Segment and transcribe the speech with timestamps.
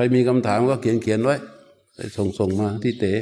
[0.00, 1.36] ครมีคำถามก็เขียนเขียนไว้
[2.16, 3.14] ส่งส่งมาที่เต๋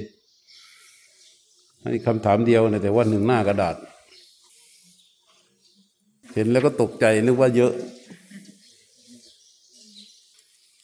[1.82, 3.76] ให้คำถามเดียวนะแต่ว่าหนึ่งหน้ากระดาษ
[6.34, 7.72] เห็นแล้วก็ตกใจนึกว่าเยอะ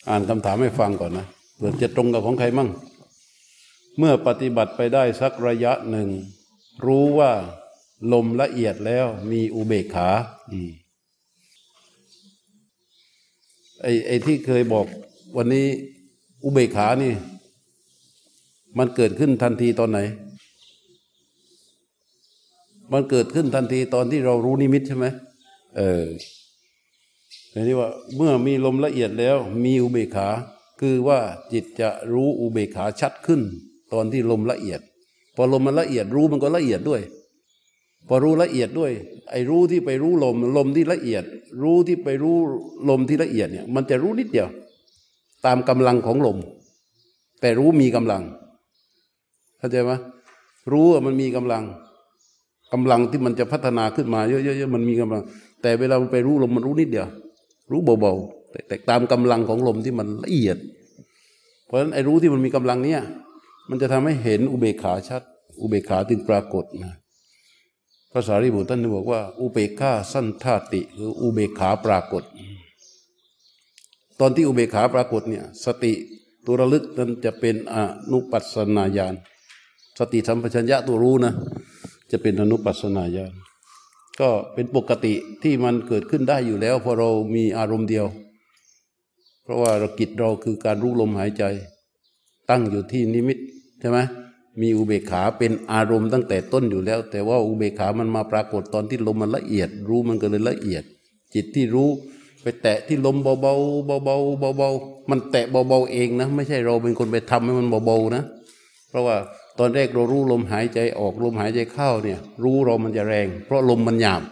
[0.09, 1.27] อ่านคำถามให้ฟังก่อนนะ
[1.57, 2.69] เผื่อจะตรงกับของใครมั่ง
[3.99, 6.09] เมื่อปฏิบัติไปได้สักระยะหนึ่ง
[6.87, 7.33] รู้ว่า
[8.13, 10.09] ลมละเอียดแล้วมีอุเบกขา
[13.83, 14.87] ไอ้ไอ้ที่เคยบอก
[15.37, 15.67] วันนี้
[16.45, 17.13] อุเบกขานี่
[18.79, 19.99] มันเกิดขึ้นทันทีตอนไหน
[22.93, 25.07] มันเกิดขึ้นทันทีตอนที่เรารู้นิมิตใช่ไหม
[25.77, 26.05] เออ
[27.51, 30.29] แต่นี่ว่าเมื่อมีลมละเอียดแล้ว มีอุเบกขา
[30.81, 31.19] คือว่า
[31.53, 33.41] จิตจะรู้อุเบกขาชัดขึ้น
[33.93, 34.81] ตอนที่ลมละเอียด
[35.37, 37.03] พอลมมันละเอียดรู้มันก็ละเอียดด้วย
[38.09, 38.93] พอรู้ละเอียดด้วย
[39.31, 41.25] ไอ้รู้ที่ไปรู้ลม ลมที่ละเอียด
[41.63, 42.37] รู้ที่ไปรู้
[42.89, 44.49] ลมที่ละเอียดเนี่ย มันจะรู้นิดเดียว
[45.47, 46.39] ตามกำลังของลม
[47.41, 48.23] แต่รู้มีกำลัง
[49.59, 49.93] เข้าใจไหม
[50.73, 51.65] รู้ว่ามันมีกำลัง
[52.73, 55.23] กำลังที่มันจะพัฒนาขึ้นมาเยอะๆมันมีกำลัง
[55.63, 57.09] แต่เวลามันไปรู้ลมมันรู้นิดเดียว
[57.71, 60.57] รู้เบาๆแต่ตามกำลังของลมที่มันละเอียด
[61.67, 63.01] เพราะฉะนั้นไอ้รู้ที่มันมีกำลังเนี้ย
[63.71, 65.23] มันจะทำให้เห็นอุเบกขาชัด
[65.61, 66.95] อุเบกขาที่ปรากฏนะ
[68.13, 72.23] ภาษาริบุตรท่านบอกว่า อุเบกขาสั้นธาติ คืออุเบกขาปรากฏ
[74.25, 75.93] ตอนที่อุเบกขาปรากฏเนี่ยสติ
[76.47, 77.77] ตัวระลึกนั้นจะเป็นอ
[78.11, 79.15] นุปัสนาญาณ
[79.99, 81.33] สติสัมปชัญญะตัวรู้นะ
[82.11, 83.33] จะเป็นอนุปัสนาญาณ
[84.21, 88.07] ก็เป็นปกติที่มันเกิดขึ้นได้อยู่แล้วพอเรามีอารมณ์เดียว
[89.43, 91.45] เพราะว่าเรากิจเราคือการรู้ลมหายใจ
[92.51, 93.39] ตั้งอยู่ที่นิมิต
[93.81, 93.99] ใช่ไหม
[94.61, 100.85] มีอุเบกขาเป็นอารมณ์ตั้งแต่ต้นอยู่แล้ว แต่ว่าอุเบกขามันมาปรากฏตอนที่ลมมันละเอียด รู้มันก็เลยละเอียด
[101.35, 101.91] จิตที่รู้
[102.43, 108.23] ไปแตะที่ลมเบาๆเบาๆเบาๆมันแตะเบาๆเองนะ ไม่ใช่เราเป็นคนไปทำให้มันเบาๆนะ
[108.89, 109.17] เพราะว่า
[109.59, 114.23] ตอนแรกเรารู้ลมหายใจออกลมหายใจเข้าเนี่ย รู้เรามันจะแรง เพราะลมมันหยาบ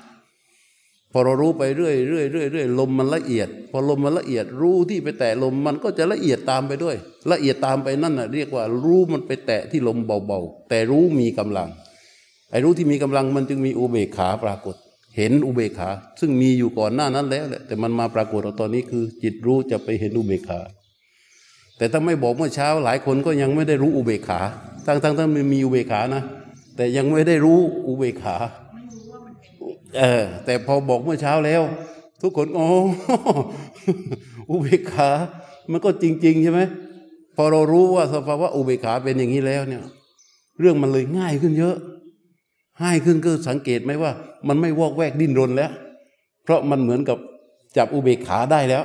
[1.13, 6.97] พอเรารู้ไปเรื่อยเรื่อยเรื่อยเรื่อยลมมันละเอียด พอลมมันละเอียดรู้ที่ไปแตะลมมันก็จะละเอียดตามไปด้วย
[7.31, 11.69] ละเอียดตามไปนั่นน่ะเรียกว่ารู้มันไปแตะที่ลมเบาๆแต่รู้มีกำลัง
[12.51, 14.77] ไอ้รู้ที่มีกำลังมันจึงมีอุเบกขาปรากฏ
[15.21, 20.61] เห็นอุเบกขา ซึ่งมีอยู่ก่อนหน้านั้นแล้วแหละแต่มันมาปรากฏตอนนี้คือ จิตรู้จะไปเห็นอุเบกขา
[21.77, 24.41] แต่ถ้าไม่บอกเมื่อเช้าหลายคนก็ยังไม่ได้รู้อุเบกขา
[24.87, 26.23] ทั้งทั้งทั้งมีอุเบกขานะ
[26.77, 28.37] แต่ยังไม่ได้รู้อุเบกขา
[29.99, 31.63] เออแต่พอบอกเมื่อเช้าแล้ว
[32.23, 32.67] ทุกคนโอ้
[34.51, 35.11] อุเบกขา
[35.71, 36.61] มันก็จริง ๆ ใช่ไหม
[37.37, 39.83] พอเรารู้ว่าสภาวะอุเบกขาเป็นอย่างนี้แล้วเนี่ย
[40.61, 41.77] เรื่องมันเลยง่ายขึ้นเยอะ
[42.83, 44.13] ง่ายขึ้นก็สังเกตไหมว่า
[44.49, 45.71] มันไม่วอกแวกดิ้นรนแล้ว
[46.45, 47.19] เพราะมันเหมือนกับ
[47.77, 48.85] จับอุเบกขาได้แล้ว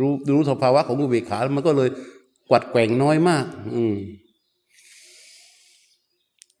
[0.00, 1.88] รู้รู้สภาวะของอุเบกขา มันก็เลย
[2.50, 3.44] กวัดแกว่งน้อยมาก
[3.76, 3.96] อืม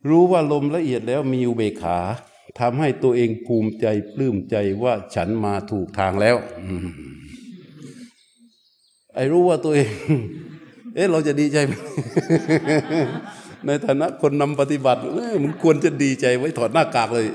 [0.08, 1.98] รู้ว่าลมละเอียดแล้วมีอุเบกขา
[2.60, 6.36] ทำให้ตัวเองภูมิใจปลื้มใจว่าฉันมาถูกทางแล้ว
[9.14, 9.90] ไอ้รู้ว่าตัวเอง
[10.94, 11.72] เอ๊ะเราจะดีใจไหม
[13.66, 15.00] ในฐานะคนนำปฏิบัติ
[15.44, 17.26] มันควรจะดีใจไว้ถอดหน้ากากเลย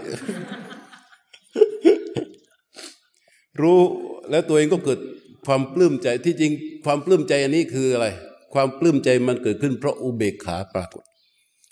[3.61, 3.79] รู้
[4.29, 4.99] แล้วตัวเองก็เกิด
[5.45, 6.51] ความปลื้มใจที่จริง
[6.85, 8.07] ความปลื้มใจอันนี้คืออะไร
[8.53, 11.03] ความปลื้มใจมันเกิดขึ้นเพราะอุเบกขาปรากฏ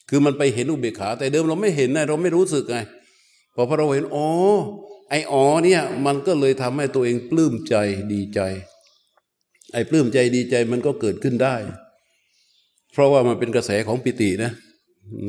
[0.10, 2.78] คือมันไปเห็นอุเบกขา แต่เดิมเราไม่เห็นนะเราไม่รู้สึกไง
[3.56, 4.28] พอพอเราเห็นอ๋อ
[5.10, 7.76] ไออ๋อเนี่ย มันก็เลยทำให้ตัวเองปลื้มใจ
[8.14, 8.40] ดีใจ
[9.74, 11.56] ไอ้ปลื้มใจดีใจมันก็เกิดขึ้นได้
[12.94, 14.52] เพราะว่ามันเป็นกระแสของปิตินะ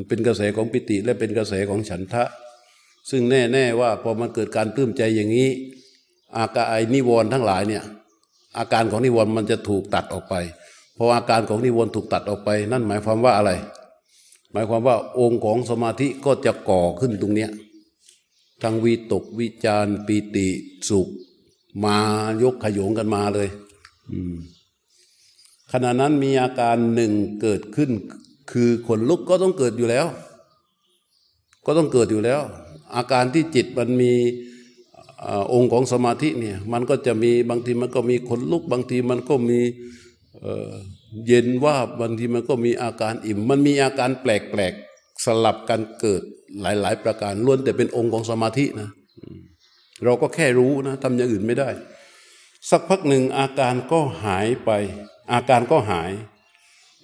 [0.09, 2.25] เป็นกระแสของปิติและเป็นกระแสของฉันทะ
[3.11, 5.49] ซึ่งแน่ๆว่าพอมันเกิดการปลื้มใจอย่างนี้
[6.37, 7.83] อาการไอ้นิวรณ์ทั้งหลายเนี่ย
[8.59, 10.35] อาการของนิวรณ์มันจะถูกตัดออกไป
[10.97, 13.51] พออาการของนิวรณ์ถูกตัดออกไป นั่นหมายความว่าอะไร
[14.53, 17.51] หมายความว่าองค์ของสมาธิก็จะก่อขึ้นตรงเนี้ย
[18.63, 20.49] ทั้งวิตกวิจารปีติ
[20.89, 21.09] สุข
[21.85, 21.97] มา
[22.43, 23.49] ยกขยงกันมาเลย
[25.77, 27.13] ขณะนั้นมีอาการหนึ่ง
[27.43, 27.91] เกิดขึ้น
[28.53, 30.07] คือขนลุกก็ต้องเกิดอยู่แล้ว
[31.67, 32.41] ก็ต้องเกิดอยู่แล้ว
[32.97, 34.13] อาการที่จิตมันมี
[35.53, 39.61] องค์ของสมาธิเนี่ยมันก็จะมีบางทีมันก็มีขนลุก บางทีมันก็มี
[41.27, 44.27] เย็นว่าบางทีมันก็มีอาการอิ่ม มันมีอาการแป
[44.59, 46.23] ลกๆสลับกันเกิด
[46.61, 48.91] หลายๆ ประการล้วนแต่เป็นองค์ของสมาธินะ
[50.05, 51.69] เราก็แค่รู้นะทำอย่างอื่นไม่ได้
[52.71, 54.71] สักพักหนึ่งอาการก็หายไป
[55.33, 56.13] อาการก็หาย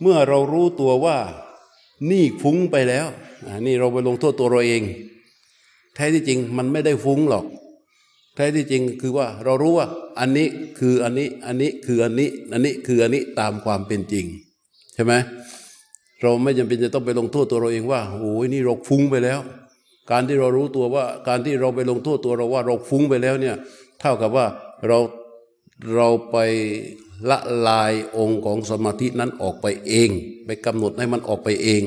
[0.00, 1.18] เมื่อเรารู้ตัวว่า
[2.10, 3.06] นี่ฟุ้งไปแล้ว
[3.66, 4.82] นี่เราไปลงโทษตัวเราเอง
[5.94, 7.44] แท้ที่จริงมันไม่ได้ฟุ้งหรอก
[8.34, 9.86] แท้ที่จริงคือว่าเรารู้ว่า
[10.18, 14.26] อันนี้คืออันนี้อันนี้คืออันนี้อันนี้คืออันนี้ตามความเป็นจริง
[14.94, 15.14] ใช่ไหม
[16.22, 19.40] เราไม่จำเป็นจะต้องไปลงโทษตัวเราเองว่าโอ้ยนี่เราฟุ้งไปแล้ว
[20.10, 23.56] การที่เรารู้ตัวว่า การที่เราไปลงโทษตัวเราว่าเราฟุ้งไปแล้วเนี่ย
[24.00, 24.46] เท่ากับว่า
[24.86, 24.98] เรา
[25.94, 26.36] เราไป
[27.28, 27.38] ละ
[27.68, 30.10] ลายองค์ของสมาธินั้นออกไปเอง
[30.46, 31.82] ไปกำหนดให้มันออกไปเอง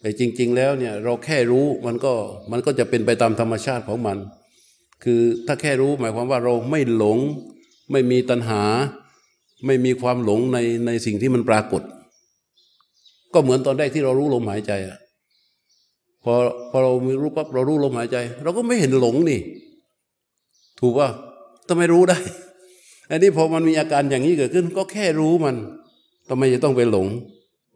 [0.00, 2.12] แต่จริง ๆ แล้วเนี่ยเราแค่รู้มันก็
[2.52, 4.18] มันก็จะเป็นไปตามธรรมชาติของมัน
[5.04, 7.18] คือถ้าแค่รู้หมายความว่าเราไม่หลง
[7.92, 8.62] ไม่มีตัณหา
[9.66, 11.82] ไม่มีความหลงในในสิ่งที่มันปรากฏ
[13.34, 14.98] ก็เหมือนตอนแรกที่เรารู้ลมหายใจอะ
[16.22, 16.34] พอ
[16.70, 19.40] พอเรามีรู้ปั๊บเรารู้ลมหายใจ เราก็ไม่เห็นหลงนี่
[20.80, 21.08] ถูกป่ะ
[21.68, 22.18] ทำไมรู้ได้
[23.10, 25.56] อันนี้พอมันมีอาการอย่างนี้เกิดขึ้น ก็แค่รู้มัน
[26.28, 27.06] ทำไมจะต้องไปหลง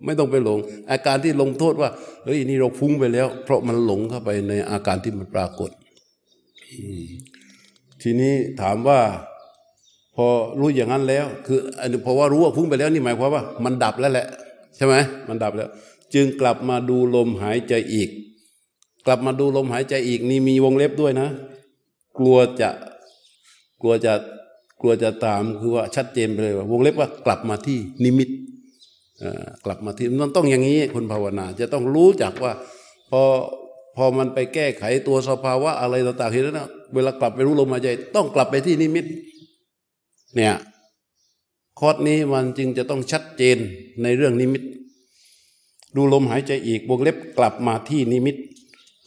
[0.04, 0.58] ไม่ต้องไปหลง
[0.90, 1.90] อาการที่ลงโทษว่า
[2.24, 5.70] เฮ้ยนี่เราฟุ้งไปแล้ว เพราะมันหลงเข้าไปในอาการที่มันปรากฏ
[8.02, 9.00] ทีนี้ถามว่า
[10.16, 10.26] พอ
[10.58, 14.26] รู้อย่างนั้นแล้ว คืออันนี้พอว่ารู้ว่าฟุ้งไปแล้วนี่หมายความว่า มันดับแล้วแหละ
[14.76, 14.94] ใช่ไหม
[15.28, 15.68] มันดับแล้ว
[16.14, 18.10] จึงกลับมาดูลมหายใจอีก
[19.06, 21.28] กลับมาดูลมหายใจอีก นี่มีวงเล็บด้วยนะ
[22.18, 22.70] กลัวจะ
[23.80, 24.14] กลัวจะ
[24.80, 28.28] กลัวจะตามคือว่าชัดเจนไปเลยว่า วงเล็บว่ากลับมาที่นิมิต
[29.64, 32.52] กลับมาที่มันต้องอย่างนี้คนภาวนาจะต้องรู้จักว่า
[33.10, 33.22] พอ
[33.96, 39.04] พอมันไปแก้ไขตัวสภาวะอะไรต่างๆเห็นแล้วนะเวลากลับไปรู้ลมหายใจ ต้องกลับไปที่นิมิต
[40.36, 40.54] เนี่ย
[41.78, 43.58] คอร์สนี้มันจึงจะต้องชัดเจน
[44.02, 44.62] ในเรื่องนิมิต
[45.96, 48.36] ดูลมหายใจอีกวงเล็บกลับมาที่นิมิต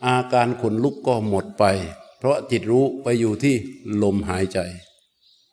[0.06, 1.64] อาการขนลุกก็หมดไป
[2.18, 3.56] เพราะจิตรู้ไปอยู่ที่
[4.04, 4.60] ลมหายใจ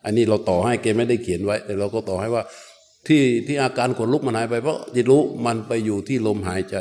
[0.05, 2.44] อันนี้เราต่อให้เกไม่ได้เขียนไว้ แต่เราก็ต่อให้ว่า
[3.06, 6.76] ที่ที่อาการขนลุกมันหายไปเพราะจิตรู้มันไปอยู่ที่ลมหายใจ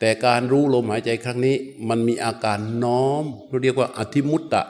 [0.00, 1.56] แต่การรู้ลมหายใจครั้งนี้
[1.88, 4.62] มันมีอาการน้อมเราเรียกว่าอธิมุตตะ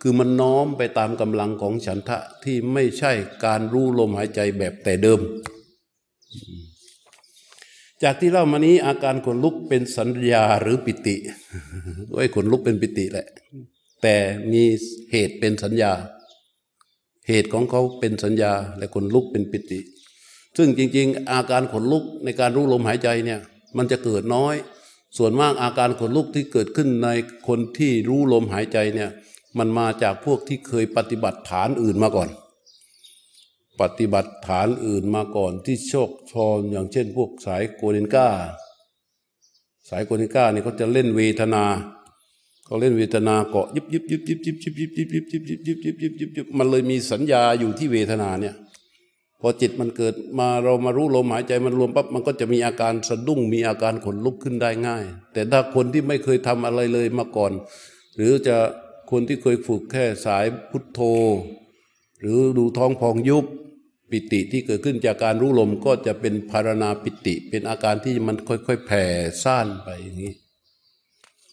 [0.00, 3.12] คือมันน้อมไปตามกำลังของฉันทะที่ไม่ใช่
[3.44, 5.20] การรู้ลมหายใจแบบแต่เดิม
[8.02, 11.16] จากที่เล่ามานี้อาการขนลุกเป็นสัญญาหรือปิติ
[12.12, 13.26] ด้วยขนลุกเป็นปิติแหละ
[14.02, 14.16] แต่
[14.52, 14.62] มี
[15.12, 15.92] เหตุเป็นสัญญา
[17.28, 19.80] เหตุของเขาเป็นสัญญาและขนลุกเป็นปิติ
[20.56, 23.40] ซึ่งจริง ๆ อาการขนลุกในการรู้ลมหายใจเนี่ย
[23.76, 24.54] มันจะเกิดน้อย
[25.18, 27.08] ส่วนมากอาการขนลุกที่เกิดขึ้นใน
[27.48, 29.10] คนที่รู้ลมหายใจเนี่ย
[29.58, 32.28] มันมาจากพวกที่เคยปฏิบัติฐานอื่นมาก่อน
[33.80, 38.28] ปฏิบัติฐานอื่นมาก่อนที่โชคชอนอย่างเช่น พวกสายโกนินกา
[39.88, 41.64] สายโกนินก้านี่ยเขาจะเล่นเวทนา
[42.72, 48.54] เขาเล่นเวทนาเกาะยิบยิบยิบยิบยิบยิบยิบยิบยิบยิบยิบยิบยิบยิบยิบยิบมันเลยมีสัญญาอยู่ที่เวทนาเนี่ย
[49.40, 57.52] พอจิตมันเกิดมาเรามารู้ลมหายใจมันรวมปั๊บมันก็จะมีอาการสะดุ้งมีอาการขนลุกขึ้นได้ง่าย แต่ถ้าคนที่ไม่เคยทำอะไรเลยมาก่อน
[58.16, 58.56] หรือจะ
[59.10, 61.00] คนที่เคยฝึกแค่สายพุทโธ
[62.20, 63.44] หรือดูท้องพองยุบ
[64.10, 69.04] ปิติที่เกิดขึ้นจากการรู้ลมก็จะเป็นภารณาปิติ เป็นอาการที่มันค่อยๆแผ่
[69.42, 70.34] ซ่านไปอย่างนี้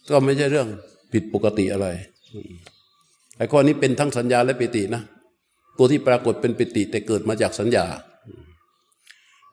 [0.10, 0.70] ก็ไม่ใช่เรื่อง
[1.12, 1.88] ผิดปกติอะไร
[3.38, 5.04] ไอ้ข้อนี้เป็นทั้งสัญญาและปิตินะ
[5.78, 7.86] ตัวที่ปรากฏเป็นปิติ แต่เกิดมาจากสัญญา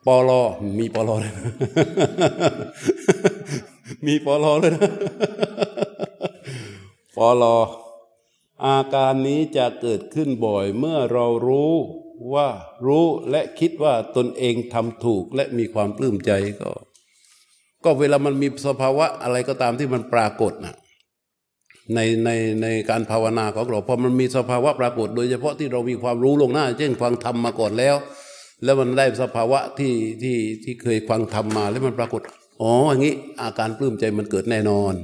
[0.07, 0.43] ปอลอ
[0.79, 1.33] มีปอลอเลย
[4.07, 4.91] มีปอลอเลยนะ
[7.17, 7.57] ปอลอ
[8.65, 11.73] อาการนี้จะเกิดขึ้นบ่อย เมื่อเรารู้
[12.35, 12.49] ว่า
[12.87, 16.71] รู้และคิดว่าตนเองทำถูกและมีความปลื้มใจก็
[17.85, 20.75] ก็เวลามันมีสภาวะอะไรก็ตามที่มันปรากฏน่ะ
[21.95, 22.31] ในใน
[22.63, 27.97] ในการภาวนาของเราพอมันมีสภาวะปรากฏ โดยเฉพาะที่เรามีความรู้ลงหน้า เช่นฟังธรรมมาก่อนแล้ว
[28.65, 32.23] แล้วมันได้สภาวะที่ที่ที่เคยฟังธรรมมา แล้วมันปรากฏ
[32.63, 34.95] อ๋ออย่างนี้อาการปลื้มใจมันเกิดแน่นอน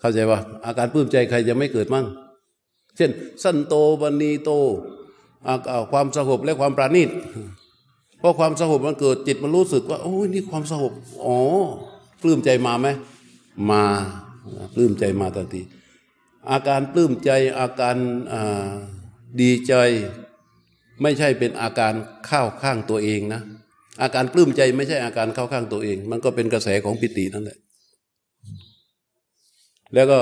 [0.00, 2.06] เข้าใจว่าอาการปลื้มใจใครจะไม่เกิดมั่ง
[2.96, 3.10] เช่น
[3.42, 4.50] สั้นโตบันีโต
[5.92, 7.10] ความสงบและความปราณีต
[8.18, 10.92] เพราะความสงบมันเกิดจิตมันรู้สึกว่าโอ้ยนี่ความสงบ
[11.26, 11.38] อ๋อ
[12.22, 12.88] ปลื้มใจมาไหม
[13.70, 13.82] มา
[14.74, 15.62] ปลื้มใจมาทันที
[16.50, 17.96] อาการปลื้มใจอาการ
[19.40, 19.74] ดีใจ
[21.02, 21.94] ไม่ใช่เป็นอาการ
[22.26, 23.42] เข้าข้างตัวเองนะ
[24.02, 27.58] อาการปลื้มใจไม่ใช่อาการเข้าข้างตัวเอง มันก็เป็นกระแสของปิตินั่นแหละ
[29.94, 30.20] แล้วก็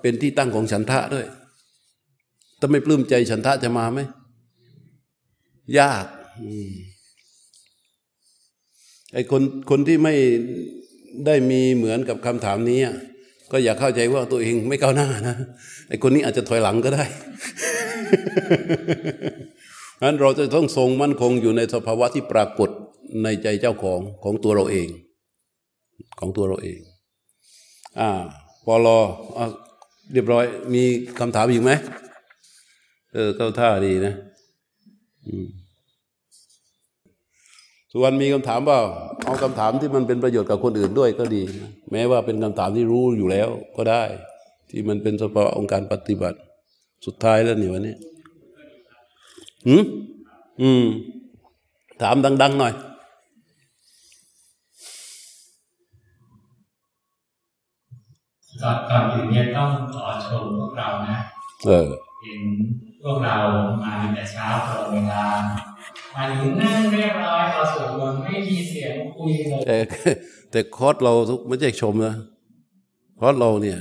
[0.00, 1.26] เป็นที่ตั้งของฉันทะด้วย
[2.60, 4.00] ถ้าไม่ปลื้มใจฉันทะจะมาไหม
[5.78, 6.04] ยาก
[9.12, 10.14] ไอ้คนคนที่ไม่
[11.26, 12.80] ได้มีเหมือนกับคำถามนี้
[13.50, 15.36] ก็อย่าเข้าใจว่าตัวเองไม่ก้าวหน้านะ
[15.88, 17.04] ไอ้คนนี้อาจจะถอยหลังก็ได้
[20.02, 22.70] นั้นเราจะต้องทรงมั่นคงอยู่ในสภาวะที่ปรากฏ
[23.22, 24.88] ในใจเจ้าของของตัวเราเอง
[26.18, 26.80] ของตัวเราเอง
[28.00, 28.10] อ่า
[28.64, 28.98] พอรอ
[30.12, 30.82] เรียบร้อย มี
[31.18, 31.70] คำถามอีกไหม
[33.14, 34.14] เออเข้าท่าดีนะ
[35.26, 35.46] อืม
[37.92, 38.80] ส่วนมีคำถามเปล่า
[39.24, 44.04] เอาคำถามที่มันเป็นประโยชน์กับคนอื่นด้วยก็ดีนะแม้ว่าเป็นคำถามที่รู้อยู่แล้วก็ได้
[44.70, 46.38] ที่มันเป็นสภาวะองค์การปฏิบัติ
[47.06, 47.94] สุดท้ายแล้วนี่วันนี้
[49.66, 49.84] อืม
[50.62, 50.84] อืม
[52.02, 52.74] ถามดัง ๆ หน่อย
[58.62, 61.18] ก่อนก่อนอื่นเนี่ยต้องขอชมพวกเรานะ
[61.66, 61.88] เออ
[62.22, 62.42] เห็น
[63.02, 63.36] พวกเรา
[63.82, 65.24] มาแต่เช้าตรงเวลา
[66.16, 69.76] มาถึงนั่งเรียบร้อยพอสวดมนต์ไม่มีเสียงคุยเลยแต่
[70.50, 72.14] แต่คอร์สเราทุกไม่ใช่ชมนะ
[73.20, 73.78] คอร์สเราเนี่ย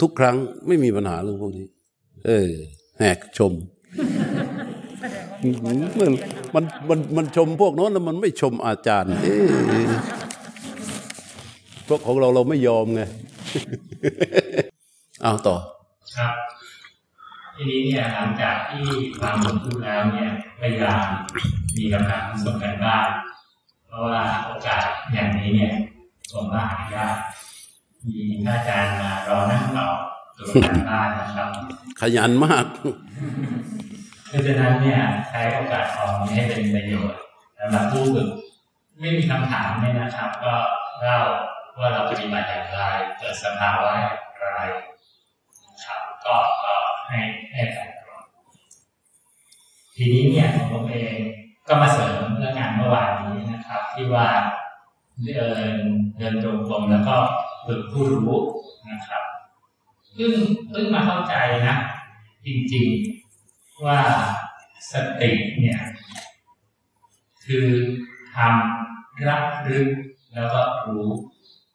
[0.00, 1.66] ทุกครั้งไม่มีปัญหาเรื่องพวกนี้
[2.26, 2.50] เออ
[2.98, 3.52] แหกชม
[5.64, 5.76] มัน
[6.54, 9.86] มันมันมันชมพวกโน้นแล้วมันไม่ชมอาจารย์เอ๊ะ
[11.88, 13.02] พวกของเราเราไม่ยอมไง
[15.22, 15.56] เอาต่อ
[16.16, 16.34] ครับ
[17.60, 18.86] ทีนี้เนี่ยหลังจากที่
[19.20, 21.06] ฟังผมพูดแล้วเนี่ยพยายาม
[21.76, 23.08] มีกำลังส่งกันบ้าน
[23.86, 25.74] เพราะว่าโอกาสอย่างนี้เนี่ย
[26.32, 27.16] ผมว่าหายาก
[28.06, 29.96] มีท่านอาจารย์มารอนั่งตอบ
[30.36, 31.48] ตัวกันบ้านนะครับ
[32.00, 32.66] ขยันมาก
[34.28, 37.20] เพราะฉะนั้นเนี่ยใช้โอกาสทองนี้ให้เป็นประโยชน์
[37.58, 38.28] สำหรับผู้ฝึก
[39.00, 40.54] ไม่มีคำถามเนี่ยนะครับ ก็
[41.00, 41.18] เล่า
[41.78, 42.80] ว่าเราปฏิบัติอย่างไร
[43.18, 44.60] เกิดสภาวะอย่างไร
[45.66, 46.74] นะครับก็ก็
[47.08, 47.20] ให้
[47.54, 48.24] ให้การตอบ
[49.94, 51.16] ทีนี้เนี่ยของผมเอง
[51.68, 54.26] ก็มาเสริมเรื่องงานเมื่อวานนี้นะครับ ที่ว่า
[55.24, 55.72] เดิน
[56.18, 57.16] เดินตรงกลมแล้วก็
[57.66, 58.38] ฝึกผู้รู้
[58.90, 59.22] นะครับ
[60.14, 60.34] เพิ่ง
[60.68, 61.34] เพิ่งมาเข้าใจ
[61.66, 61.76] นะ
[62.46, 64.00] จริงๆว่า
[64.92, 65.80] สติเนี่ย
[67.44, 67.68] คือ
[68.34, 69.88] ทำรับรึก
[70.34, 71.06] แล้วก็รู้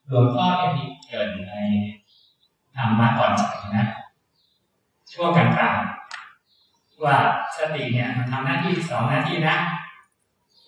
[0.08, 1.54] หลวงพ่อได้มีเกรินใน
[2.76, 3.88] ธรรมะก่อนฉันนะ
[5.14, 7.18] ช่วงกลางๆว่า
[7.58, 9.58] สติเนี่ยมันทำหน้าที่สองหน้าที่นะ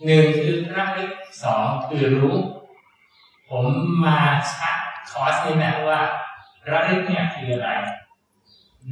[0.06, 1.12] หนึ่งคือรับรึก
[1.44, 2.38] สองคือรู้
[3.50, 3.66] ผม
[4.06, 4.20] มา
[4.54, 4.78] ชัด
[5.12, 6.00] คอร์สนี้แหละว่า
[6.70, 7.70] ระลึกเนี่ยคืออะไร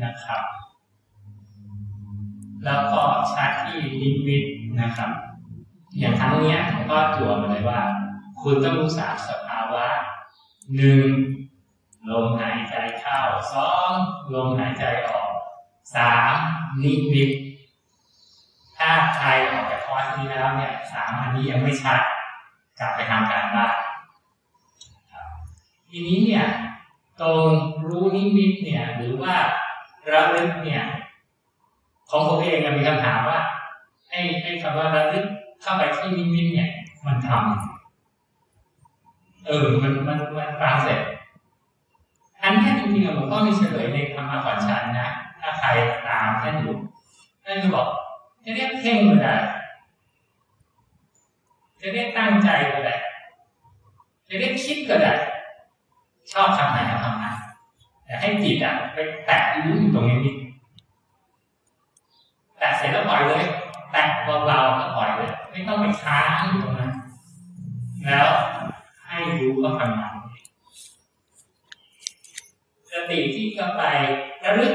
[0.04, 0.44] นะครับ
[2.66, 3.02] แล้วก็
[3.34, 4.44] ชาร์จที่นิมิต
[4.82, 5.12] นะครับ
[6.00, 7.82] อย่างครั้งเนี้ยผมก็จั่วมาเลยว่า
[8.42, 9.86] คุณต้องรู้สามสภาวะ
[10.76, 11.08] หนึ่ง
[12.12, 13.20] ลมหายใจเข้า
[13.54, 13.92] สอง
[14.34, 15.23] ลมหายใจออก
[15.96, 16.34] สาม
[16.84, 17.30] นิมิต
[18.78, 22.00] ถ้าใครออกจากคอร์สนี้แล้วเนี่ยสามอันนี้ยังไม่ชัด
[22.80, 23.74] กลับไปทำการบ้าน
[25.90, 26.46] ทีนี้เนี่ย
[27.22, 27.48] ตรง
[27.88, 29.36] รู้นิมิตเนี่ยหรือว่า
[30.12, 30.84] ระลึกเนี่ย
[32.10, 33.40] ของผมเองมีคำถามว่า
[34.10, 35.26] ไอ้ไอ้คำว่าระลึก
[35.62, 36.70] เข้าไปที่นิมิตเนี่ย
[37.06, 41.00] มันทำเออมันมันมันฟังเสร็จ
[42.44, 45.10] อันนี้จริงๆหลวงพ่อมีเฉลยในธรรมะก่อนฉันนะ
[45.46, 45.70] ถ้าใคร
[46.08, 46.76] ตามท่านอยู่
[47.44, 47.88] ท่านจะบอก
[48.44, 49.36] จะเรียกเพ่งก็ได้
[51.82, 52.96] จะเรียกตั้งใจก็ได้
[54.28, 55.14] จะเรียกคิดก็ได้
[56.32, 57.36] ชอบคำไหนก็คำนั้น
[58.06, 60.36] แต่ให้จิตอะไปแตะรู้อยู่ตรงนี้นิด
[62.58, 63.44] แตะเสร็จแล้วปล่อยเลย
[63.92, 64.04] แตะ
[64.46, 66.92] เบาๆก็ปล่อยเลย ไม่ต้องไปค้างอยู่ตรงนั้น
[68.06, 68.28] แล้ว
[69.06, 70.14] ให้รู้ก็ทำงาน
[72.92, 73.84] สติที่เข้าไป
[74.46, 74.74] ระลึก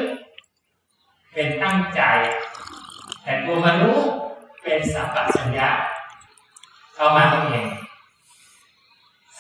[1.33, 2.03] เป็นตั้งใจ
[3.23, 3.99] แต่ตัวมารู้
[4.63, 5.69] เป็นสัมปชัญญะ
[6.95, 7.69] เข้ามาตรงเอง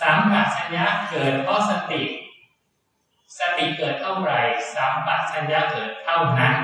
[0.00, 2.02] สัมปชัญญะเกิดเพราะสติ
[3.38, 4.40] สติเกิดเท่าไหร่
[4.74, 6.54] สัมปชัญญะเกิดเท่านั้น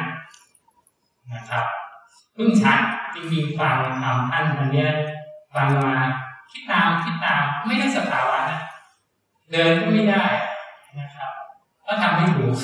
[1.33, 1.65] นะครับ
[2.35, 2.81] เพิ่งชัด
[3.15, 4.87] จริงๆฟังทำท่านวันนี้
[5.55, 5.97] ฟังมา
[6.51, 8.61] คิดตามคิดตามไม่ได้สภาวะนะ
[9.53, 10.25] เดินก็ไม่ได้
[11.01, 11.33] นะครับ
[11.87, 12.57] ก็ทำไม่ถูก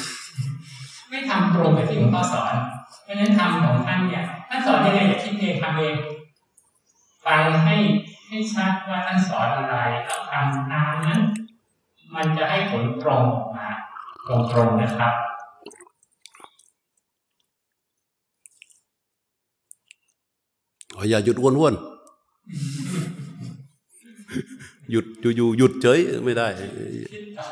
[1.11, 2.55] ไม่ทำตรงกับที่หลวงพ่อสอน
[3.03, 5.97] เพราะฉะนั้นทำของท่านเนี่ยท่านสอนยังไงอย่าคิดเองทำเอง
[7.27, 7.77] ฟังให้
[8.29, 11.21] ให้ชัดว่าท่านสอนอะไรแล้วทำตามนั้น
[12.15, 13.69] มันจะให้ผลตรงออกมา
[14.29, 15.15] ตรงๆนะครับ
[20.95, 21.75] อ๋ออย่าหยุดวนวน
[24.91, 26.49] หยุดอยู่ๆหยุดเฉยไม่ได้
[27.13, 27.49] คิดต่อ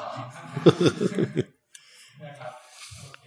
[2.25, 2.53] นะครับ
[2.99, 3.25] โอเค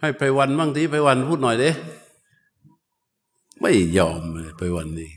[0.00, 1.70] ให้ไปวันบ้างทีไปวันพูดหน่อยเด้
[3.60, 5.10] ไม่ยอมเลยไปวันนี้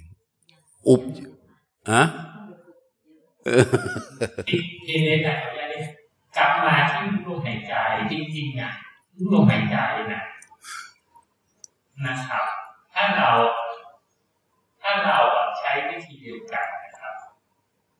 [0.87, 1.01] อุบ
[1.89, 2.01] อะ
[3.45, 3.65] เออ
[4.49, 5.93] ทีทีนี้แต่ขออนุญาต
[6.35, 7.73] กลับมาที่ลมหายใจ
[8.11, 8.71] จริงๆอะ
[9.33, 9.77] ลมหายใจ
[10.13, 10.23] นะ
[12.05, 12.45] นะครับ
[12.93, 13.29] ถ้าเรา
[14.81, 15.17] ถ้าเรา
[15.59, 17.15] ใช้วิธีเดียวกันนะครับ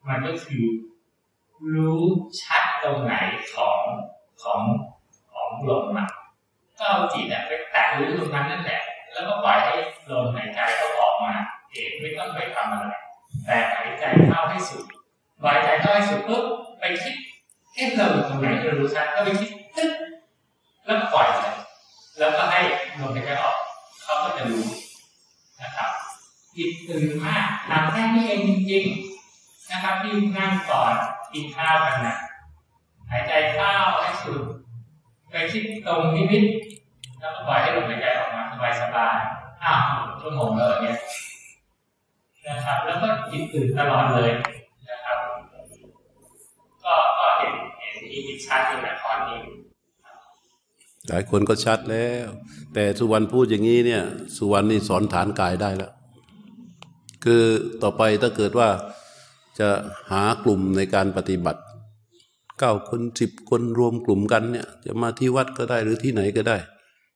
[0.08, 0.64] มันก็คือ
[1.74, 2.04] รู้
[2.42, 3.14] ชัดตรงไหน
[3.54, 3.80] ของ
[4.42, 4.62] ของ
[5.32, 6.10] ของลมอะ
[6.82, 8.82] ก็เอาจิตไปแตะรู้ตรงนั้นนั่นแหละ
[9.14, 9.74] แล้วก็ปล่อยให้
[10.12, 11.34] ลมหายใจก็ออกมา
[11.72, 12.96] เองไม่ต้องไปทำอะไร
[13.46, 14.84] แต่หายใจเข้าให้สุด
[15.42, 16.46] หายใจเข้าให้สุดปุ๊บ
[16.80, 17.16] ไปคิด
[17.76, 19.92] เอ๊ะเราอยู่ตรงไหนเรารู้ชัดก็ไปคิดตึ๊บ
[20.86, 21.56] แล้วปล่อยเลย
[22.18, 22.60] แล้วก็ให้
[23.00, 23.58] ลมหายใจออก
[24.04, 24.66] เขาก็จะรู้
[25.62, 25.92] นะครับ
[26.56, 30.94] จิตตื่นมากทำแค่นี้เองจริงๆนะครับที่นั่งก่อน
[31.34, 32.18] กินข้าวกันนะ
[33.10, 34.42] หายใจเข้าให้สุด
[35.32, 36.44] ไปคิดตรงนิมิต
[37.20, 39.82] แล้วก็ปล่อยให้ลมหายใจออกมาสบายๆอ้าว
[40.22, 40.98] ชั่วโมงเลยเนี่ย
[42.48, 44.32] นะครับ แล้วก็จิตตื่นตลอดเลย
[44.90, 45.20] นะครับ
[46.86, 49.40] ก็ก็เห็นเห็นที่จิตชัดอยู่นะตอนนี้
[51.08, 52.28] หลายคนก็ชัดแล้ว
[52.74, 54.04] แต่สุวรรณพูดอย่างนี้เนี่ย
[54.38, 55.92] สุวรรณนี่สอนฐานกายได้แล้ว
[57.24, 57.44] คือ
[57.84, 58.70] ต่อไปถ้าเกิดว่า
[59.60, 59.70] จะ
[60.12, 61.62] หากลุ่มในการปฏิบัติ
[62.62, 66.58] เก้าคนสิบคนรวมกลุ่มกันเนี่ย จะมาที่วัดก็ได้หรือที่ไหนก็ได้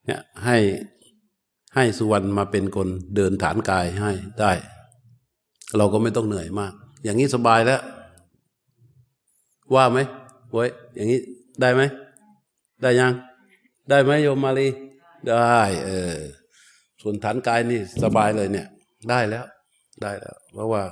[0.06, 0.58] เนี่ยให้
[1.76, 4.12] ให้สุวรรณมาเป็นคนเดินฐานกายให้
[4.42, 4.52] ได้
[5.78, 6.74] เราก็ไม่ต้องเหนื่อยมาก
[7.04, 7.82] อย่างนี้สบายแล้ว
[9.76, 10.00] ว่าไหม
[10.52, 11.20] เว้ยอย่างนี้
[11.62, 11.82] ได้ไหม
[12.82, 13.14] ได้ยัง
[13.90, 14.68] ได้ไหมโยมมาลี
[15.28, 16.16] ได้เออ
[17.02, 18.68] ส่วนฐานกายนี่สบายเลยเนี่ย
[19.10, 19.46] ได้แล้ว
[20.02, 20.84] ได้แล้ว เพราะว่า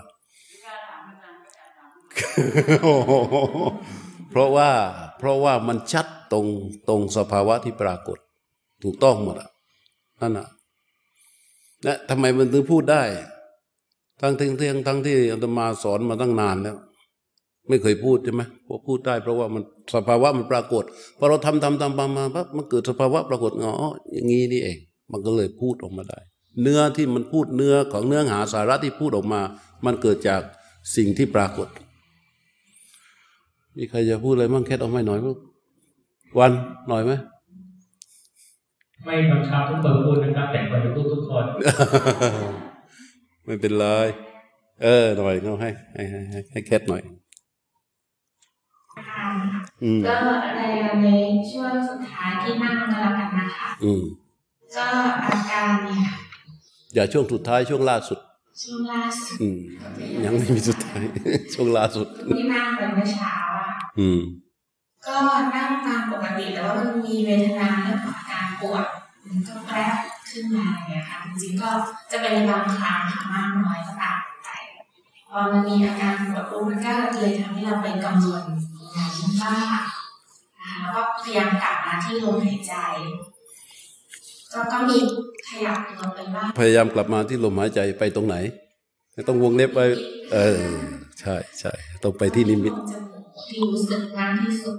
[4.33, 4.69] เพราะว่า
[5.19, 6.45] เพราะว่ามันชัดตรง
[6.89, 8.17] ตรงสภาวะที่ปรากฏ
[8.83, 9.49] ถูกต้องหมดอะ
[10.21, 10.47] นั่นอะ
[11.85, 13.01] นะทำไมมันถึงพูดได้
[14.21, 16.77] ทั้งที่ทั้งทั้งที่อาตมาสอนมาตั้งนานแล้ว
[17.69, 19.63] ไม่เคยพูดใช่ไหมพอพูดได้เพราะว่ามัน
[19.95, 20.83] สภาวะมันปรากฏ
[21.17, 24.77] พอเราทำทำทำมามาปั๊บมันเกิดสภาวะปรากฏอ๋ออย่างนี้นี่เอง
[25.11, 26.19] มันก็เลยพูดออกมาได้
[26.61, 29.41] เนื้อที่มันพูดเนื้อของเนื้อหาสาระที่พูดออกมา
[29.85, 30.41] มันเกิดจาก
[30.95, 31.67] สิ่งที่ปรากฏ
[33.77, 35.35] มีใครจะพูดอะไรมั่งแค่เอาไม่หน่อยมั้ง
[36.39, 36.51] วัน
[36.89, 37.11] หน่อยไหม
[39.05, 41.45] ไม่บังคับทุกคนพูดนะครับแต่ควรจะพูดทุกคน
[43.45, 43.85] ไม่เป็นไร
[44.83, 47.01] เออหน่อยเอาให้ให้ให้ให้ให้แคทหน่อย
[48.93, 49.25] ค่ะ
[49.83, 50.15] อืมก็
[50.57, 50.61] ใน
[51.03, 51.07] ใน
[51.51, 54.03] ช่วงสุดท้ายที่นั่งก็แล้วกันนะคะอืม
[54.75, 54.87] ก็
[55.25, 56.05] อาการเนี่ย
[56.93, 58.19] อย่าช่วงสุดท้ายช่วงล่าสุด
[58.61, 59.59] ช่วงล่าสุดอืม
[60.25, 61.03] ยังไม่มีสุดท้าย
[61.53, 64.21] ช่วงล่าสุดที่นั่งไปเมื่อเช้าอะอืม
[65.05, 65.15] ก็
[65.55, 68.85] นั่งตามปกติแต่ว่ามันมีเวทนาเรื่องของอาการปวด
[69.27, 69.97] มันก็แปรบ
[70.29, 71.69] ขึ้นมาอย่างเงี้ยค่ะจริงๆก็
[72.11, 74.49] จะเป็นบางครั้งค่ะมากน้อยก็ต่างกันไป
[75.29, 78.43] พอมันมีอาการปวดปุ๊บมันก็เลยทำให้เราไปกังวล
[78.93, 79.81] อย่างมาก
[80.59, 82.75] นะคะแล้วก็พยายามกลับมาที่ลมหายใจ
[84.53, 84.97] ก็ก็มี
[85.49, 88.35] ขยับตัวไปบ้างพยายามกลับมาที่ลมหายใจไปตรงไหน
[89.27, 89.85] ต้องวงเล็บไว้
[90.33, 90.59] เออ
[91.19, 91.71] ใช่ใช่
[92.03, 94.77] ต้องไปที่นิมิตลงจมูกที่รู้สึกมากที่สุด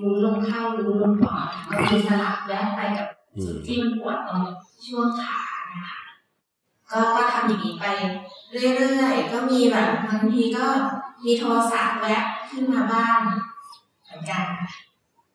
[0.00, 3.08] รู้ลมเข้ารู้ลมออกก็มีสลับแวะไปกับ
[3.44, 4.42] จุดที่มันปวดตรง
[4.86, 5.40] ช่วงขา
[5.72, 6.00] นะคะ
[6.90, 7.86] ก็ก็ทำอย่างนี้ไป
[8.50, 10.64] เรื่อยๆก็มีแบบบางทีก็
[11.24, 13.18] มีโทรศัพท์แวะขึ้นมาบ้าง
[14.04, 14.46] เหมือนกัน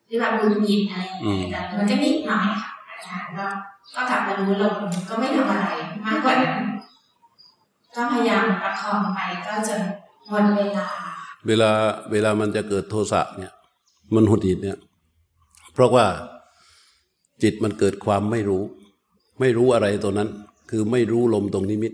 [0.06, 2.67] หรือแบบดูหงิดอะไรอย่างเงี้ยแต่มันก็นิดหน่อยค่ะอาจารย์
[3.94, 4.74] ก็กลับมารู้ลม
[5.08, 5.66] ก็ไม่ทำอะไร
[6.04, 6.66] มากกว่านั้น
[7.94, 9.76] ก็พยายามประคองไปก็จะ
[10.28, 10.86] หมดเวลา
[11.46, 11.70] เวลา
[12.10, 13.52] เวลามันจะเกิดโทสะเนี่ย
[14.14, 14.78] มันหุดหิดเนี่ย
[15.72, 16.06] เพราะว่า
[17.42, 18.62] จิตมันเกิดความไม่รู้
[19.40, 20.28] ไม่รู้อะไรตัวนั้น
[20.70, 21.92] คือไม่รู้ลมตรงนิมิต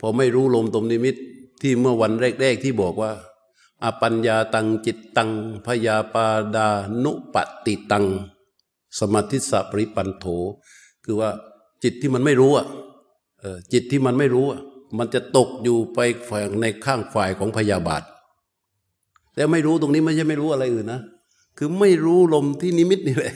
[0.00, 1.16] พอไม่รู้ลมตรงนิมิต
[1.62, 3.12] ที่เมื่อวันแรก ๆ ที่บอกว่า
[3.84, 5.30] อปัญญาตังจิตตัง
[5.66, 6.68] พยาปาดา
[7.04, 8.06] นุปติตัง
[9.00, 10.26] สมาธิสะปริปันโถ
[11.04, 11.30] คือว่า
[11.82, 12.66] จิตที่มันไม่รู้อะ
[13.72, 14.60] จิตที่มันไม่รู้อะ
[14.98, 15.98] มันจะตกอยู่ไป
[16.28, 18.02] ฝ่ายในข้างฝ่ายของพยาบาท
[19.34, 21.00] แต่ไม่รู้ตรงนี้ไม่ใช่ไม่รู้อะไรอื่นนะ
[21.58, 23.34] คือไม่รู้ลมที่นิมิตนี่แหละ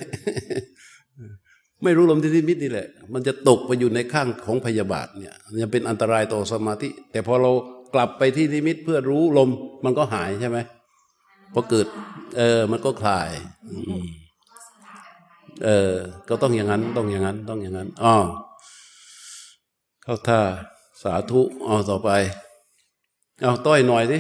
[1.83, 7.51] ไม่รู้ลมที่นิมิตนี่แหละ มันจะตกไปอยู่ในข้างของพยาบาทเนี่ยมันจะเป็นอันตรายต่อสมาธิ แต่พอเรา
[7.95, 9.51] กลับไปที่นิมิตเพื่อรู้ลม
[9.85, 10.59] มันก็หายใช่ไหม
[11.53, 11.87] พอเกิด
[12.37, 13.31] เออ มันก็คลาย
[13.69, 14.07] อืม
[15.65, 15.93] เออ
[16.29, 18.15] ก็ต้องอย่างนั้นต้องอย่างนั้น ต้องอย่างนั้นอ๋อ
[20.03, 20.41] เข้าท่า
[21.03, 22.11] สาธุเอาต่อไป
[23.43, 24.19] เอาต้อยหน่อยสิ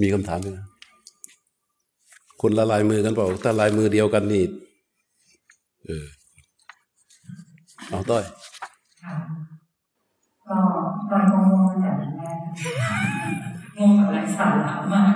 [0.00, 0.66] มีคำถามไหมนะ
[2.40, 4.44] คนละลายมือกันเปล่าถ้าลายมือเดียวกันนี่
[5.86, 6.04] เออ
[7.88, 8.24] เอาต้อย
[9.02, 9.14] ค่ะ
[10.46, 10.56] ก็
[11.10, 12.38] ตอนงงๆแต่แรก
[13.78, 15.14] งงกับไร้สาระมาก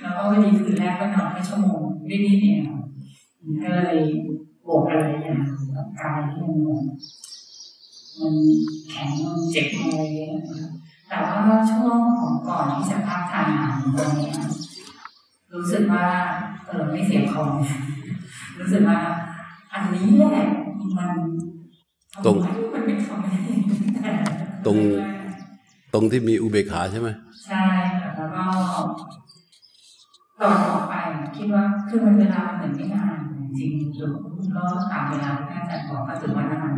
[0.00, 2.60] แล้วก็พอดีคืนแรกก็นอนแค่ชั่วโมงนิดๆเอง
[3.62, 4.00] ก็เลย
[4.66, 5.38] บวกอะไรอย่าง
[5.74, 6.82] กับกายที่มัน
[8.18, 8.34] มัน
[8.90, 10.64] แข็งมันเจ็บอะไรเงี้ยนะคะ
[11.08, 14.30] แต่ว่าช่วงของก่อนที่จะพักทานอาหารตรงนี้
[15.54, 16.06] รู้สึกว่า
[16.66, 17.42] เออไม่เสียคอ
[18.58, 18.98] รู้สึกว่า
[19.72, 20.46] อันนี้แหละ
[20.98, 21.12] มัน
[22.24, 22.36] ตรง
[22.74, 24.12] มันไม่ทำได้
[24.66, 24.78] ตรง
[25.92, 27.08] ตรงที่มีอุเบกขาใช่ไหม
[27.46, 27.64] ใช่
[28.16, 28.44] แล้วก็
[30.42, 33.16] ตอนออกไปอะคิดว่าคือมันเวลามันเหมือนไม่นาน
[33.58, 34.10] จริงๆอยู่
[34.54, 36.72] ก็ตามเวลาที่อาจารย์บอกก็ถือว่านาน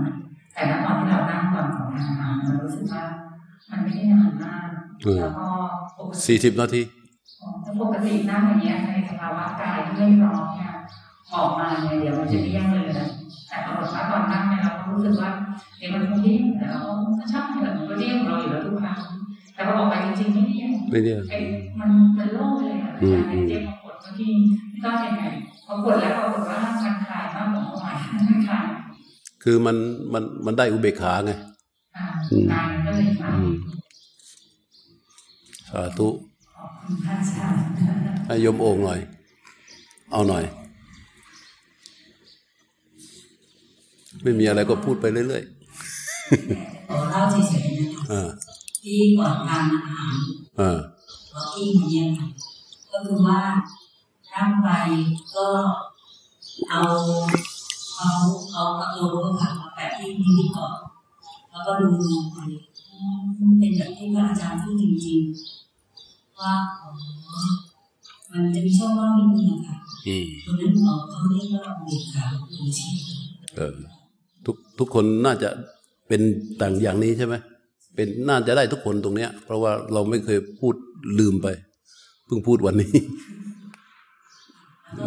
[0.52, 3.02] แต่ณตอนที่เรานั่งก่อนของทานอาหารเรารู้สึกว่า
[3.70, 4.68] มันไม่ได้นานมาก
[5.20, 5.48] แล้วก็
[5.98, 6.82] ปกติสี่สิบนาที
[7.64, 10.72] ถ้าปกตินั่งอย่างเงี้ยในสภาวะกายที่ไม่พร้อมเนี่ย
[11.34, 13.08] ออกมาเนี่ยเดี๋ยวมันจะเลี่ยงเลยนะ
[13.48, 15.30] แต่ปรากฏว่าตอนนั่งเนี่ยเราก็รู้สึกว่า
[15.78, 16.78] เดี๋ยวมันคงเลี่ยงแต่เรา
[17.18, 18.98] ก็ชอบเถอะมันก็เลี่ยงของเราอยู่แล้วทุกครั้ง
[19.54, 29.76] แต่พอออกไปจริงๆไม่เลี่ยงไม่เนี่ยไคือมัน
[30.12, 31.32] มันมันได้อุเบกขาไง
[31.96, 33.54] อ่าอืมกายมันก็เลยคลายอืม
[35.70, 36.08] สาธุ
[36.54, 37.60] ขอบคุณพระอาจารย์
[38.26, 39.00] ให้โยมโอ่งหน่อย
[40.12, 40.44] เอาหน่อย
[44.22, 45.42] ไม่มีอะไรก็พูดไปเรื่อย
[46.88, 48.28] ขอเล่าเฉยๆนะคะๆอ่า
[48.82, 50.14] ที่ก่อนทานอาหาร
[50.60, 50.78] อ่า
[51.34, 52.28] วอลกิ้งเนี่ยค่ะ
[52.92, 53.40] ก็คือว่า
[54.32, 54.68] ร่างไป
[55.36, 55.46] ก็
[56.70, 56.82] เอา
[58.04, 58.16] เอา
[58.52, 60.76] เอากระโหลกผักมาแปะที่นิ้ก่อน
[61.50, 62.38] แล้วก็ดูลงไป
[62.92, 66.90] อืมเป็นแบบที่พระอาจารย์พูดจริงๆว่าอ๋อ
[68.30, 69.76] มันจะมีช่องว่างนิดนึงอะค่ะ
[70.46, 72.90] ตรงนั้นเอ่อเขาเรียกว่าอุเบกขาหรือชี
[73.56, 73.76] เออ
[74.46, 75.48] ทุกทุกคนน่าจะ
[76.08, 76.20] เป็น
[76.60, 77.34] ต่างอย่างนี้ใช่ไหม
[77.94, 80.74] เป็นน่าจะได้ทุกคนตรงเนี้ย เพราะว่าเราไม่เคยพูด
[81.18, 81.48] ลืมไป
[82.26, 82.92] เพิ่งพูดวันนี้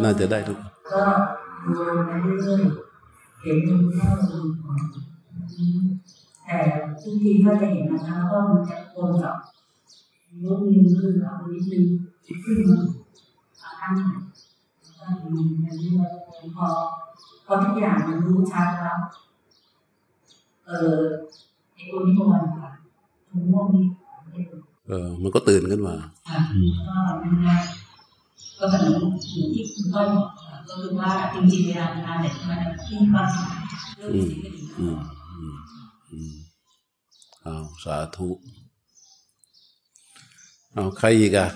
[0.02, 0.58] น่าจะได้ทุก
[0.92, 1.02] ก็
[1.74, 2.87] ดูไปเรื่อยๆ
[3.40, 4.80] เห็นดูแค่ดูก่อน
[6.44, 6.58] แต่
[7.00, 9.36] ทุกทีก็จะเห็นนะคะว่ามันจะโคนกับ
[10.42, 11.84] ลูกนิ้วมือเรานิดนึง
[12.44, 12.80] ขึ้นมา
[13.80, 14.22] ข้างหลัง
[14.98, 16.66] ก็มีมันเรื่อยๆพอ
[17.46, 18.98] พอทุกอย่างมันรู้ชัดแล้ว
[20.66, 20.96] เออ
[21.74, 22.70] ไอ้ตัวนี้ตัวมันค่ะ
[23.30, 23.86] ถุงม่วงนี้
[24.88, 25.94] เออ มันก็ตื่นขึ้นมา
[26.28, 26.40] ค่ะ
[26.88, 26.94] ก็
[27.46, 33.62] ง่ายๆก็เหมือนอย่างที่คุณต้อยบอกค่ะ ก็คือว่าจริงๆเวลาเวลาเด็กมันพุ่งความสำคัญ
[33.96, 34.62] เรื่องสิ่งไม่ดี
[37.42, 38.28] เอาสาธุ
[40.74, 41.48] เอาใครอีกอะ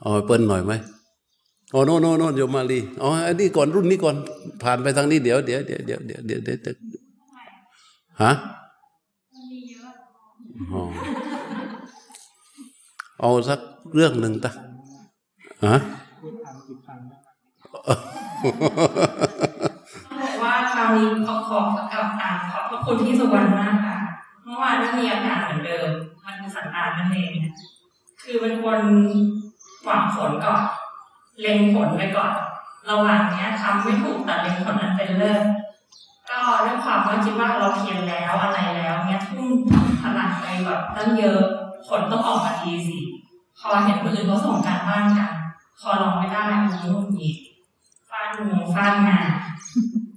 [0.00, 0.72] เอาเปิ้ลหน่อยไหม
[1.72, 4.16] อ๋โนโนโนโยมมาลีอ๋ออันนี้ก่อนรุ่นนี้ก่อน
[4.62, 6.76] ผ่านไปทางนี้เดี๋ยวเดี๋ยวเดี๋ยวเดี๋ยวเดี๋ยวเดี๋ยวเดี๋ยว
[8.22, 8.32] ฮะ
[13.20, 13.60] เอาสัก
[13.94, 14.50] เรื่องหนึ่งตะ
[15.66, 15.76] ฮะ
[20.20, 23.96] บอกว่าคราวนี้ขอขอบกับอ่านขอบพระคุณที่สุวรรณมากค่ะ
[24.44, 25.88] เมื่อวานไม่มีอาการเหมือนเดิม
[26.24, 27.34] มันคือสันดานนั่นเอง
[28.22, 28.80] คือเป็นคน
[29.84, 30.62] หวังผลก่อน
[31.40, 32.32] เล็งผลไปก่อน
[32.90, 35.42] ระหว่างเนี้ยทำไม่ถูกแต่เล็งผลนั้นเป็นเลิศ
[36.28, 39.46] ก็ด้วยความว่าคิดว่าเราเพียรแล้วอะไรแล้วเนี้ยทุ่ม
[40.02, 41.40] พลังไปแบบตั้งเยอะ
[41.88, 42.98] ผลต้องออกมาดีสิ
[43.58, 45.31] พอเห็นคนอื่นเขาส่งการบ้านกัน
[45.80, 47.36] พอลองไม่ได้มันยุ่งอีก
[48.10, 49.30] ฟาดงูฟาดงาน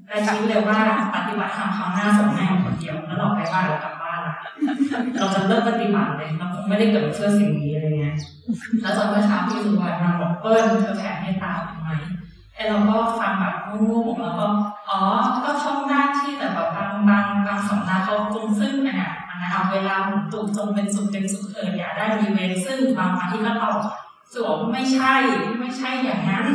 [0.06, 0.80] แต่คิดเลยว่า
[1.16, 4.36] ปฏิบัติธรรมครั้งหน้าส่งแม่คนเดียวแล้วเราไปบ้านเรากลับบ้านละ
[5.18, 8.16] เราจะเลิกปฏิบัติเลยเราคงไม่ได้เกิดเพื่อสิ่งนี้อะไรเงี้ย
[8.82, 11.90] แล้วจนเมื่อเช้าพี่สุวรรณมาบอกเปิ้ลเธอแผ่ให้ตาทำไม
[12.54, 13.56] ไอ้เราก็ฟังแบบ
[13.90, 14.46] งงๆแล้วก็
[14.90, 15.00] อ๋อ
[15.44, 23.80] ก็ท่องได้ที่แต่แบบบางบางบางสำนักเขาจงซึ่งอะนานเอาเวลาหมุนตูจงเป็นสุขเป็นสุขเถิดอย่าได้มีเวรซึ่งบางอันที่ก็ตอบ
[24.34, 25.14] สวมไม่ใช่
[25.60, 26.48] ไม่ใช่อย่างนั้น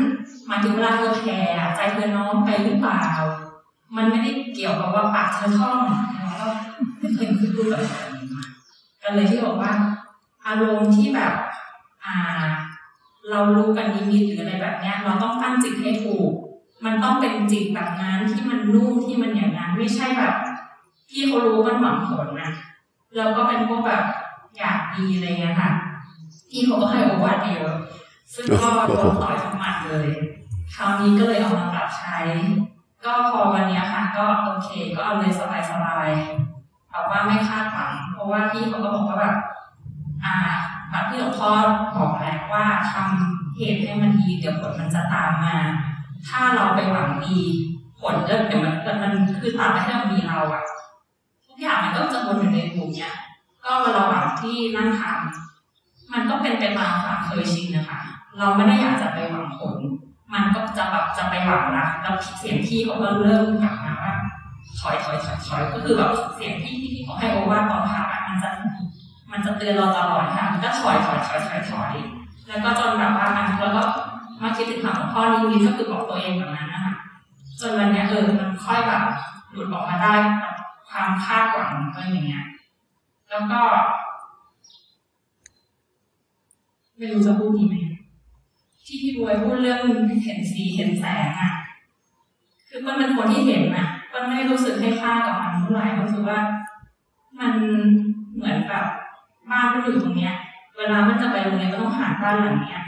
[0.46, 1.38] หมายถึงเวลาเธอแผ่
[1.76, 3.04] ใจเธอน้อมไปหรือเปล่า
[3.96, 5.78] มันไม่ได้เกี่ยวกับว่าปากเธอท่อง
[6.14, 6.46] แล้วก็
[6.98, 7.82] ไม่เคยพูดแบบ
[8.14, 8.44] นี้มา
[9.02, 9.72] ก็เลยที่บอกว่า
[10.46, 11.32] อารมณ์ที่แบบ
[12.04, 12.16] อ่า
[13.30, 16.30] เรารู้กันนิมิตหรืออะไรแบบเนี้ย เราต้องตั้งจิตให้ถูก
[16.84, 20.34] มันต้องเป็นจิตแบบนั้นที่มันนุ่มที่มันอย่างนั้นไม่ใช่แบบ
[21.08, 22.50] พี่เขารู้มันหวังผลนะ
[23.16, 24.04] แล้วก็เป็นพวกแบบ
[24.58, 25.70] อยากดีอะไรเงี้ยค่ะ
[26.50, 27.74] พี่เขาก็ให้โอวาทเยอะ
[28.34, 30.08] ซึ่งก็โดนต่อยทั้งหมัดเลย
[30.74, 32.18] คราวนี้ก็เลยเอามาปรับใช้
[33.04, 35.32] ก็พอวันนี้ค่ะ ก็โอเค ก็เอาเลย
[35.70, 39.36] สบายๆแบบว่าไม่คาดหวัง เพราะว่าพี่เขาก็บอกว่าแบบ
[40.24, 40.36] อ่า
[40.90, 41.50] แบบที่หลวงพ่อ
[41.96, 45.56] บอกแหละว่าทำเหตุให้มันดีเดี๋ยวผลมันจะตามมา
[46.28, 47.40] ถ้าเราไปหวังดี
[48.00, 50.64] ผลก็เดี๋ยวมันมันคือตามไปให้มันมีเราอะ
[51.46, 53.14] ทุกอย่างมันก็จะวนอยู่ในกลุ่มเนี้ย
[53.64, 55.49] ก็ระหว่างที่นั่งทำ
[56.12, 58.00] มันก็เป็นไปตามความเคยชินนะคะ
[58.38, 59.76] เราไม่ได้อยากจะไปหวังผล
[60.32, 64.14] มันก็จะแบบจะไปหวังละแล้วเสียงพี่เขาก็เริ่มกลับมาว่า
[64.80, 68.50] ถอยถอยถอยถอยก็คือแบบเสียงที่ที่เขาให้โอวาทตอนพักอะมันจะ
[69.32, 71.92] มันจะเตือนเราตลอดค่ะมันก็ถอยถอยถอยถอยถอย
[72.48, 73.82] แล้วก็จนแบบว่าอะแล้วก็
[74.42, 76.94] มาคิดถึงคำของพ่อนิมิตก็คือบอกตัวเองแบบนั้นนะคะ
[77.60, 79.02] จจนวันเนี้ยเออมันค่อยแบบ
[79.52, 80.54] หลุดออกมาได้แบบ
[80.90, 82.44] ความคาดหวังก็อย่างเงี้ย
[83.30, 83.60] แล้วก็
[87.00, 87.74] ไม่รู้จะพูดดีไหม
[88.86, 89.78] ที่พี่บวยพูดเรื่อง
[90.24, 91.52] เห็นสีเห็นแสงอะ
[92.68, 96.40] คือมันเป็นคนที่เห็นอะมันไม่รู้สึกให้ค่ากับมันเท่าไหร่รู้สึกว่า
[97.38, 97.52] มัน
[98.34, 98.86] เหมือนแบบ
[99.50, 100.34] บ้านมันอยู่ตรงเนี้ย
[100.76, 102.82] เวลามันจะไปโรงเรียนก็ต้องผ่านบ้านหลังเนี้ย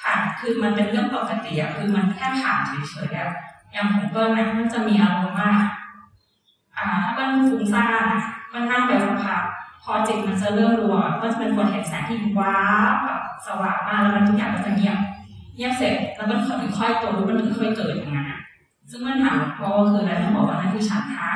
[0.00, 3.30] ผ่านคือมันเป็นเรื่องปกติอะคือมันแค่ผ่านเฉยๆอะ
[3.72, 5.52] อย่างของเปิ้ลนะมันจะมีอารมณ์มา
[6.76, 8.06] อ่าถ้าเปิ้ลฟุ้งซ่าน
[8.52, 9.42] มันนั่งไปสักพัก
[9.82, 12.56] พอจิตมันจะเริ่มรัวก็จะเป็นคนเห็นแสงที่ว้า
[12.92, 14.98] บแบบ สว่างมากแล้วมันทุกอย่างก็จะเงียบ
[15.56, 18.40] เงียบเสร็จแล้วมันถึงค่อยโตรู้มันถึงค่อยเกิดอย่างนั้นอะ
[18.90, 21.28] ซึ่งมันถามหลวงพ่อว่าคืออะไรท่านบอกว่านั่นคือฉันทะ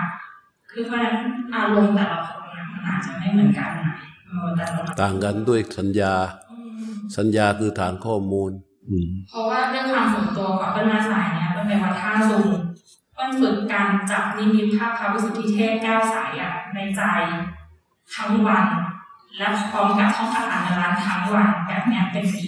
[0.71, 1.17] คือเพราะฉะนั้น
[1.55, 3.95] อารมณ์แต่ละคนนะมันอาจจะไม่เหมือนกันนะ
[4.27, 6.15] เออแต่ละต่างกันด้วยสัญญา
[6.51, 8.51] อืมสัญญาคือฐานข้อมูล
[8.89, 12.47] อืมเพราะว่าด้วยความส่วนตัวกับเปิ้ลมาสายเนี่ยมันเป็นวัดท่าซุง
[13.15, 17.03] เปิ้ลฝึกการจับนิมิตภาพพระวิสุทธิเทพแก้วใสอะในใจ
[18.15, 18.67] ทั้งวัน
[19.37, 22.47] และพร้อมกับท่องคาถาในร้านทั้งวันแบบเนี้ยเป็นปี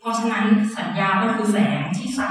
[0.00, 0.44] เพราะฉะนั้น
[0.76, 2.22] สัญญาก็คือแสงที่ใส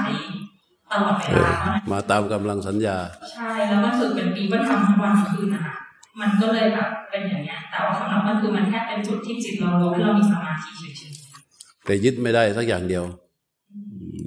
[0.92, 2.96] ตลอดเวลาเท่านั้นมาตามกำลังสัญญา
[3.32, 5.74] ใช่แล้วมันฝึกเป็นปีเปิ้ลทำทั้งวันทั้งคืนนะคะ
[6.20, 13.04] มันก็เลยแบบเป็นอย่างเนี้ย แต่ว่าสำหรับมันคือมันแค่เป็นจุดที่จิตเรารวมให้เรามีสมาธิเฉยๆแต่ยึดไม่ได้สักอย่างเดียว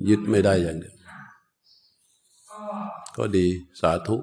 [0.10, 0.96] ยึดไม่ได้อย่างเดียว
[2.50, 2.60] ก็
[3.17, 3.48] ก็ดี
[3.82, 4.17] สาธุ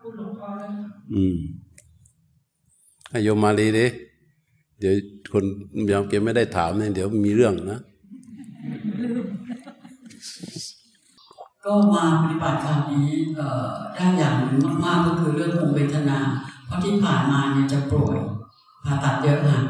[0.00, 0.72] พูดหลวงพ่อเรื่อง
[1.14, 1.36] อืม
[3.14, 3.86] ให้โยมมาลีดิ
[4.80, 4.94] เดี๋ยว
[5.32, 5.44] คน
[5.90, 7.80] ยามเกมไม่ได้ถามเนี่ยเดี๋ยวมีเรื่องนะ
[11.64, 13.08] ก็มาปฏิบัติคราวนี้
[13.94, 16.18] ได้อย่างหนึ่งมากๆก็คือเรื่องของเวทนา
[16.66, 18.16] เพราะที่ผ่านมาเนี่ยจะป่วย
[18.84, 19.60] ผ่าตัดเยอะค่ะ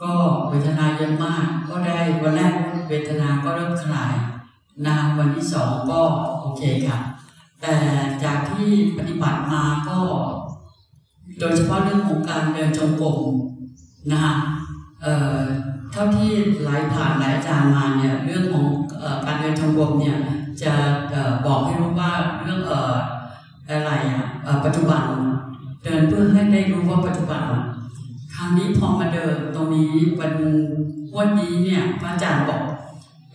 [0.00, 0.12] ก็
[0.48, 2.52] เวทนาเยอะมาก ก็ได้วันแรก
[2.88, 4.14] เวทนาก็เริ่มคลาย
[4.86, 6.00] นาวันที่สองก็
[6.40, 6.98] โอเคค่ะ
[7.60, 7.74] แต่
[8.24, 9.98] จากที่ปฏิบัติมาก็
[11.38, 13.18] โดยเฉพาะเรื่องของการเดินจงกรม
[14.10, 14.34] นะคะ
[15.02, 15.40] เอ่อ
[15.92, 16.30] เท่าที่
[16.64, 18.66] หลายผ่านหลายอาจารย์มาเนี่ยเรื่องของ
[19.02, 20.16] อการเดินจงกรมเนี่ย
[20.62, 20.72] จะ
[21.14, 22.12] ออบอกให้รู้ว่า
[22.42, 22.94] เรื่องเอ่อ
[23.68, 24.26] อะไรอะ
[24.64, 25.02] ปัจจุบัน
[25.84, 27.42] เดินเพื่อให้ได้รู้ว่าปัจจุบัน
[28.34, 30.32] ครั้งนี้พอมาเดินตรงนี้วัน
[31.18, 32.62] วันนี้เนี่ยพระอาจารย์บอก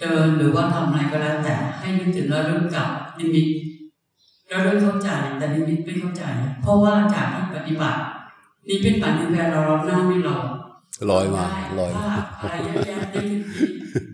[0.01, 3.47] เดินหรือว่าทำอะไรก็แล้วแต่ให้นึกถึงแล้วลึกกับนิมิต
[4.51, 6.23] เราเริ่มเข้าใจแต่นิมิตไม่เข้าใจ
[6.61, 7.99] เพราะว่าจากที่ปฏิบัติ
[8.69, 10.37] นิมิตปัจจุบันเราเราหน้าไม่เรา
[11.09, 11.45] ลอยมา
[11.79, 13.41] ลอยภาพอะไรแย่ๆได้ถึง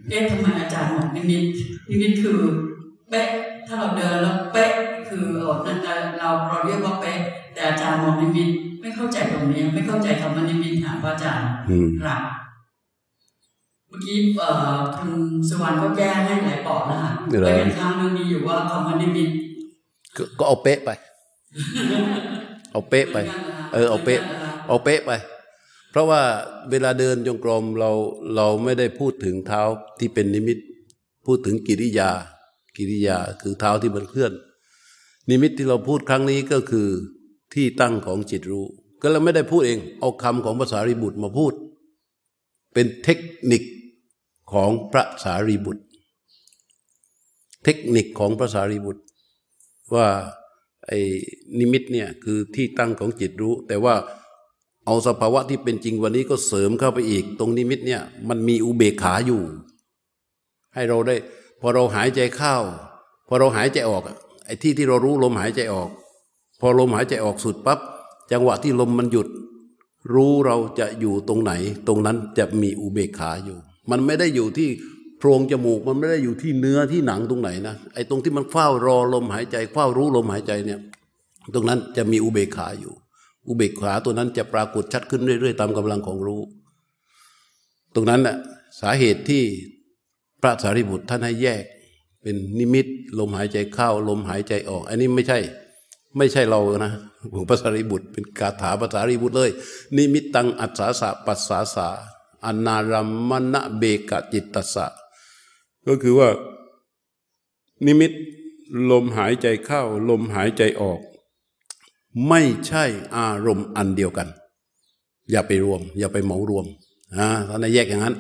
[0.10, 1.44] เอ๊ะทำไมอาจารย์บอกนิมิต
[1.90, 2.40] นิมิตคือ
[3.10, 3.30] เป๊ะ
[3.68, 4.72] ถ้าเราเดินแล้วเป๊ะ
[5.10, 5.78] คือเออนั่น
[6.20, 7.20] เราเราเรียกว่าเป๊ะ
[7.54, 8.50] แต่อาจารย์มองนิมิต
[8.82, 12.22] ไม่เข้าใจตรงนี้ไม่เข้าใจคำว่านิมิตหาพระอาจารย์อืมครับ
[13.88, 15.12] เมื่อกี้เอ่อคุณ
[15.50, 17.12] สุวรรณก็แก้ให้หลายปอดนะคะ
[17.44, 19.30] แต่ยังค้างเรื่องนี้อยู่ว่าคำว่านิมิต
[20.18, 20.90] ก็ก็เอาเป๊ะไป
[22.72, 23.18] เอาเป๊ะไป
[23.74, 24.22] เออ เอาเป๊ะ
[24.68, 25.12] เอาเป๊ะไป
[25.92, 26.22] เพราะว่า
[26.70, 27.92] เวลาเดินจงกรมเรา
[28.36, 29.62] เราไม่ได้พูดถึงเท้า
[30.00, 30.58] ที่เป็นนิมิต
[31.26, 32.12] พูดถึงกิริยา
[32.78, 34.34] กิริยาคือเท้าที่มันเคลื่อน
[35.30, 36.88] นิมิตที่เราพูดครั้งนี้ก็คือ
[37.54, 38.66] ที่ตั้งของจิตรู้
[39.02, 41.54] ก็เราไม่ได้พูดเอง เอาคำของภาษารีบุตรมาพูด
[42.74, 43.20] เป็นเทค
[43.52, 43.64] นิค
[44.54, 45.84] ของพระสารีบุตร
[47.64, 49.02] เทคนิคของพระสารีบุตร
[49.96, 50.08] ว่า
[50.88, 51.00] ไอ้
[51.60, 53.96] นิมิตเนี่ยคือที่ตั้งของจิตรู้ แต่ว่า
[54.86, 59.42] เอาสภาวะที่เป็นจริงวันนี้ก็เสริมเข้าไปอีก ตรงนิมิตเนี่ยมันมีอุเบกขาอยู่
[60.74, 61.16] ให้เราได้
[61.62, 62.56] พอเราหายใจเข้า
[63.28, 64.04] พอเราหายใจออก
[64.46, 65.90] ไอ้ที่ที่เรารู้ลมหายใจออก
[66.60, 67.80] พอลมหายใจออกสุดปั๊บ
[68.32, 69.28] จังหวะที่ลมมันหยุด
[70.14, 71.52] รู้เราจะอยู่ตรงไหน
[71.88, 73.58] ตรงนั้นจะมีอุเบกขาอยู่
[73.90, 74.70] มันไม่ได้อยู่ที่
[75.18, 80.80] โพรงจมูกมันไม่ได้อยู่ที่เนื้อที่หนังตรงไหนนะไอ้ตรงที่มันเฝ้ารอลมหายใจเฝ้ารู้ลมหายใจเนี่ย
[81.56, 82.94] ตรงนั้นจะมีอุเบกขาอยู่
[83.48, 86.42] อุเบกขาตัวนั้นจะปรากฏชัดขึ้นเรื่อยๆ ตามกำลังของรู้
[87.96, 88.36] ตรงนั้นแหละ
[88.82, 89.44] สาเหตุที่
[90.42, 91.64] พระสารีบุตรท่านให้แยก
[92.22, 92.86] เป็นนิมิต
[93.20, 95.40] ลมหายใจเข้าลมหายใจออก อันนี้ไม่ใช่
[96.18, 96.92] ไม่ใช่เรานะ
[97.34, 99.50] ของภาษารีบุตร เป็นคาถาภาษารีบุตรเลย
[99.96, 101.88] นิมิตตังอัศสาสะปัสสาสา
[102.46, 104.86] อนารัมมณะเบกจิตตสสะ
[105.88, 106.30] ก็คือว่า
[107.86, 108.12] นิมิต
[108.92, 111.00] ลมหายใจเข้า ลมหายใจออก
[112.28, 112.84] ไม่ใช่
[113.16, 114.28] อารมณ์อันเดียวกัน
[115.32, 116.66] อย่าไปรวม อย่าไปเหมารวม
[117.18, 118.16] นะท่านให้แยกอย่างนั้น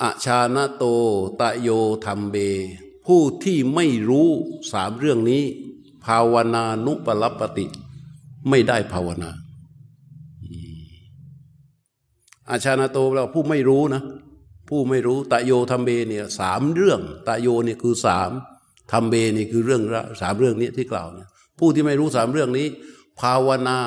[0.00, 0.84] อาชาณโต
[1.40, 1.68] ตะโย
[2.04, 2.36] ธรรมเบ
[3.06, 4.28] ผู้ที่ไม่รู้
[4.72, 5.42] สามเรื่องนี้
[6.04, 7.66] ภาวนานุปลัปปติ
[8.48, 9.30] ไม่ได้ภาวนา
[12.50, 14.02] อาชาณโตเราผู้ไม่รู้นะ
[14.68, 18.30] ผู้ไม่รู้ตะโยธรรมเบเนี่ยสามเรื่องตะโยเนี่ยคือสาม
[18.92, 19.82] ทำเบนี่คือเรื่อง
[20.20, 22.66] สามเรื่องนี้ที่กล่าวเนี่ยผู้ที่ไม่รู้สามเรื่องนี้
[23.20, 23.78] ภาวนา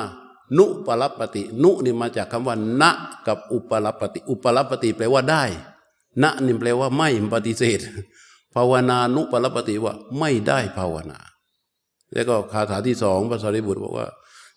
[0.58, 2.84] นุปรัปติ นุนี่มาจากคำว่าณ
[3.26, 5.44] กับอุปรัปติ อุปรัปติแปลว่าได้
[6.22, 7.78] ณนี่แปลว่าไม่ปฏิเสธ
[8.54, 11.18] ภาวนานุปรัปติว่าไม่ได้ภาวนา
[12.12, 14.08] แล้วก็คาถาที่สองพระสารีบุตรบอกว่า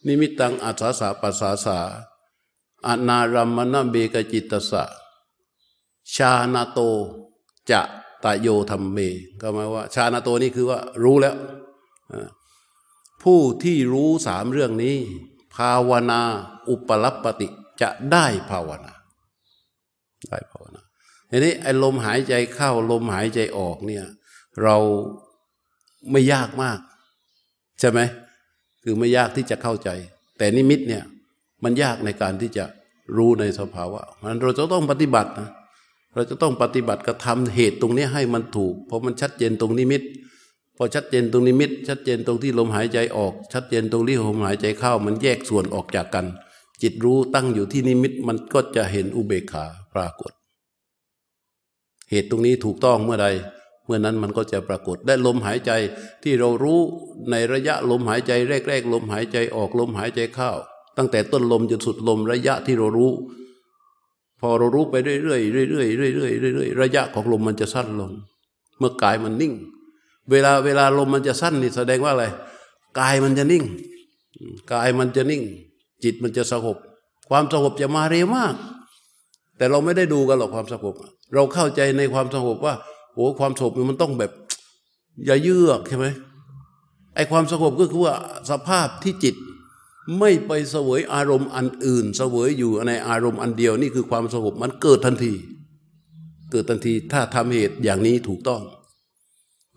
[0.06, 1.80] นิมิตตังอัศสาปัสสาสา
[2.88, 4.84] อนารัมมณเบกจิตตสะ
[6.18, 6.80] ชานาโต
[7.72, 7.82] จะ
[8.24, 8.98] ตะโยธรรมเม
[9.42, 11.36] ก็หมายว่า ชานาโตนี่คือว่ารู้แล้ว
[13.24, 14.98] ผู้ที่รู้สามเรื่องนี้
[15.56, 16.22] ภาวนา
[16.70, 17.48] อุปรัปปติ
[17.82, 18.94] จะได้ภาวนา
[20.30, 20.82] ได้ภาวนา
[21.30, 24.06] ทีนี้ไอ้ลมหายใจเข้าลมหายใจออกเนี่ย
[24.64, 24.78] เรา
[26.12, 26.80] ไม่ยากมาก
[27.80, 28.00] ใช่ไหม
[28.84, 29.90] คือไม่ยากที่จะเข้าใจ
[30.38, 31.04] แต่นิมิตเนี่ย
[31.64, 32.66] มันยากในการที่จะ
[33.18, 35.50] รู้ในสภาวะเพราะฉะนั้นเราจะต้องปฏิบัตินะ
[36.14, 40.02] เราจะต้องปฏิบัติกระทำเหตุตรงนี้ให้มันถูก เพราะมันชัดเจนตรงนิมิต
[40.78, 46.26] พอชัดเจนตรงนิมิต ชัดเจนตรงที่ลมหายใจออก ชัดเจนตรงที่ลมหายใจเข้า มันแยกส่วนออกจากกัน
[46.82, 50.32] จิตรู้ตั้งอยู่ที่นิมิต มันก็จะเห็นอุเบกขาปรากฏ
[52.10, 53.28] เหตุตรงนี้ถูกต้องเมื่อใด
[53.86, 55.72] เมื่อนั้นมันก็จะปรากฏได้ลมหายใจ
[56.24, 56.80] ที่เรารู้
[57.32, 58.32] ในระยะลมหายใจ
[58.68, 60.52] แรกๆลมหายใจออกลมหายใจเข้า
[60.98, 63.12] ตั้งแต่ต้นลมจนสุดลมระยะที่เรารู้
[64.46, 68.12] พอเรารู้ไปเรื่อยๆเรื่อยๆเรื่อยๆเรื่อยๆเรื่อยๆระยะของลมมันจะสั้นลง
[68.80, 69.54] เมื่อกายมันนิ่ง
[70.32, 72.26] เวลาเวลาลมมันจะสั้นนี่แสดงว่าอะไร
[73.00, 73.64] กายมันจะนิ่ง
[74.74, 75.44] กายมันจะนิ่ง
[76.04, 76.78] จิตมันจะสงบ
[77.30, 78.56] ความสงบจะมาเร็วมาก
[79.58, 80.96] แต่เราไม่ได้ดูกันหรอกความสงบ
[81.34, 82.76] เราเข้าใจในความสงบว่า
[83.14, 84.32] โอ้ความสงบมันต้องแบบ
[85.26, 86.08] อย่าเยือกใช่ไหม
[87.16, 88.16] ไอความสงบก็คือว่า
[88.50, 89.36] สภาพที่จิต
[90.20, 95.34] ไม่ไปเสวยอารมณ์อันอื่น เสวยอยู่ในอารมณ์อันเดียวนี่คือความสงบมันเกิดทันที
[96.52, 98.62] เกิดทันทีถ้าทำเหตุอย่างนี้ถูกต้อง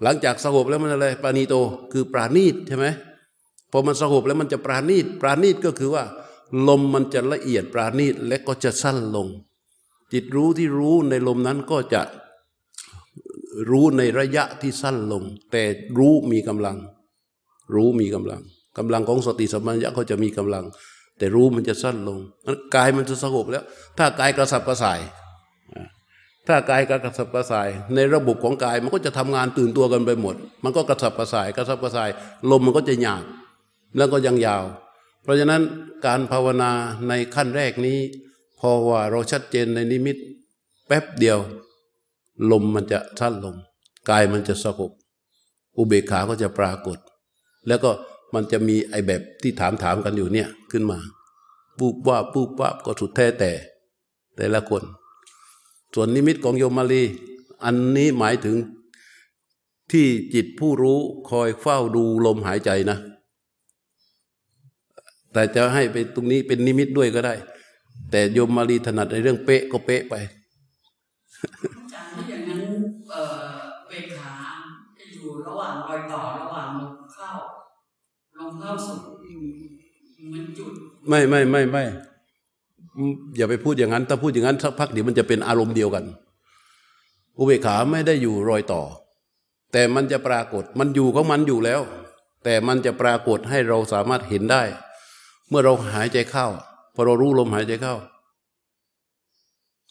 [0.03, 1.57] หลังจากสงบแล้วมันอะไรปราณีโต
[1.93, 2.87] คือปราณีตใช่ไหม
[3.73, 6.05] พอมันสงบแล้วมันจะปราณีตปราณีตก็คือว่า
[6.69, 9.29] ลมมันจะละเอียดปราณีตและก็จะสั้นลง
[10.13, 12.03] จิตรู้ที่รู้ในลมนั้นก็จะ
[13.71, 15.63] รู้ในระยะที่สั้นลง แต่
[15.99, 16.77] รู้มีกำลัง
[17.75, 18.43] รู้มีกำลัง
[18.79, 20.65] กำลังของสติสัมปชัญญะเขาจะมีกำลัง
[21.19, 23.65] แต่รู้มันจะสั้นลงนั้นกายมันจะสงบแล้ว
[23.99, 25.01] ถ้ากายกระสับกระส่าย
[26.47, 30.35] ถ้ากายกระสับกระส่าย ในระบบของกายมันก็จะทำงานตื่นตัวกันไปหมด
[30.65, 32.11] มันก็กระสับกระส่าย กระสับกระส่าย
[32.51, 33.23] ลมมันก็จะหยาบ
[33.97, 34.65] แล้วก็ยังยาว
[35.23, 35.63] เพราะฉะนั้น
[36.07, 36.71] การภาวนา
[37.09, 37.99] ในขั้นแรกนี้
[38.61, 40.17] พอว่าเราชัดเจนในนิมิต
[40.87, 41.39] แป๊บเดียว
[42.51, 43.55] ลมมันจะสั้นลง
[44.11, 44.93] กายมันจะสงบ
[45.77, 46.99] อุเบกขาก็จะปรากฏ
[47.69, 47.91] แล้วก็
[48.35, 50.99] มันจะมีไอแบบที่ถามถามกันอยู่เนี่ยขึ้นมา
[51.79, 53.53] ปูบว่าปูบว่าก็สุดแท้แต่
[54.37, 54.83] แต่ละคน
[55.95, 57.03] ส่วนนิมิตของโยมมาลี
[57.65, 58.57] อันนี้หมายถึง
[59.93, 60.99] ที่จิตผู้รู้
[61.31, 62.99] คอยเฝ้าดูลมหายใจนะ
[65.33, 67.35] แต่จะให้ไปตรงนี้เป็นนิมิตด้วยก็ได้
[68.11, 72.63] แต่โยมมาลีถนัดในเรื่องเป๊ะก็เป๊ะไปอาจารย์ถ้าอย่างนั้น
[73.11, 73.37] เออ
[73.89, 74.35] เบกขา
[75.13, 77.31] อยู่ระหว่างรอยต่อระหว่างลมเข้า
[78.39, 78.97] ลมเข้าสู่
[80.29, 80.73] เหมันจุด
[81.09, 81.85] ไม่ไม่ไม่ไม่
[83.37, 86.05] อย่าไปพูดอย่างนั้น ถ้าพูดอย่างนั้นสักพักเดี๋ยวมันจะเป็นอารมณ์เดียวกัน
[87.39, 88.83] อุเบกขาไม่ได้อยู่รอยต่อ
[89.73, 91.81] แต่มันจะปรากฏมันอยู่ของมันอยู่แล้ว
[92.45, 94.63] แต่มันจะปรากฏให้เราสามารถเห็นได้
[95.49, 96.47] เมื่อเราหายใจเข้า
[96.95, 97.95] พอเรารู้ลมหายใจเข้า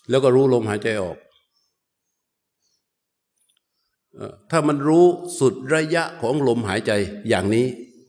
[0.09, 1.17] แล้วก็รู้ลมหายใจออก
[4.51, 5.05] ถ้ามันรู้
[5.39, 6.91] สุดระยะของลมหายใจ
[7.29, 7.65] อย่างนี้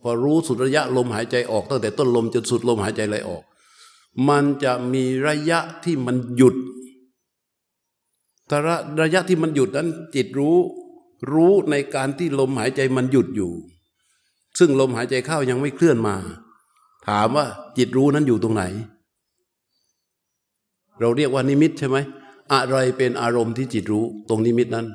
[0.08, 3.42] อรู้สุดระยะลมหายใจออก ตั้งแต่ต้นลมจนสุดลมหายใจไหลออก
[4.28, 6.56] มันจะมีระยะที่มันหยุด
[8.46, 10.56] แต่ระระยะที่มันหยุดนั้น จิตรู้
[11.32, 13.50] รู้ในการที่ลมหายใจมันหยุดอยู่
[14.58, 16.14] ซึ่งลมหายใจเข้ายังไม่เคลื่อนมา
[17.06, 18.64] ถามว่าจิตรู้นั้นอยู่ตรงไหน
[21.00, 21.96] เราเรียกว่านิมิตใช่ไหม
[22.52, 24.86] อะไรเป็นอารมณ์ที่จิตรู้ตรงนิมิตนั้น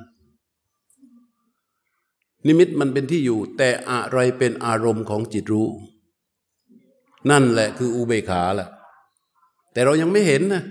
[2.48, 5.68] นิมิตมันเป็นที่อยู่ แต่อะไรเป็นอารมณ์ของจิตรู้
[7.30, 8.70] นั่นแหละคืออุเบกขาแหละ
[9.74, 10.64] แต่เรายังไม่เห็นนะ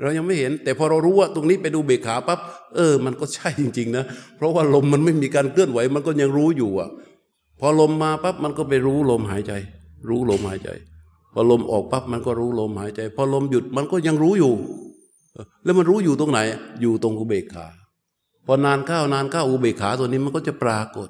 [0.00, 2.40] เรายังไม่เห็น แต่พอเรารู้ว่าตรงนี้ไปดูเบกขาปั๊บ
[2.76, 4.04] เออ มันก็ใช่จริง ๆ นะ
[4.36, 6.88] เพราะว่าลมมันไม่มีการเคลื่อนไหว มันก็ยังรู้อยู่อะ
[7.60, 9.52] พอลมมาปั๊บมันก็ไปรู้ลมหายใจ
[10.08, 10.70] รู้ลมหายใจ
[11.32, 14.52] พอลมออกปั๊บมันก็รู้ลมหายใจ พอลมหยุดมันก็ยังรู้อยู่
[15.64, 16.38] แล้วมันรู้อยู่ตรงไหน
[16.80, 17.66] อยู่ตรงอุเบกขา
[18.46, 21.08] พอนานเข้านานเข้าอุเบกขาตัวนี้มันก็จะปรากฏ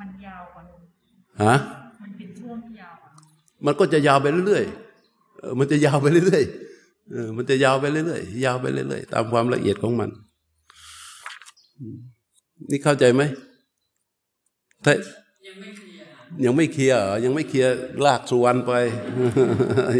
[0.00, 0.80] มันยาวกว่านั้น
[1.42, 1.56] ฮะ
[2.02, 10.10] มันเป็นช่วงที่ยาวกว่านั้นมันก็จะยาวไปเรื่อยๆเออมันจะยาวไปเรื่อยๆเออมันจะยาวไปเรื่อยๆยาวไปเรื่อยๆตามความละเอียดของมัน
[12.70, 13.22] นี่เข้าใจไหม
[14.84, 14.92] ถ้า
[15.46, 16.06] ยังไม่เคลียร์
[16.44, 17.70] ยังไม่เคลียร์เหรอยังไม่เคลียร์
[18.06, 18.72] ลากสุวรรณไป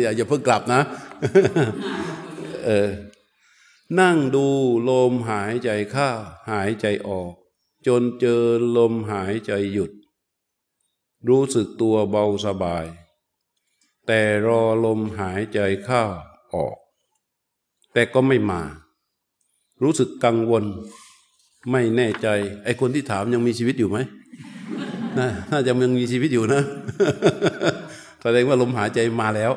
[0.03, 0.81] อย่าอย่าเพิ่งกลับนะ
[2.67, 2.89] เออ
[4.01, 4.47] นั่งดู
[4.89, 6.09] ลมหายใจเข้า
[6.51, 7.33] หายใจออก
[7.87, 8.43] จนเจอ
[8.77, 9.91] ลมหายใจหยุด
[11.29, 12.87] รู้สึกตัวเบาสบาย
[14.07, 16.03] แต่รอลมหายใจเข้า
[16.55, 16.77] ออก
[17.93, 18.63] แต่ก็ไม่มา
[19.83, 20.65] รู้สึกกังวล
[21.71, 22.29] ไม่แน่ใจ
[22.65, 23.99] ไอ้คนที่ถามยังมีชีวิตอยู่ไหม
[25.19, 26.63] น่าน่าจะยังมีชีวิตอยู่นะ
[28.23, 29.53] แสดงว่าลมหายใจมาแล้ว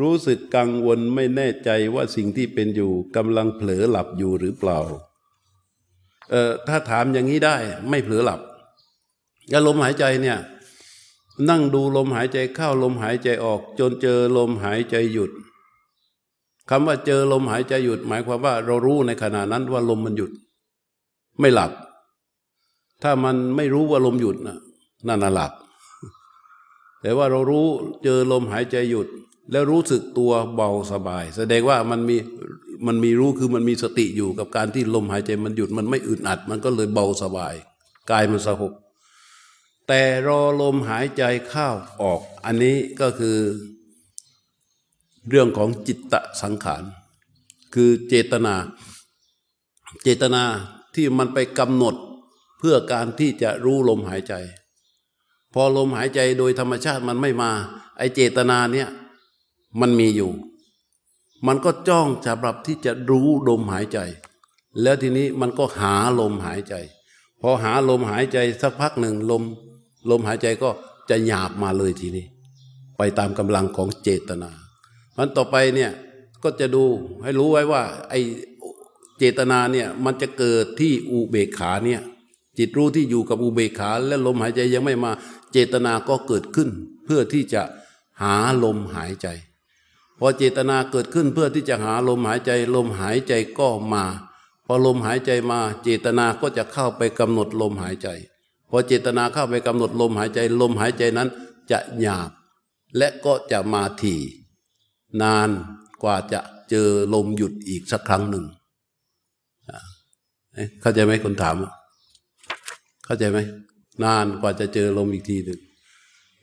[0.00, 4.78] รู้สึกกังวลไม่แน่ใจว่าสิ่งที่เป็นอยู่กำลังเผลอหลับอยู่หรือเปล่า
[6.30, 7.56] เอ่อถ้าถามอย่างนี้ได้
[7.90, 8.40] ไม่เผลอหลับ
[9.48, 10.38] อย่าลมหายใจเนี่ย
[11.48, 15.30] นั่งดูลมหายใจเข้าลมหายใจออก จนเจอลมหายใจหยุด
[16.70, 20.30] คำว่าเจอลมหายใจหยุด หมายความว่าเรารู้ในขณะนั้นว่าลมมันหยุด
[21.40, 21.72] ไม่หลับ
[23.02, 24.58] ถ้ามันไม่รู้ว่าลมหยุดนะ
[25.08, 25.52] นั่นน่ะหลับ
[27.00, 27.66] แต่ว่าเรารู้
[28.04, 29.08] เจอลมหายใจหยุด
[29.50, 32.16] แล้วรู้สึกตัวเบาสบาย แสดงว่ามันมี
[32.86, 37.54] มันมีรู้คือมันมีสติอยู่กับการที่ลมหายใจมันหยุดมันไม่อึดอัด มันก็เลยเบาสบาย
[38.10, 38.72] กายมันสงบ
[39.88, 41.68] แต่รอลมหายใจเข้า
[42.02, 43.36] ออก อันนี้ก็คือ
[45.28, 46.82] เรื่องของจิตตสังขาร
[47.74, 48.54] คือเจตนา
[50.02, 50.42] เจตนา
[50.94, 51.94] ที่มันไปกำหนด
[52.58, 54.34] เพื่อการที่จะรู้ลมหายใจ
[55.54, 57.50] พอลมหายใจโดยธรรมชาติมันไม่มา
[57.98, 58.88] ไอเจตนาเนี่ย
[59.80, 60.30] มันมีอยู่
[61.46, 63.98] มันก็จ้องสำหรับที่จะรู้ลมหายใจ
[64.82, 66.74] แล้วทีนี้มันก็หาลมหายใจ
[67.40, 69.42] พอหาลมหายใจสักพักหนึ่งลม
[70.10, 70.70] ลมหายใจก็
[71.10, 72.26] จะหยาบมาเลยทีนี้
[72.98, 74.50] ไปตามกำลังของเจตนา
[75.16, 75.90] มันต่อไปเนี่ย
[76.42, 76.84] ก็จะดู
[77.22, 78.14] ให้รู้ไว้ว่า ไอ
[79.18, 82.00] เจตนาเนี่ยมันจะเกิดที่อุเบกขาเนี่ย
[82.58, 85.12] จิตรู้ที่อยู่กับอุเบกขา และลมหายใจยังไม่มา
[85.52, 86.68] เจตนาก็เกิดขึ้น
[87.04, 87.62] เพื่อที่จะ
[88.22, 89.28] หาลมหายใจ
[90.24, 94.04] พอเจตนาเกิดขึ้นเพื่อที่จะหาลมหายใจ ลมหายใจก็มา
[94.66, 98.08] พอลมหายใจมา เจตนาก็จะเข้าไปกำหนดลมหายใจ
[98.70, 101.28] พอเจตนาเข้าไปกำหนดลมหายใจ ลมหายใจนั้น
[101.70, 102.30] จะหยาบ
[102.96, 104.20] และก็จะมาถี่
[105.22, 105.48] นาน
[106.02, 108.44] กว่าจะเจอลมหยุดอีกสักครั้งหนึ่ง
[110.80, 111.56] เข้าใจไหมคนถาม
[113.04, 113.38] เข้าใจไหม
[114.04, 115.60] นานกว่าจะเจอลมอีกทีหนึ่ง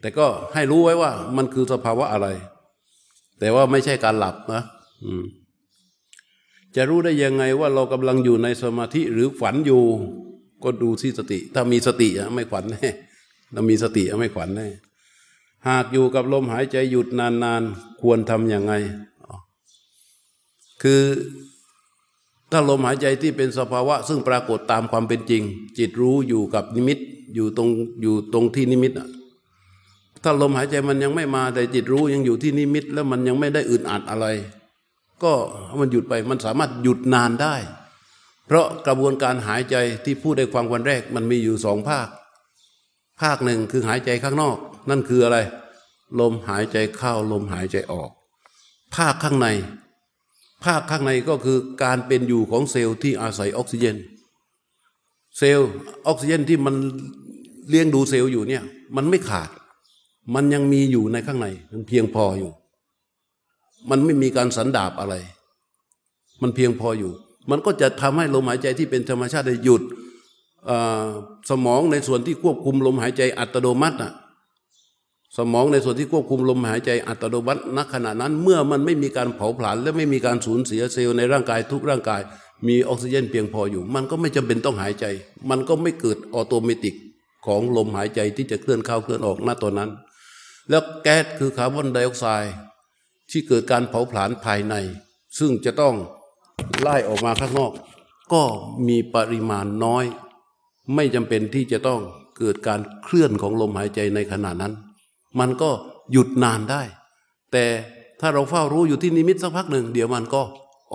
[0.02, 2.28] แต่ก็ให้รู้ไว้ว่ามันคือสภาวะอะไร
[3.40, 4.64] แต่ว่าไม่ใช่การหลับนะ
[6.76, 9.84] จะรู้ได้ยังไงว่าเรากำลังอยู่ในสมาธิหรือฝันอยู่
[10.64, 12.90] ก็ดูที่สติ ถ้ามีสติอะไม่ฝันแน่
[13.56, 14.68] ถ้ามีสติอะไม่ฝันแน่
[15.68, 18.74] หากอยู่กับลมหายใจหยุดนานๆ ควรทำยังไง
[20.82, 21.02] คือ
[22.52, 25.44] ถ้าลมหายใจที่เป็นสภาวะ ซึ่งปรากฏตามความเป็นจริง
[25.78, 27.00] จิตรู้อยู่กับนิมิต
[27.36, 27.70] อยู่ตรง
[28.02, 29.08] อยู่ตรงที่นิมิตอะ
[30.24, 34.28] ถ้าลมหายใจมันยังไม่มาแต่จิตรู้ยังอยู่ที่นิมิต แล้วมันยังไม่ได้อึดอัดอะไร
[35.24, 35.34] ก็
[35.80, 37.56] มันหยุดไปมันสามารถหยุดนานได้
[38.46, 42.08] เพราะกระบวนการหายใจที่พูดในความวันแรกมันมีอยู่สองภาค
[43.22, 44.58] ภาคหนึ่งคือหายใจข้างนอก
[44.90, 45.38] นั่นคืออะไร
[46.20, 48.10] ลมหายใจเข้าลมหายใจออก
[48.96, 49.48] ภาคข้างใน
[50.66, 53.98] ภาคข้างในก็คือการเป็นอยู่ของเซลล์ที่อาศัยออกซิเจน
[55.38, 55.72] เซลล์
[56.08, 56.76] ออกซิเจนที่มัน
[57.70, 58.64] เลี้ยงดูเซลล์อยู่เนี่ย
[58.96, 59.50] มันไม่ขาด
[60.36, 62.52] มันยังมีอยู่ในข้างในมันเพียงพออยู่
[63.90, 65.16] มันไม่มีการสันดาปอะไร
[66.42, 67.12] มันเพียงพออยู่
[67.50, 69.82] มันก็จะทำให้ลมหายใจที่เป็นธรรมชาติได้หยุด
[71.50, 74.14] สมองในส่วนที่ควบคุมลมหายใจอัตโนมัติน่ะ
[75.38, 82.22] สมองในส่วนที่ควบคุมลมหายใจอัตโนมัติณขณะนั้น เมื่อมันไม่มีการเผาผลาญและไม่มีการสูญเสียเซลล์ในร่างกายทุกร่างกาย
[82.68, 85.06] มีออกซิเจนเพียงพออยู่ มันก็ไม่จำเป็นต้องหายใจ
[85.50, 86.96] มันก็ไม่เกิด automatic
[87.46, 89.90] ของลมหายใจที่จะเคลื่อนเข้าเคลื่อนออกณตอนนั้น
[90.70, 92.54] แล้วแก๊สคือคาร์บอนไดออกไซด์
[93.32, 94.76] ที่เกิดการเผาผลาญภายใน
[95.40, 95.96] ซึ่งจะต้อง
[96.82, 97.72] ไล่ออกมาข้างนอก
[98.34, 98.44] ก็
[98.88, 100.06] มีปริมาณน้อย
[100.96, 102.02] ไม่จำเป็นที่จะต้อง
[102.38, 104.74] เกิดการเคลื่อนของลมหายใจในขณะนั้น
[105.40, 105.70] มันก็
[106.12, 106.82] หยุดนานได้
[107.52, 107.66] แต่
[108.20, 110.42] ถ้าเราเฝ้ารู้อยู่ที่นิมิตสักพักหนึ่ง เดี๋ยวมันก็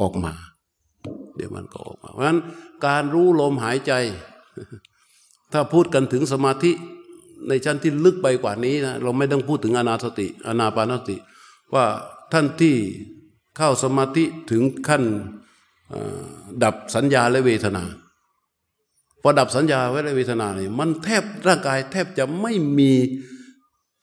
[0.00, 0.32] ออกมา
[1.36, 2.40] เดี๋ยวมันก็ออกมา เพราะฉะนั้น
[2.86, 3.92] การรู้ลมหายใจ
[5.52, 6.72] ถ้าพูดกันถึงสมาธิ
[7.48, 11.16] ในชั้นที่ลึกไปกว่านี้นะเราไม่ต้องพูดถึงอนาสติอนาปานสติ
[11.74, 11.84] ว่า
[12.32, 12.76] ท่านที่
[13.56, 15.02] เข้าสมาธิถึงขั้น
[16.62, 17.84] ดับสัญญาและเวทนา
[19.22, 22.92] พอดับสัญญาไว้ในเวทนาเนี่ยมันแทบร่างกายแทบจะไม่มี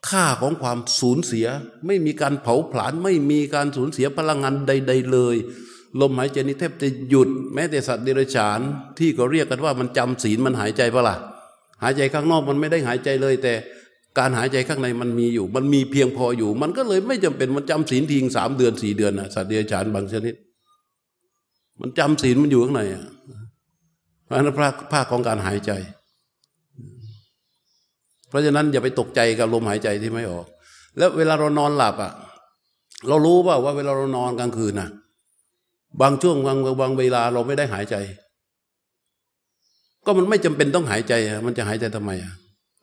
[0.10, 1.48] ค่าของความสูญเสีย
[1.86, 5.36] ไม่มีการเผาผลาญไม่มีการสูญเสียพลังงานใด ๆ เลย
[6.02, 8.60] ลมหายใจนี้แทบจะหยุด แม้แต่สัตว์เดรัจฉาน
[9.00, 11.16] ที่ก็เรียกกันว่ามันจำศีลมันหายใจเปะล่ะ
[11.84, 13.54] หายใจข้างนอกมันไม่ได้หายใจเลย แต่
[14.20, 20.36] การหายใจข้างในมันมีอยู่ มันมีเพียงพออยู่ มันก็เลยไม่จำเป็นมันจำศีลทิ้งสามเดือนสี่เดือนนะสัตว์เดรัจฉานบางชนิด
[21.80, 23.06] มันจำศีลมันอยู่ข้างในอะ
[24.26, 25.72] เพราะนั้นภาคภาคของการหายใจ
[28.30, 30.46] เพราะฉะนั้นอย่าไปตกใจกับลมหายใจที่ไม่ออก
[30.98, 32.14] แล้วเวลาเรานอนหลับอะ
[33.08, 34.90] เรารู้เปล่าว่าเวลาเรานอนกลางคืนน่ะ
[36.02, 37.96] บางช่วงบางบางเวลาเราไม่ได้หายใจ
[40.06, 41.14] ก็มันไม่จำเป็นต้องหายใจ
[41.46, 42.34] มันจะหายใจทำไมอะ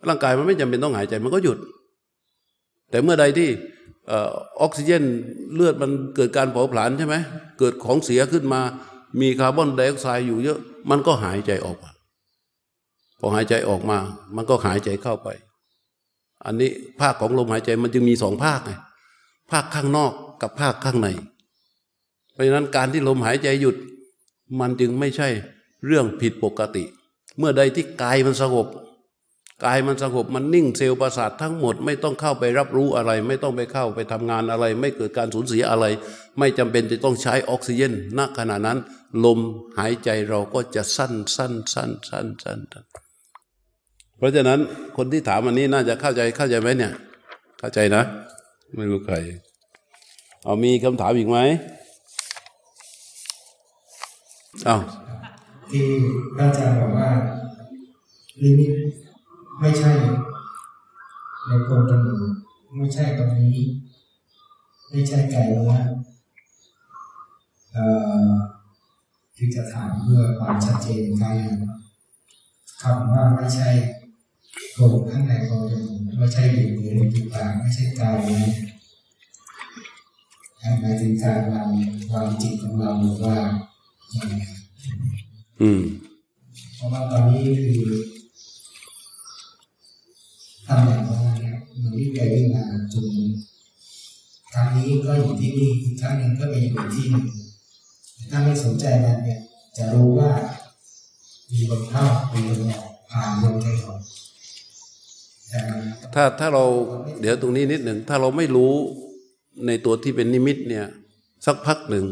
[0.09, 1.59] ร่างกายมันไม่จำเป็นต้องหายใจมันก็หยุด
[2.91, 3.49] แต่เมื่อใดที่
[4.61, 5.03] ออกซิเจน
[5.55, 7.16] เลือดมันเกิดการเผาผลาญใช่ไหม
[7.59, 8.61] เกิดของเสียขึ้นมา
[9.21, 10.59] มีคาร์บอนไดออกไซด์อยู่เยอะ
[10.91, 11.79] มันก็หายใจออก
[13.21, 13.99] พอหายใจออกมา
[14.37, 15.29] มันก็หายใจเข้าไป
[16.47, 18.73] อันนี้ภาคของลมหายใจมันจึงมีสองภาคไง
[19.51, 20.12] ภาคข้างนอก
[20.43, 21.09] กับภาคข้างใน
[22.33, 23.77] เพราะฉะนั้นการที่ลมหายใจหยุด
[24.61, 25.29] มันจึงไม่ใช่
[25.87, 26.85] เรื่องผิดปกติ
[27.39, 28.66] เมื่อใดที่กายมันสงบ
[29.64, 35.84] กายมันสงบมันนิ่งเซลล์ประสาททั้งหมด ไม่ต้องเข้าไปรับรู้อะไร ไม่ต้องไปเข้าไปทำงานอะไร ไม่เกิดการสูญเสียอะไร
[36.39, 38.78] ไม่จำเป็นจะต้องใช้ออกซิเจนณขณะนั้น
[39.24, 39.39] ลม
[39.78, 42.59] หายใจเราก็จะสั้นสั้นสั้นสั้นสั้น
[44.16, 44.61] เพราะฉะนั้น
[44.97, 46.93] คนที่ถามอันนี้น่าจะเข้าใจเข้าใจไหมเนี่ย
[47.59, 48.03] เข้าใจนะ
[48.76, 49.16] ไม่รู้ใคร
[50.45, 51.39] เอามีคำถามอีกไหม
[54.66, 55.07] เอาว
[55.71, 55.87] ที่
[56.35, 57.11] พระอาจารย์บอกว่า
[58.43, 58.73] ลิมิต
[59.61, 59.93] ไม่ใช่
[61.47, 62.16] ในโพรงจมู
[62.77, 63.59] ไม่ใช่ตรงนี้
[64.91, 65.81] ไม่ใช่ไกลว่า
[67.73, 67.85] เอ่
[68.27, 68.31] อ
[69.37, 71.37] คือจะถามเพื่อความชัดเจนการ
[72.83, 73.69] คำว่าไม่ใช่
[74.73, 78.45] โพรงข้างในโพรงจมูกไม่ใช่อยู่ในรูปิดปากไม่ใช่กายนี้
[80.81, 81.69] หมายถึงการวาง
[82.12, 83.37] วางจิตของเราหรือว่า
[84.14, 84.45] ยังไง
[85.62, 85.80] อืม
[86.76, 87.98] เพราะว่าตอนนี้คือ
[90.66, 93.06] ทำอย่างไรเนี่ยมันวิ่งไปวิ่งมาจน
[94.52, 97.26] ครั้งนี้ก็อยู่ที่นี่อีกครั้งหนึ่งก็ไปอยู่อีกที่หนึ่ง
[98.30, 99.40] ถ้าไม่สนใจมันเนี่ย
[99.76, 100.30] จะรู้ว่า
[101.52, 104.00] มีลมเข้ามีลมออกผ่านลมใจออก
[105.48, 105.80] แต่มัน
[106.14, 106.64] ถ้าถ้าเรา
[107.20, 108.72] เดี๋ยวตรงนี้นิดหนึ่งถ้าเราไม่รู้
[109.66, 110.86] ในตัวที่เป็นนิมิตเนี่ย
[111.46, 112.06] สักพักหนึ่ง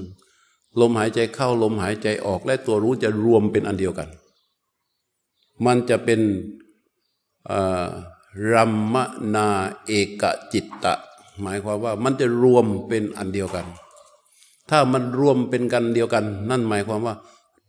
[0.80, 4.08] ลมหายใจเข้าลมหายใจออกและตัวรู้จะรวมเป็นอันเดียวกัน
[5.64, 6.20] มันจะเป็น
[8.52, 8.94] รัมม
[9.34, 9.48] นา
[9.86, 10.22] เอก
[10.52, 10.94] จิตตะ
[11.40, 13.66] หมายความว่ามันจะรวมเป็นอันเดียวกัน
[14.70, 17.14] ถ้ามันรวมเป็นกันเดียวกัน นั่นหมายความว่า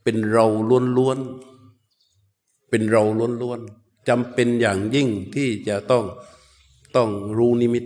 [0.04, 0.46] เป็นเรา
[0.98, 3.04] ล้วนๆเป็นเรา
[3.42, 6.04] ล้วนๆจำเป็นอย่างยิ่งที่จะต้อง
[6.96, 7.86] ต้องรู้นิมิต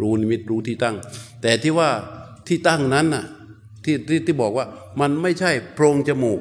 [0.00, 0.96] รู้นิมิตรู้ที่ตั้ง
[1.42, 1.90] แต่ที่ว่า
[2.46, 3.24] ที่ตั้งนั้นน่ะ
[3.84, 4.66] ที่ที่ที่บอกว่า
[5.00, 6.40] มันไม่ใช่โพรงจมูก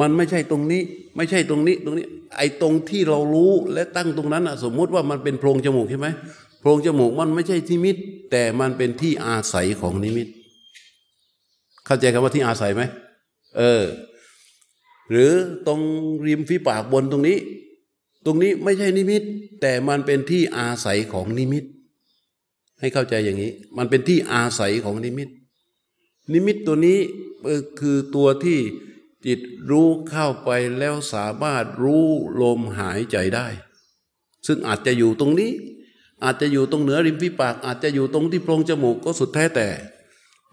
[0.00, 0.82] มันไม่ใช่ตรงนี้
[1.16, 2.06] ไม่ใช่ตรงนี้ตรงนี้
[2.36, 6.08] ไอ้ตรงที่เรารู้และตั้งตรงนั้นน่ะสมมุติว่ามันเป็นโพรงจมูกใช่ไหม
[6.60, 7.96] โพรงจมูกมันไม่ใช่นิมิต
[8.30, 10.28] แต่มันเป็นที่อาศัยของนิมิต
[11.86, 12.82] เข้าใจคำว่าที่อาศัยไหม
[13.58, 13.82] เออ
[15.10, 15.30] หรือ
[15.66, 15.80] ตรง
[16.26, 17.38] ริมฝีปากบนตรงนี้
[18.26, 19.22] ตรงนี้ไม่ใช่นิมิต
[19.60, 21.64] แต่มันเป็นที่อาศัยของนิมิต
[22.80, 25.28] ให้เข้าใจอย่างนี้ มันเป็นที่อาศัยของนิมิต
[26.32, 26.98] นิมิตตัวนี้
[27.80, 28.60] คือตัวที่
[29.26, 32.06] จิตรู้เข้าไปแล้วสามารถรู้
[32.42, 33.46] ลมหายใจได้
[34.46, 35.52] ซึ่งอาจจะอยู่ตรงนี้
[36.24, 39.68] อาจจะอยู่ตรงเหนือริมฝีปาก อาจจะอยู่ตรงที่โพรงจมูกก็สุดแท้แต่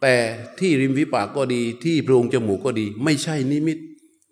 [0.02, 0.16] แต่
[0.60, 3.78] ที่ริมฝีปากก็ดีที่โพรงจมูกก็ดี ไม่ใช่นิมิต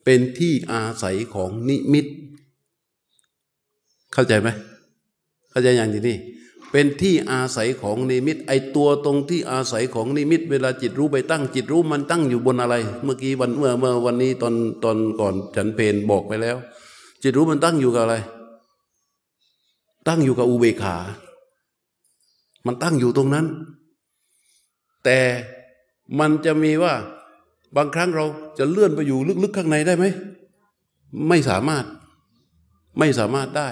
[0.06, 2.06] เป็นที่อาศัยของนิมิต
[4.14, 4.50] เข้าใจไหม
[5.52, 6.18] เข้าใจอย่างที่นี่
[6.72, 14.54] เป็นที่อาศัยของนิมิต ไอตัวตรงที่อาศัยของนิมิต เวลาจิตรู้ไปตั้งจิตรู้มันตั้งอยู่บนอะไร เมื่อกี้วันเมื่อเมื่อวันนี้ตอน
[14.84, 16.58] ตอนก่อนฉันเพนบอกไปแล้ว
[17.22, 18.16] จิตรู้มันตั้งอยู่กับอะไร
[20.08, 20.98] ตั้งอยู่กับอุเบกขา
[22.66, 23.46] มันตั้งอยู่ตรงนั้น
[25.06, 25.20] แต่
[26.20, 26.94] มันจะมีว่า
[27.76, 28.26] บางครั้งเรา
[28.58, 30.06] จะเลื่อนไปอยู่ลึกๆข้างในได้ไหม
[31.30, 31.86] ไม่สามารถ
[33.00, 33.70] ไม่สามารถได้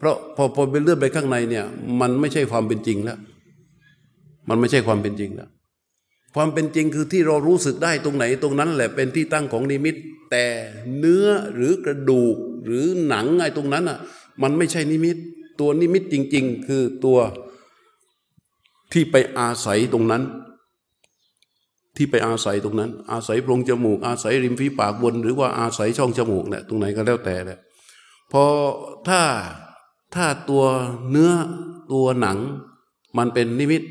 [0.00, 1.64] เพราะพอพอเป็นเลื่อนไปข้างในเนี่ย
[2.00, 3.18] มันไม่ใช่ความเป็นจริงแล้ว
[4.48, 5.48] มันไม่ใช่ความเป็นจริงแล้ว
[6.34, 9.96] ความเป็นจริงคือที่เรารู้สึกได้ตรงไหนตรงนั้นแหละเป็นที่ตั้งของนิมิต
[10.30, 10.44] แต่
[10.98, 13.98] เนื้อหรือกระดูกหรือหนังไอ้ตรงนั้นอะ
[14.42, 15.16] มันไม่ใช่นิมิต
[15.60, 17.18] ตัวนิมิตจริง ๆ คือตัว
[18.92, 20.22] ที่ไปอาศัยตรงนั้น
[21.96, 27.58] ที่ไปอาศัยตรงนั้น อาศัยโพรงจมูก อาศัยริมฝีปากบน หรือว่าอาศัยช่องจมูกเนี่ยตรงไหนก็แล้วแต่แหละ
[28.32, 28.44] พอ
[29.08, 29.20] ถ้า
[30.14, 30.64] ถ้าตัว
[31.10, 31.30] เนื้อ
[31.92, 32.38] ตัวหนัง
[33.18, 33.82] มันเป็นนิมิต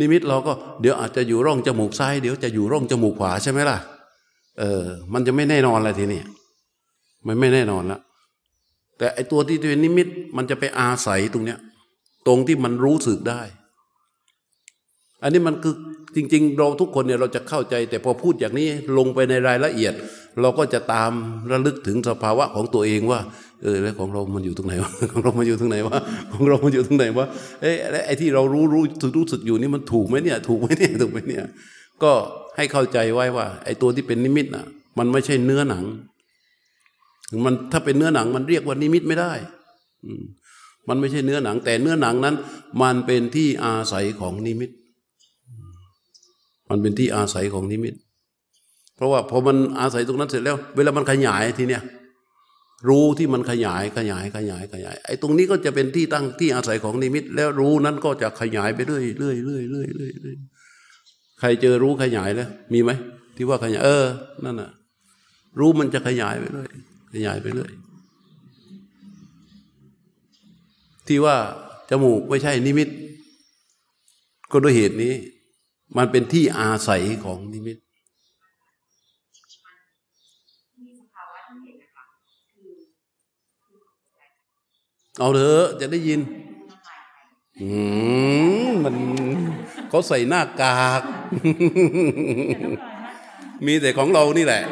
[0.00, 3.78] นิมิตเราก็เดี๋ยวอาจจะอยู่ร่องจมูกซ้าย เดี๋ยวจะอยู่ร่องจมูกขวาใช่ไหมล่ะ
[4.58, 6.22] เออ มันจะไม่แน่นอนอะไรทีนี้
[7.26, 8.00] มันไม่แน่นอนละ
[8.98, 11.58] แต่ไอตัวที่เป็นนิมิต มันจะไปอาศัยตรงเนี้ย
[12.26, 13.40] ตรงที่มันรู้สึกได้
[15.22, 15.74] อันนี้มันคือ
[16.14, 19.94] จริง ๆ เราทุกคนเนี่ยเราจะเข้าใจ แต่พอพูดอย่างนี้ลงไปในรายละเอียด
[20.40, 21.10] เราก็จะตาม
[21.50, 23.20] ระลึกถึงสภาวะของตัวเองว่า
[23.62, 25.98] เออแล้วของเรามันอยู่ตรงไหนวะของเรามันอยู่ตรงไหนวะ
[26.32, 27.26] ของเรามันอยู่ตรงไหนวะ
[27.62, 28.82] เอ๊ะแล้วไอ้ที่เรารู้รู้
[29.16, 31.44] รู้สึกอยู่นี่มันถูกไหมเนี่ย ถูกไหมเนี่ยถูกไหมเนี่ย
[32.02, 32.12] ก็
[32.56, 34.66] ให้เข้าใจไว้ว่า ไอ้ตัวที่เป็นนิมิตน่ะ
[34.98, 35.84] มันไม่ใช่เนื้อหนัง
[37.44, 39.32] มันถ้าเป็นเนื้อหนัง มันเรียกว่านิมิตไม่ได้
[40.04, 40.22] อืม
[40.88, 42.34] มันไม่ใช่เนื้อหนัง แต่เนื้อหนังนั้น
[42.82, 44.70] มันเป็นที่อาศัยของนิมิต
[46.70, 47.94] มันเป็นที่อาศัยของนิมิต
[48.96, 51.82] เพราะว่าพอมันอาศัยตรงนั้นเสร็จแล้ว เวลามันขยายทีเนี้ย
[52.88, 60.36] รู้ที่มันขยายขยายขยายขยาย ไอ้ตรงนี้ก็จะเป็นที่ตั้งที่อาศัยของนิมิต แล้วรู้นั้นก็จะขยายไปเรื่อยเรื่อยเรื่อยเรื่อยเรื่อย
[61.40, 62.90] ใครเจอรู้ขยายแล้ว มีไหม
[63.36, 64.06] ที่ว่าขยายเออ
[64.44, 64.70] นั่นน่ะ
[65.58, 66.68] รู้มันจะขยายไปเรื่อย
[67.14, 67.72] ขยายไปเรื่อย
[71.08, 71.36] ที่ว่า
[71.90, 72.88] จมูกไม่ใช่นิมิต
[74.52, 75.14] ก็ด้วยเหตุนี้
[75.96, 77.76] มันเป็นที่อาศัยของนิมิต
[85.18, 86.20] เอาเถอะจะได้ยิน
[87.60, 87.68] อื
[88.68, 88.96] มมัน
[89.88, 91.02] เขาใส่หน้ากาก
[93.66, 94.62] มีแต่ของเรานี่แหละ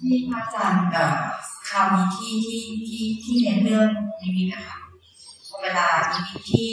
[0.00, 1.08] ที่พระอาจารย์เอ่อ
[1.68, 3.88] คราวนี้ที่ที่ที่ที่เน้นเรื่อง
[4.20, 4.76] นิมิตนะคะ
[5.48, 6.68] พอเวลานิมิตที่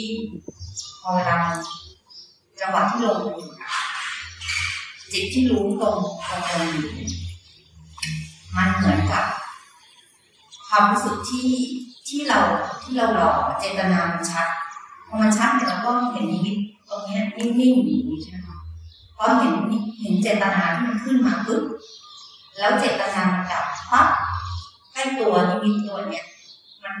[1.00, 1.36] พอเวลา
[2.60, 3.20] จังหวะที่ลง
[5.12, 5.98] จิตที่รู้ตรง
[6.46, 6.84] ตรงอยู่
[8.56, 9.24] มันเหมือนกับ
[10.68, 11.50] ความรู้สึกที่
[12.08, 12.40] ที่เรา
[12.82, 14.48] ที่เราหลอกเจตนามันชัด
[15.06, 18.58] พอมันชัดเนี่ยเราก็เห็นนิมิตตรงนี้นิ่งๆอยู่ใช่ไหมคะ
[19.16, 19.54] พอเห็น
[20.00, 21.62] เห็นเจตนาที่มันขึ้นมาปุ๊บ
[22.58, 24.08] แล้วเจตนามันดับปั๊บ
[24.92, 26.24] ให้ตัวนิมิตตัวเนี้ย
[26.82, 26.94] มัน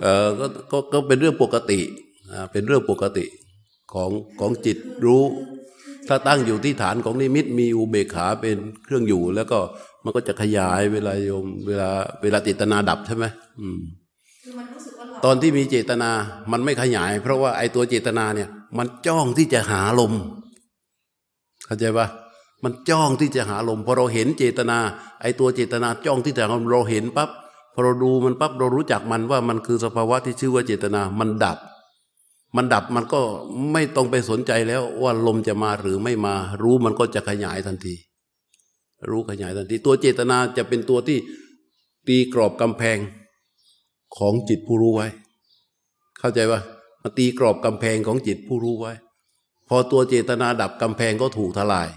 [0.00, 1.80] เออก็ก็ก็เป็นเรื่องปกติ
[2.32, 3.24] อ่าเป็นเรื่องปกติ
[3.92, 5.22] ของของจิตรู้
[6.08, 9.58] ถ้าตั้งอยู่ที่ฐานของนิมิตมีอุเบกขาเป็นเครื่องอยู่ แล้วก็
[10.04, 11.90] มันก็จะขยายเวลาโยม เวลา
[12.22, 13.24] เวลาเจตนาดับใช่ไหม
[13.60, 13.80] อืม
[14.44, 16.10] คือมันรู้สึกว่าเราตอนที่มีเจตนา
[16.52, 18.48] มันไม่ขยาย เพราะว่าไอ้ตัวเจตนาเนี่ย
[18.78, 20.12] มันจ้องที่จะหาลม
[21.66, 22.06] เข้าใจปะ
[22.64, 24.78] มันจ้องที่จะหาลมพอเราเห็นเจตนา
[25.22, 27.30] ไอ้ตัวเจตนาจ้องที่จะหาลมเราเห็นปั๊บ
[27.74, 31.58] พอเราดูมันปั๊บเรารู้จักมันว่ามันคือสภาวะที่ชื่อว่าเจตนา มันดับ
[32.56, 33.20] มันดับมันก็
[33.72, 37.94] ไม่ต้องไปสนใจแล้วว่าลมจะมาหรือไม่มา รู้มันก็จะขยายทันที
[39.10, 41.18] รู้ขยายทันที ตัวเจตนาจะเป็นตัวที่
[42.08, 42.98] ตีกรอบกำแพง
[44.16, 45.08] ของจิตผู้รู้ไว้
[46.18, 46.60] เข้าใจปะ
[47.02, 48.92] มาตีกรอบกำแพงของจิตผู้รู้ไว้
[49.68, 51.88] พอตัวเจตนาดับกำแพงก็ถูกทลาย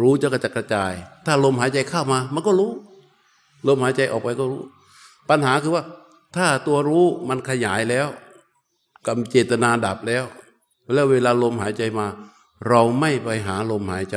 [0.00, 0.92] รู้จะกระจกระจาย
[1.26, 2.72] ถ้าลมหายใจเข้ามา มันก็รู้
[3.68, 4.62] ลมหายใจออกไปก็รู้
[5.30, 5.84] ปัญหาคือว่า
[6.36, 8.08] ถ้าตัวรู้มันขยายแล้ว
[9.06, 10.24] กำเจตนาดับแล้ว
[10.92, 12.06] แล้วเวลาลมหายใจมา
[12.68, 14.16] เราไม่ไปหาลมหายใจ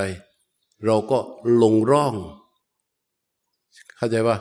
[0.85, 1.19] เราก็
[1.61, 2.13] ลงร่อง
[3.97, 4.37] เข้าใจปะ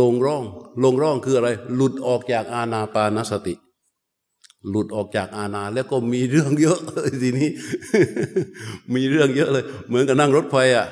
[0.00, 0.42] ลงร่อง
[0.82, 3.54] ลงร่องคืออะไร หลุดออกจากอาณาปานสติ
[4.68, 6.78] หลุดออกจากอาณาแล้วก็มีเรื่องเยอะ
[7.22, 7.48] ทีนี้
[8.94, 10.86] มีเรื่องเยอะเลย เหมือนกับนั่งรถไฟอะ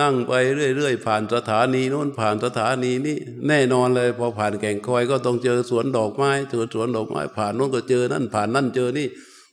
[0.00, 0.32] นั่งไป
[0.76, 3.16] เรื่อยๆ ผ่านสถานีโน้นผ่านสถานีนี้
[3.48, 9.06] แน่นอนเลย พอผ่านแก่งคอยก็ต้องเจอสวนดอกไม้เจอสวนดอกไม้ ผ่านโน้นก็เจอนั่นผ่านนั่นเจอนี่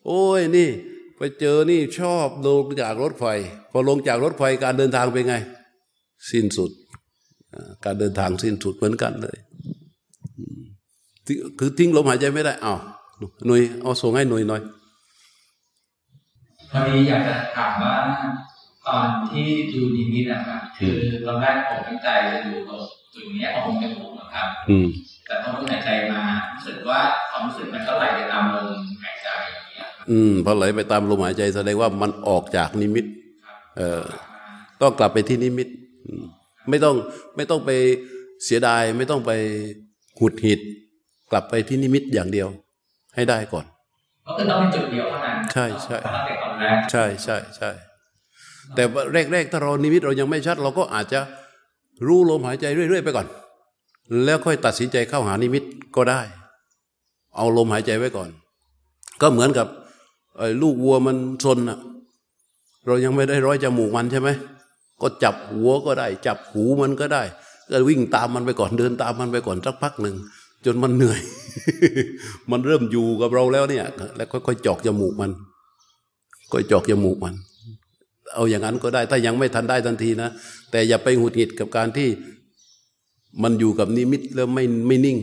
[0.05, 0.69] โอ้ยนี่
[1.17, 3.25] ไปเจอนี่ชอบลงจากรถไฟ
[3.71, 5.35] พอลงจากรถไฟการเดินทางเป็นไง
[6.31, 6.71] สิ้นสุด
[7.85, 9.37] การเดินทางสิ้นสุดเหมือนกันเลย
[11.25, 12.79] ติ้งคือทิ้งลมหายใจไม่ได้อ้าว
[13.45, 14.61] หน่วยเอาส่งให้หน่วยหน่อย
[16.71, 17.95] พอดีอยากจะถามว่า
[18.87, 22.81] ตอนที่ดูนิมิตนะครับคือตอนแรกผมตั้งใจจะดูตรง
[23.13, 24.87] จุดเนี้ยของจมูกนะครับอืม
[25.27, 26.21] แต่พอผมหายใจมา
[26.53, 28.69] รู้สึกว่าความรู้สึกมันก็ไหลไปตามลม
[29.03, 33.05] หายใจอย่างเงี้ยอืมพอไหลไปตามลมหายใจแสดงว่ามันออกจากนิมิต
[33.77, 34.03] เออ
[34.81, 35.67] ต้องกลับไปที่นิมิต
[36.05, 36.23] อืม
[36.69, 36.95] ไม่ต้อง
[37.35, 37.71] ไม่ต้องไป
[38.43, 39.31] เสียดายไม่ต้องไป
[40.19, 40.59] หุดหงิด
[41.31, 42.47] กลับไปที่นิมิตอย่างเดียว
[43.15, 43.65] ให้ได้ก่อน
[44.25, 47.71] ก็คือต้องเป็นจุดเดียวเท่านั้นใช่ใช่ตั้งแต่ตอนแรกใช่ใช่ใช่
[48.75, 48.83] แต่
[49.33, 51.19] แรกๆถ้าเรานิมิตเรายังไม่ชัด เราก็อาจจะ
[52.07, 53.27] รู้ลมหายใจเรื่อย ๆ ไปก่อน
[54.25, 55.63] แล้วค่อยตัดสินใจเข้าหานิมิต
[55.95, 56.21] ก็ได้
[57.35, 58.29] เอาลมหายใจไว้ก่อน
[59.21, 59.67] ก็เหมือนกับ
[60.61, 61.79] ลูกวัวมันซนอะ
[62.87, 64.29] เรายังไม่ได้ร้อยจมูกมันใช่ไหม
[65.01, 67.23] ก็จับหัวก็ได้ จับหูมันก็ได้
[67.69, 70.15] ก็วิ่งตามมันไปก่อนเดินตามมันไปก่อนสักพักหนึ่ง
[70.65, 71.19] จนมันเหนื่อย
[72.51, 73.85] มันเริ่มอยู่กับเราแล้วเนี่ย
[74.15, 75.31] แล้วค่อยๆจอกจมูกมัน
[76.51, 77.35] ค่อยจอกจมูกมัน
[78.33, 80.29] เอาอย่างนั้นก็ได้ ถ้ายังไม่ทันได้ทันทีนะ
[80.71, 82.09] แต่อย่าไปหงุดหงิดกับการที่
[83.43, 85.17] มันอยู่กับนิมิตแล้วไม่ไม่นิ่ง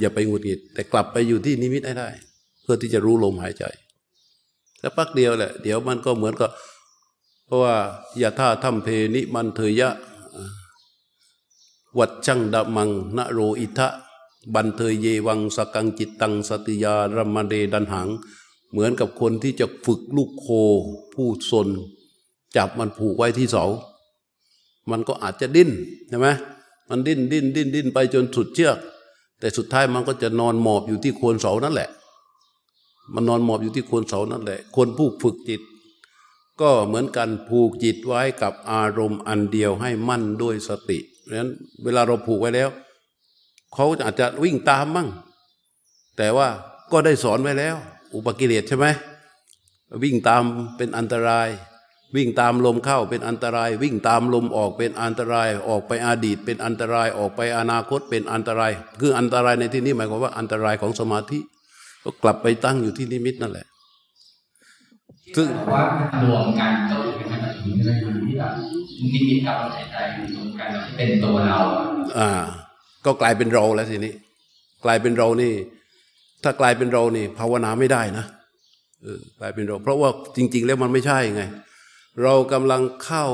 [0.00, 2.08] อย่าไปหงุดหงิด แต่กลับไปอยู่ที่นิมิตให้ได้
[2.62, 3.64] เพื่อที่จะรู้ลมหายใจ
[4.78, 6.50] แต่พักเดียวแหละ เดี๋ยวมันก็เหมือนกับ
[7.46, 7.74] เพราะว่า
[8.18, 9.90] อย่าท่าทำเพนิมันเถยะ
[11.98, 13.88] วัดช่างดมังนโรอิทะ
[14.54, 18.08] บันเทยเยวังสกังจิตตังสติยารมเดดันหัง
[18.70, 20.46] เหมือนกับคนที่จะฝึกลูกโค
[21.14, 21.68] ผู้สน
[22.56, 23.64] จับมันผูกไว้ที่เสา
[24.90, 25.70] มันก็อาจจะดิ้น
[26.08, 26.28] ใช่ไหม
[26.88, 28.78] มันดิ้นดิ้นดิ้นดิ้นไปจนสุดเชือก
[29.40, 31.88] แต่สุดท้ายมันก็จะนอนหมอบอยู่ที่โคนเสานั่นแหละ
[33.14, 35.60] มันนอนหมอบอยู่ที่โคนเสานั่นแหละ คนผู้ฝึกจิต
[36.60, 41.50] ก็เหมือนกันผูกจิตไว้กับอารมณ์อันเดียวให้มั่นด้วยสติเพราะฉะนั้น
[41.84, 42.68] เวลาเราผูกไว้แล้ว
[43.74, 45.08] เขาอาจจะวิ่งตามมั่ง
[46.16, 46.48] แต่ว่า
[46.92, 47.76] ก็ได้สอนไว้แล้ว
[48.14, 48.86] อุปกิเลสใช่ไหม
[50.02, 50.42] วิ่งตาม
[50.76, 51.48] เป็นอันตราย
[52.16, 61.38] วิ่งตามลมเข้าเป็นอันตราย วิ่งตามลมออกเป็นอันตราย ออกไปอดีตเป็นอันตรายออกไปอนาคตเป็นอันตราย คืออันตรายในที่นี้หมายความว่าอันตรายของสมาธิ
[62.04, 63.66] ก็กลับไปตั้งอยู่ที่นิมิตนั่นแหละ
[65.36, 67.96] ซึ่งว่ามันรวมกันก็คือเป็นแบบนี้เลย
[68.26, 68.52] ที่แบบ
[69.12, 69.96] นิมิตกับลมหายใจ
[70.34, 71.58] รวมกันเป็นตัวเรา
[72.18, 72.30] อ่า
[73.04, 74.12] ก็กลายเป็นเราแล้วทีนี้
[74.84, 75.52] กลายเป็นเรานี่
[76.42, 78.24] ถ้ากลายเป็นเรานี่ ภาวนาไม่ได้นะ
[79.02, 81.44] เออกลายเป็นเรา เพราะว่าจริง ๆ แล้วมันไม่ใช่ไง
[82.22, 83.24] เรากำลังเข้า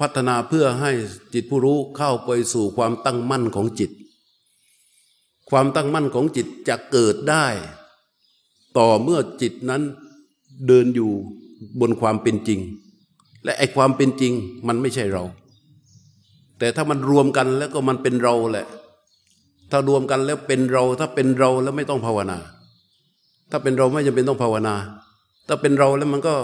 [0.00, 0.90] พัฒนาเพื่อให้
[1.34, 3.90] จิตผู้รู้เข้าไปสู่ความตั้งมั่นของจิต
[5.50, 7.46] ความตั้งมั่นของจิตจะเกิดได้
[8.78, 9.82] ต่อเมื่อจิตนั้น
[10.66, 11.10] เดินอยู่
[11.80, 12.60] บนความเป็นจริง
[13.44, 14.32] และไอความเป็นจริง
[14.68, 15.24] มันไม่ใช่เรา
[16.58, 18.66] แต่ถ้ามันรวมกันแล้วก็มันเป็นเราแหละ
[19.70, 22.38] ถ้ารวมกันแล้วเป็นเรา ถ้าเป็นเราแล้วไม่ต้องภาวนา
[23.50, 24.74] ถ้าเป็นเราไม่จำเป็นต้องภาวนา
[25.54, 26.34] ถ้าเป็นเราแล้วมันก็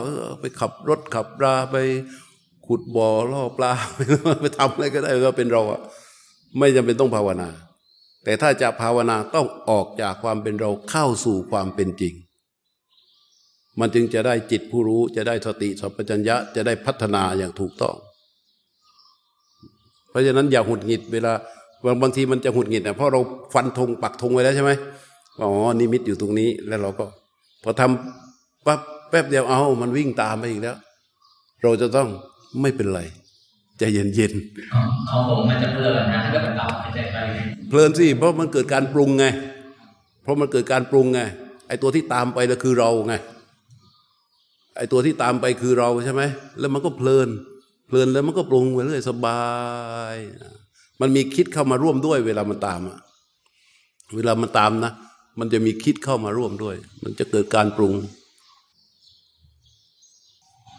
[0.41, 1.77] ไปขับรถขับราไป
[2.67, 3.73] ขุดบ่อล่อปลา
[4.41, 5.81] ไปทำอะไรก็ได้ก็เป็นเราอะ
[6.59, 7.49] ไม่จำเป็นต้องภาวนา
[8.25, 12.15] แต่ถ้าจะภาวนาต้องออกจากความเป็นเราเข้าสู่ความเป็นจริง
[13.81, 17.95] มันจึงจะได้จิตผู้รู้จะได้สติสัมปชัญญะจะได้พัฒนาอย่างถูกต้อง
[20.11, 21.33] เพราะฉะนั้นอย่าหุดหงิดเวลา
[21.85, 23.21] บางบางทีมันจะหุดหงิดนะเพราะเรา
[23.55, 24.71] ฟันธงปักธงไว้แล้วใช่ไหม
[25.39, 27.07] ว่าอ๋อนิมิตอยู่ตรงนี้แล้วเราก็
[27.63, 28.81] พอทำปั๊บ
[29.11, 30.77] แป๊บเดียวเอามันวิ่งตามไปอีกแล้ว
[31.63, 32.09] เราจะต้อง
[32.61, 33.01] ไม่เป็นไร
[33.79, 34.33] ใจเย็น
[34.73, 39.27] ของของผมมันจะเพลินนะถ้าเกิดมันต่ำหายใจไปๆเพลินสิเพราะมันเกิดการปรุงไง
[40.23, 41.21] เพราะมันเกิดการปรุงไง
[41.69, 43.15] ไอตัวที่ตามไปแล้วคือเราไง
[44.77, 46.23] ไอตัวที่ตามไปคือเราใช่ไหม
[46.59, 47.29] แล้วมันก็เพลิน
[47.89, 49.43] เพลินแล้วมันก็ปรุงไปเรื่อยสบา
[50.15, 50.17] ย
[51.01, 52.99] มันมีคิดเข้ามาร่วมด้วย เวลามันตามอะ
[54.17, 54.93] เวลามันตามนะ
[55.39, 57.95] มันจะมีคิดเข้ามาร่วมด้วย มันจะเกิดการปรุง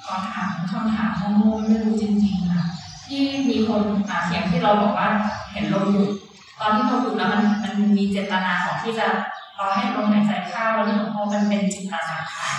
[0.10, 2.66] ขอถามคำถามโง่ๆไม่รู้จริงๆค่ะ
[3.07, 5.07] ที่มีคนอ่าเสียงที่เราบอกว่า
[5.51, 6.10] เห็นลมหยุด
[6.60, 9.05] ตอนที่ลมหยุดแล้วมันมันมีเจตนาของที่จะ
[9.57, 12.57] รอให้ลมหายใจเข้าแล้วที่หลวงพ่อมันเป็นจิตตสังขาร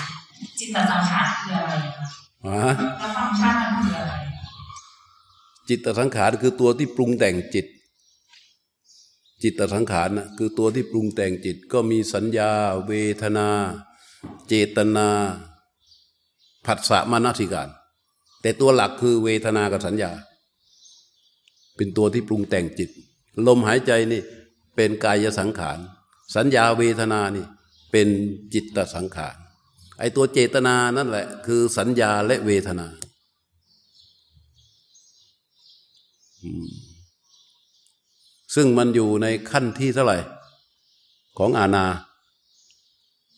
[0.58, 2.06] จิตตสังขารคืออะไรคะ
[2.46, 4.14] ฮะแล้วฟังก์ชันมันคืออะไร
[5.68, 7.66] จิตสังขารคือตัวที่ปรุงแต่งจิต
[9.42, 12.50] จิตสังขารนะคือตัวที่ปรุงแต่งจิตก็มีสัญญา
[12.86, 12.92] เว
[13.22, 13.48] ทนา
[14.48, 15.08] เจตนา
[16.66, 17.68] ผัสสะมานาสิการ
[18.42, 20.12] แต่ตัวหลักคือเวทนากับสัญญา
[21.76, 22.90] เป็นตัวที่ปรุงแต่งจิต
[23.46, 24.22] ลมหายใจนี่
[24.76, 25.78] เป็นกายสังขาร
[26.36, 27.46] สัญญาเวทนานี่
[27.92, 28.08] เป็น
[28.54, 29.36] จิตสังขาร
[29.98, 32.86] ไอตัวเจตนานั่นแหละ คือสัญญาและเวทนา
[38.54, 40.18] ซึ่งมันอยู่ในขั้นที่เท่าไหร่
[41.38, 41.86] ของอาณา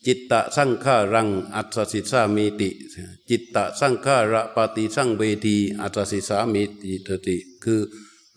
[0.05, 2.69] จิตตะสังขารัง อัตสิสามีติ
[3.29, 7.79] จิตตะสังขาระปฏิสังเวทีอัตสิสามีติตติ คือ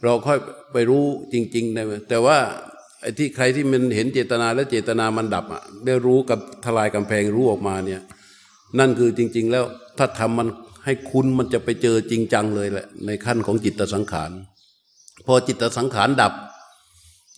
[0.03, 0.39] เราค่อย
[0.73, 2.39] ไปรู้จริงๆในแต่ว่า
[3.01, 8.01] ไอ้ที่ใครที่มันเห็นเจตนาและเจตนามันดับอะได้รู้กับทลายกำแพงรู้ออกมาเนี่ย
[8.79, 9.65] นั่นคือจริง ๆ แล้ว
[9.99, 10.49] ถ้าทำมัน
[10.85, 14.31] ให้คุณมันจะไปเจอจริงจังเลยแหละ ในขั้นของจิตตสังขาร
[15.27, 16.33] พอจิตตสังขารดับ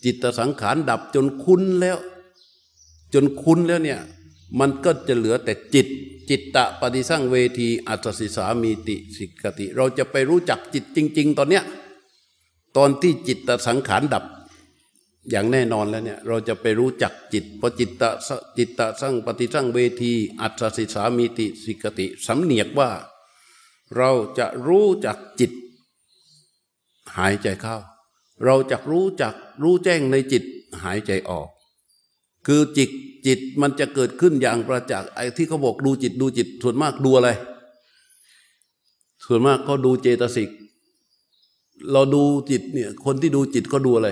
[0.05, 1.97] จิตตสังขารดับจนคุ้นแล้ว
[3.13, 3.99] จนคุ้นแล้วเนี่ย
[4.59, 5.87] มันก็จะเหลือแต่จิต
[6.29, 11.63] จิตตะปฏิสั่งเวทีอัตสิสามีติสิกติ เราจะไปรู้จักจิตจริง ๆ ตอนเนี้ย
[12.77, 14.23] ตอนที่จิตตสังขารดับ
[15.29, 18.09] อย่างแน่นอนแล้วเนี่ยเราจะไปรู้จักจิตพอจิตตะ
[18.57, 22.89] จิตตะสั่งปฏิสั่งเวที อัตสิสามีติสิกติสำเนียกว่า
[23.95, 25.51] เราจะรู้จักจิต
[27.17, 27.75] หายใจเข้า
[28.43, 29.33] เราจะรู้จัก
[29.63, 30.43] รู้แจ้งในจิต
[30.83, 31.47] หายใจออก
[32.47, 32.89] คือจิต
[33.25, 37.29] จิตมันจะเกิดขึ้นอย่างประจักษ์ไอ้ที่เขาบอกดูจิตดูจิต ส่วนมากดูอะไร
[39.25, 40.49] ส่วนมากก็ดูเจตสิก
[41.91, 44.09] เราดูจิตเนี่ย คนที่ดูจิตก็ดูอะไร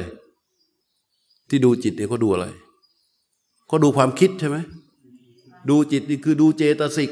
[1.49, 2.45] ที่ดูจิตเนี่ยเขาดูอะไร
[3.68, 4.58] เขาดูความคิดใช่ไหม
[5.70, 7.12] ดูจิตนี่คือดูเจตสิก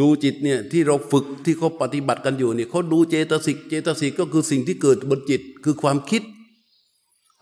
[0.00, 6.22] ดูจิตเนี่ยที่เราฝึกที่เขาปฏิบัติกันอยู่เนี่ยเขาดูเจตสิก เจตสิกก็คือสิ่งที่เกิดบนจิตคือความคิด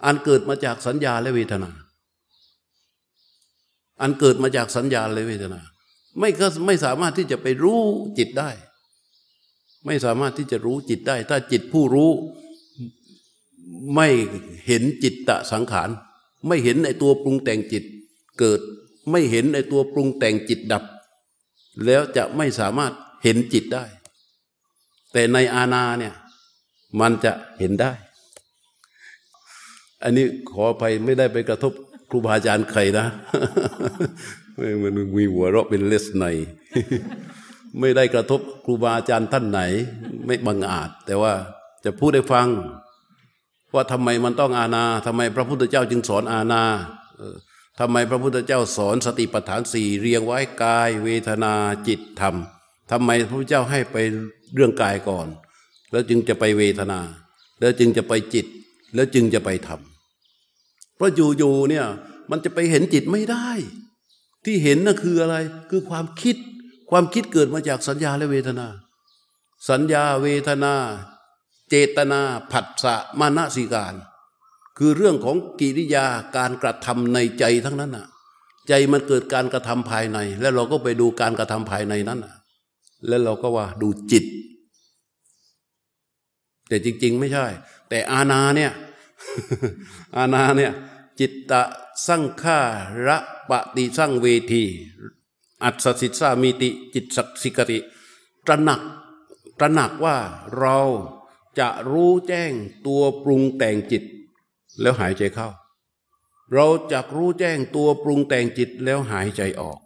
[0.04, 1.70] อันเกิดมาจากสัญญาและเวทนา
[4.00, 5.60] อันเกิดมาจากสัญญาและเวทนา
[6.18, 7.80] ไม่ก็ไม่สามารถที่จะไปรู้
[8.18, 8.50] จิตได้
[9.86, 12.10] ไม่สามารถที่จะรู้จิตได้ ถ้าจิตผู้รู้
[13.94, 14.08] ไม่
[14.66, 15.88] เห็นจิตตะสังขาร
[16.46, 17.84] ไม่เห็นในตัวปรุงแต่งจิต
[18.38, 18.60] เกิด
[19.10, 20.84] ไม่เห็นในตัวปรุงแต่งจิตดับ
[21.84, 22.92] แล้วจะไม่สามารถ
[23.22, 23.84] เห็นจิตได้
[25.12, 26.14] แต่ในอาณาเนี่ย
[27.00, 27.92] มันจะเห็นได้
[30.02, 31.72] อันนี้ขอไปไม่ได้ไปกระทบ
[32.10, 33.06] ครูบาอาจารย์ใครนะ
[34.82, 36.24] มันมีหัวเราะเป็นเลสใน
[37.80, 39.60] ไม่ได้กระทบครูบาอาจารย์ท่านไหน
[40.26, 41.32] ไม่บังอาจ แต่ว่า
[41.84, 42.48] จะพูดให้ฟัง
[43.74, 46.62] ว่าทำไมมันต้องอาณาทำไมพระพุทธเจ้าจึงสอนอาณา
[47.80, 51.54] ทำไมพระพุทธเจ้าสอนสติปัฏฐานสี่เรียงไว้กาย เวทนา
[51.88, 52.34] จิตธรรม
[52.90, 53.96] ทำไมพระพุทธเจ้าให้ไป
[54.54, 55.26] เรื่องกายก่อน
[55.90, 57.00] แล้วจึงจะไปเวทนา
[57.60, 58.46] แล้วจึงจะไปจิต
[58.94, 59.80] แล้วจึงจะไปธรรม
[60.98, 61.86] เพราะอยู่ๆเนี่ย
[62.30, 63.48] มันจะไปเห็นจิตไม่ได้
[64.44, 65.36] ที่เห็นน่ะคืออะไร
[65.70, 66.36] คือความคิด
[66.90, 68.66] ความคิดเกิดมาจากสัญญาและเวทนา
[69.68, 70.74] สัญญาเวทนา
[71.70, 72.20] เจตนา
[72.52, 73.94] ผัสสะมานะสิการ
[74.78, 78.06] คือเรื่องของกิริยาการกระทำในใจทั้งนั้นน่ะ
[78.68, 82.34] ใจมันเกิดการกระทำภายใน แล้วเราก็ไปดูการกระทำภายในนั้นน่ะ
[83.08, 84.24] แล้วเราก็ว่าดูจิต
[86.68, 87.46] แต่จริง ๆ ไม่ใช่
[87.88, 88.72] แต่อาณาเนี่ย
[90.16, 90.72] อาณาเนี่ย
[91.20, 91.62] จิตตะ
[92.06, 92.60] สังขา
[93.06, 94.64] ระปฏิสังเวที
[95.62, 97.78] อัศสิสามีติจิตสักสิกติ
[98.46, 98.80] ตระหนัก
[99.58, 100.16] ตระหนักว่า
[100.58, 100.78] เรา
[101.58, 102.52] จะรู้แจ้ง
[102.86, 104.02] ตัวปรุงแต่งจิต
[104.80, 105.48] แล้วหายใจเข้า
[106.52, 109.78] เราจะรู้แจ้งตัวปรุงแต่งจิตแล้วหายใจออก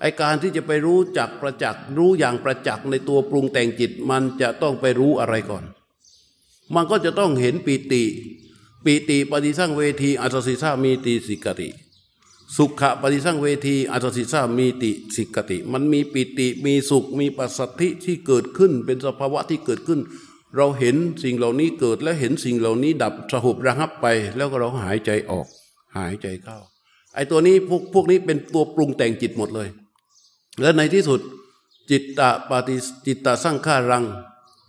[0.00, 5.64] ไอการที่จะไปรู้จักประจักษ์รู้อย่างประจักษ์ในตัวปรุงแต่งจิตมันจะต้องไปรู้อะไรก่อน
[6.74, 8.04] มันก็จะต้องเห็นปีติ
[8.88, 11.68] ปีติปฏิสังเวทีอัศสิสามีติสิกติ
[12.56, 20.00] สุขะปฏิสังเวทีอัศสิสามีติสิกติ มันมีปีติมีสุขมีปัสสัทธิที่เกิดขึ้นเป็นสภาวะที่เกิดขึ้น
[20.56, 25.46] เราเห็นสิ่งเหล่านี้เกิดและเห็นสิ่งเหล่านี้ดับสหุบระงับไป แล้วก็เราหายใจออก
[25.96, 26.58] หายใจเข้า
[27.14, 29.68] ไอ้ตัวนี้พวกพวกนี้เป็นตัวปรุงแต่งจิตหมดเลย
[30.60, 31.20] และในที่สุด
[31.90, 32.76] จิตตะปฏิ
[33.06, 34.04] จิตตะสร้างข้ารัง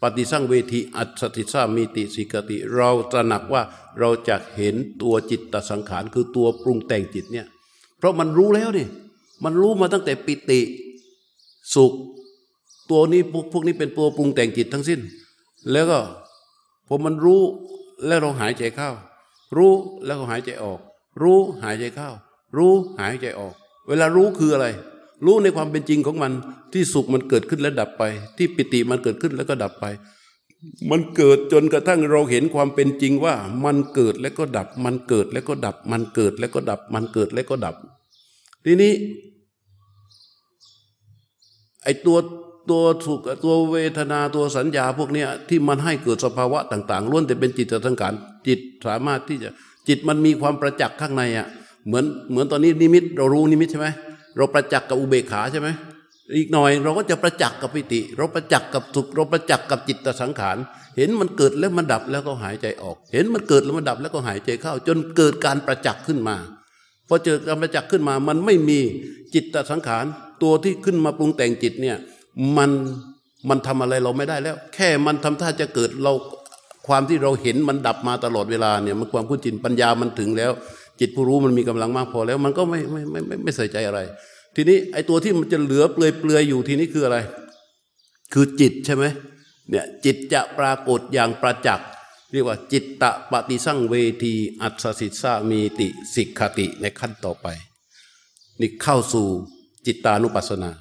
[0.01, 3.61] ปฏิสั่งเวทีอัศติสามีติสิกติ เราตระหนักว่า
[3.99, 7.47] เราจะเห็นตัวจิตตสังขารคือตัวปรุงแต่งจิตเนี่ย
[7.97, 8.87] เพราะมันรู้แล้วนี่
[9.43, 10.59] มันรู้มาตั้งแต่ปิติ
[11.75, 11.93] สุข
[12.89, 14.99] ตัวนี้พวกพวกนี้เป็นตัวปรุงแต่งจิตทั้งสิ้น
[15.71, 15.99] แล้วก็
[16.87, 17.41] พอมันรู้
[18.05, 18.89] แล้วเราหายใจเข้า
[19.57, 19.73] รู้
[20.05, 20.79] แล้วก็หายใจออก
[21.21, 22.09] รู้หายใจเข้า
[22.57, 23.53] รู้หายใจออก
[23.87, 24.67] เวลารู้คืออะไร
[25.25, 26.31] รู้ในความเป็นจริงของมัน
[26.73, 28.03] ที่สุขมันเกิดขึ้นแล้วดับไป
[28.37, 29.85] ที่ปิติมันเกิดขึ้นแล้วก็ดับไป
[30.89, 33.33] มันเกิดจนกระทั่งเราเห็นความเป็นจริงว่า
[33.65, 37.75] มันเกิดแล้วก็ดับ มันเกิดแล้วก็ดับ มันเกิดแล้วก็ดับ มันเกิดแล้วก็ดับ
[38.65, 38.91] ทีนี้
[41.83, 42.17] ไอตัว
[42.69, 48.13] ตัวสุขตัวเวทนาตัวสัญญาพวกเนี้ยที่มันให้เกิดสภาวะต่าง ๆล้วนแต่เป็นจิตสังขาร
[48.47, 49.49] จิตสามารถที่จะ
[49.87, 51.47] จิตมันมีความประจักษ์ข้างในอะ
[51.87, 53.87] เหมือนเหมือนตอนนี้นิมิตเรารู้นิมิตใช่ไหม
[54.37, 55.69] เราประจักษ์กับอุเบกขาใช่ไหม
[56.35, 60.57] อีกหน่อยเราก็จะประจักษ์กับปิติ เราประจักษ์กับสุขเราประจักษ์กับจิตตสังขาร
[60.97, 66.35] เห็นมันเกิดแล้วมันดับแล้วก็หายใจออก เห็นมันเกิดแล้วมันดับแล้วก็หายใจเข้า จนเกิดการประจักษ์ขึ้นมา
[67.07, 68.79] พอเจอการประจักษ์ขึ้นมา มันไม่มี
[69.33, 70.05] จิตตสังขาร
[70.41, 71.97] ตัวที่ขึ้นมาปรุงแต่งจิตเนี่ย
[72.57, 72.71] มัน
[73.49, 76.13] มันทำอะไรเราไม่ได้แล้ว แค่มันทำท่าจะเกิดเรา
[76.87, 80.51] ความที่เราเห็นมันดับมาตลอดเวลาเนี่ยมันความพูดจิตปัญญามันถึงแล้ว
[80.99, 83.99] จิตผู้รู้มันมีกำลังมากพอแล้ว มันก็ไม่ไม่ไม่ไม่ไม่ใส่ใจอะไร
[84.55, 87.17] ทีนี้ไอ้ตัวที่มันจะเหลือเปลือยเปลือยอยู่ทีนี้คืออะไร
[88.33, 89.05] คือจิตใช่ไหม
[89.69, 91.87] เนี่ยจิตจะปรากฏอย่างประจักษ์
[92.31, 97.47] เรียกว่าจิตตะปฏิสั่งเวทีอัศสิสามีติสิกขติในขั้นต่อไป
[98.59, 99.27] นี่เข้าสู่
[99.85, 100.71] จิตตานุปัสสนา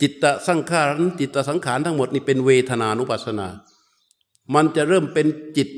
[0.00, 3.48] จิตตะสังขารจิตตะสังขารทั้งหมดนี่เป็นเวทนานุปัสสนา
[4.54, 5.26] มันจะเริ่มเป็น
[5.56, 5.68] จิต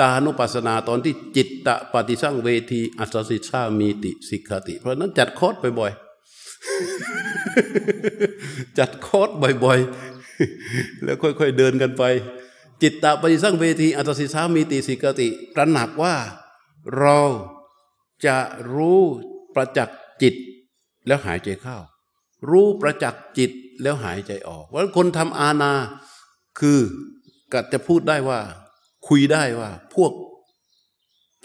[0.00, 9.28] ตานุปัสนาตอนที่จิตตะปฏิสั่งเวที อัศสิชามีติสิกขติ เพราะนั้นจัดคอร์สบ่อยๆ จัดคอร์ส
[9.64, 12.02] บ่อยๆ แล้วค่อยๆเดินกันไป
[12.82, 16.14] จิตตะปฏิสั่งเวที อัศสิชามีติสิกขติ ตระหนักว่า
[16.98, 17.18] เรา
[18.26, 18.36] จะ
[18.74, 19.00] รู้
[19.54, 20.34] ประจักษ์จิต
[21.06, 21.76] แล้วหายใจเข้า
[22.50, 23.50] รู้ประจักษ์จิต
[23.82, 25.72] แล้วหายใจออกว่าคนทำอาณา
[26.60, 26.80] คือ
[27.52, 28.40] ก็จะพูดได้ว่า
[29.08, 30.12] คุยได้ว่า พวก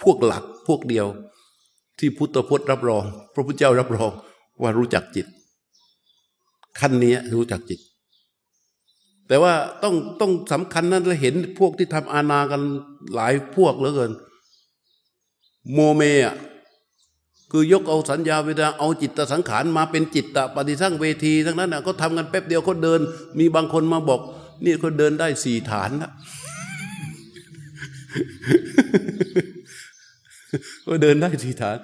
[0.01, 1.07] พวกหลักพวกเดียว
[1.99, 3.03] ที่พุทธพจน์รับรอง
[3.34, 4.11] พระพุทธเจ้ารับรอง
[4.61, 5.28] ว่ารู้จักจิต
[6.80, 7.80] ขั้นนี้รู้จักจิต
[9.28, 9.53] แต่ว่า
[9.84, 12.61] ต้องต้องสำคัญนั้นเราเห็นพวกที่ทำอาณากัน
[13.14, 14.11] หลายพวกเหลือเกิน
[15.74, 16.36] โมเมอะ
[17.51, 22.99] คือยกเอาสัญญาเวลาเอาจิตตสังขารมาเป็นจิตตปฏิสั่งเวที ทั้งนั้นน่ะก็ทำกันแป๊บเดียวเขาเดิน
[23.39, 24.22] มีบางคนมาบอก
[24.64, 26.11] นี่เขาเดินได้สี่ฐานนะ
[30.88, 31.78] ก็เดินได้สี่ฐาน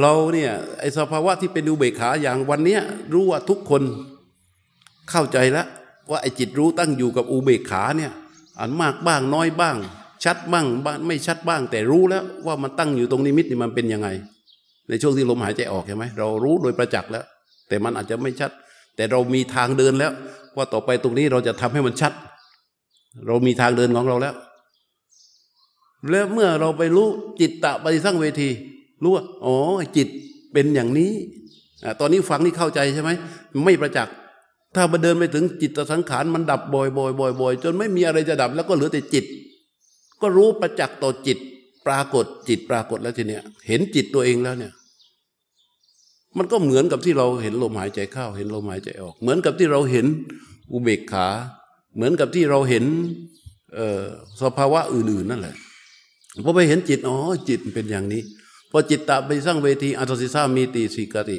[0.00, 2.80] เราเนี่ยไอสภาวะที่เป็นอุเบกขาอย่างวันเนี้ย
[3.12, 3.82] รู้ว่าทุกคน
[5.10, 5.66] เข้าใจแล้ว
[6.10, 8.12] ว่าไอจิตรู้ตั้งอยู่กับอุเบกขาเนี่ย
[8.60, 9.76] อันมากบ้างน้อยบ้าง
[10.24, 14.08] ชัดบ้างบ้างไม่ชัดบ้าง แต่รู้แล้วว่ามันตั้งอยู่ตรงนิมิตนี่มันเป็นยังไง
[14.88, 17.24] ในช่วงที่ลมหายใจออกใช่ไหมเรารู้โดยประจักษ์แล้ว
[17.68, 18.50] แต่มันอาจจะไม่ชัด
[18.96, 20.12] แต่เรามีทางเดินแล้ว
[20.56, 22.12] ว่าต่อไปตรงนี้เราจะทำให้มันชัด
[23.26, 24.34] เรามีทางเดินของเราแล้ว
[26.08, 27.08] แล้วเมื่อเราไปรู้
[27.40, 28.48] จิตตะปฏิสั่งเวที
[29.02, 29.56] รู้ว่าอ๋อ
[29.96, 30.08] จิต
[30.52, 31.12] เป็นอย่างนี้
[31.84, 33.10] อตอนนี้ฟังนี่เข้าใจใช่ไหม
[33.64, 34.14] ไม่ประจักษ์
[34.74, 39.24] ถ้ามาเดินไปถึงจิตสังขารมันดับบ่อยบ่อยบ่อยบ่อยจนไม่มีอะไรจะดับแล้วก็เหลือแต่จิต
[40.20, 41.38] ก็รู้ประจักษ์ต่อจิต
[41.86, 44.72] ปรากฏจิตปรากฏแล้วทีเนี้ยเห็นจิตตัวเองแล้วเนี่ย
[46.38, 50.06] มันก็เหมือนกับที่เราเห็นลมหายใจเข้า เห็นลมหายใจออก เหมือนกับที่เราเห็น
[50.72, 51.28] อุเบกขา
[51.94, 52.84] เหมือนกับที่เราเห็น
[54.42, 55.56] สภาวะอื่น ๆ นั่นแหละ
[56.44, 57.16] พอไปเห็นจิตอ๋อ
[57.48, 58.22] จิตเป็นอย่างนี้
[58.70, 61.38] พอจิตตะไปสร้างเวทีอัตสิสามีติสิกติ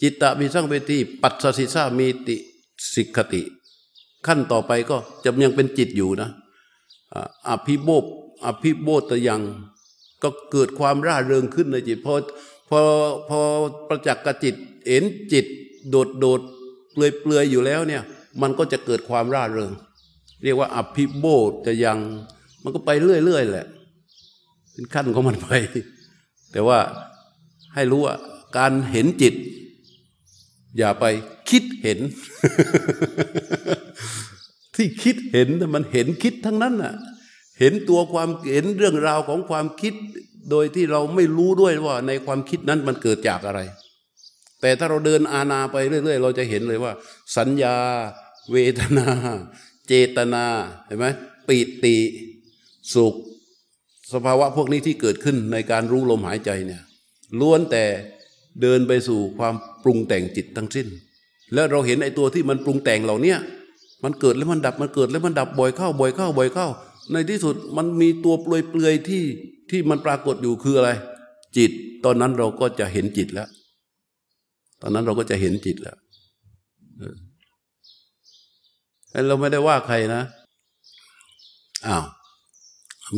[0.00, 2.36] จิตตะไปสร้างเวทีปัสสิสามีติ
[2.94, 3.42] สิกติ
[4.26, 6.30] ขั้นต่อไปก็จะยังเป็นจิตอยู่นะ
[7.48, 8.04] อภิโบป
[8.46, 9.42] อภิโบตยัง
[10.22, 12.14] ก็เกิดความร่าเริงขึ้นในจิตพอ
[12.68, 12.80] พอ
[13.28, 13.40] พอ
[13.88, 14.54] ประจักษ์กับจิต
[14.88, 15.46] เห็นจิต
[15.90, 16.40] โดดโดด
[16.92, 18.02] เปลือยเปลือยอยู่แล้วเนี่ย
[18.42, 19.72] มันก็จะเกิดความร่าเริง
[20.42, 21.26] เรียกว่าอภิโบ
[21.66, 21.98] ตยัง
[22.62, 23.66] มันก็ไปเรื่อยๆแหละ
[24.72, 25.48] เป็นขั้นของมันไป
[26.52, 26.78] แต่ว่า
[27.74, 28.16] ให้รู้ว่า
[28.56, 29.34] การเห็นจิต
[30.78, 31.04] อย่าไป
[31.50, 31.98] คิดเห็น
[34.74, 36.94] ที่คิดเห็นมันเห็นคิดทั้งนั้นน่ะ
[37.58, 39.94] เห็นตัวความเห็นเรื่องราวของความคิด
[40.50, 43.60] โดยที่เราไม่รู้ด้วยว่า ในความคิดนั้นมันเกิดจากอะไร
[44.60, 46.92] แต่ถ้าเราเดินอาณาไปเรื่อย ๆ เราจะเห็นเลยว่า
[47.36, 47.76] สัญญา
[48.52, 49.08] เวทนา
[49.88, 50.44] เจตนา
[50.86, 51.06] เห็นไหม
[51.48, 51.96] ปิติ
[52.94, 53.14] สุข
[54.14, 56.82] สภาวะพวกนี้ที่เกิดขึ้นในการรู้ลมหายใจเนี่ย
[57.40, 57.84] ล้วนแต่
[58.62, 60.86] เดินไปสู่ความปรุงแต่งจิตทั้งสิ้น
[61.54, 63.34] แล้วเราเห็นไอ้ตัวที่มันปรุงแต่งเหล่านี้
[64.04, 66.68] มันเกิดแล้วมันดับมันเกิดแล้วมันดับบ่อยเข้าบ่อยเข้าบ่อยเข้า
[67.12, 69.24] ในที่สุดมันมีตัวเปลือยเปลือยที่
[69.70, 70.90] ที่มันปรากฏอยู่คืออะไร
[71.56, 71.70] จิต
[72.04, 73.48] ตอนนั้นเราก็จะเห็นจิตแล้ว
[74.82, 75.96] ตอนนั้นเราก็จะเห็นจิตแล้ว
[79.28, 80.22] เราไม่ได้ว่าใครนะ
[81.86, 82.04] อ้าว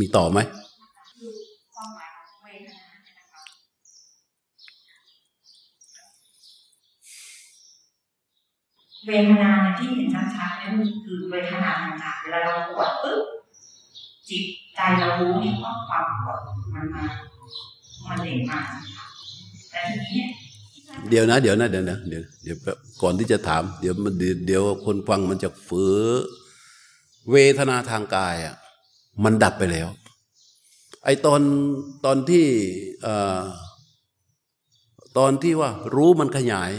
[0.00, 0.38] มีต่อไหม
[9.06, 10.74] เวทนาที่เห็นชัดๆนั่น
[11.04, 13.20] คือเวทนาทางกายเวลาเราปวดปึ๊บ
[14.28, 14.44] จิต
[14.74, 16.38] ใจเรารู้นี่ว่าความปวด
[16.74, 17.04] มันมา
[18.08, 18.60] มันเด่นมา
[19.70, 20.24] แต่ทีนี้
[21.10, 22.56] เดี๋ยวนะ เดี๋ยวนะเดี๋ยวนะเดี๋ยวเดี๋ยว
[23.02, 24.14] ก่อนที่จะถาม เดี๋ยวมัน
[24.46, 26.02] เดี๋ยวคนฟังมันจะเฟือ
[27.30, 28.56] เวทนาทางกายอะ
[29.24, 29.88] มันดับไปแล้ว
[31.04, 31.40] ไอตอน
[32.04, 32.46] ตอนที่
[35.18, 36.70] ตอนที่ว่ารู้มันขยาย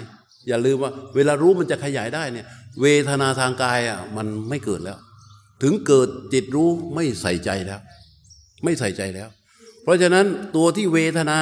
[0.47, 2.45] อย่าลืมว่า เวลารู้มันจะขยายได้เนี่ย
[2.81, 4.99] เวทนาทางกายอะมันไม่เกิดแล้ว
[5.61, 7.81] ถึงเกิดจิตรู้ไม่ใส่ใจแล้ว
[8.63, 9.29] ไม่ใส่ใจแล้ว
[9.83, 10.25] เพราะฉะนั้น
[10.55, 11.37] ตัวที่เวทนา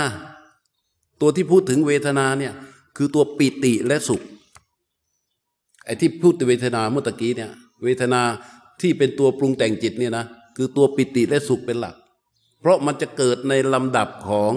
[1.22, 2.54] ตัวที่พูดถึงเวทนาเนี่ย
[2.98, 4.22] คือตัวปิติและสุข
[5.86, 7.52] ไอ้ที่พูดถึงเวทนาเมื่อตะกี้เนี่ย
[7.84, 8.22] เวทนา
[8.82, 10.26] ที่เป็นตัวปรุงแต่งจิตเนี่ยนะ
[10.56, 11.96] คือตัวปิติและสุขเป็นหลัก
[12.60, 14.54] เพราะมันจะเกิดในลำดับของ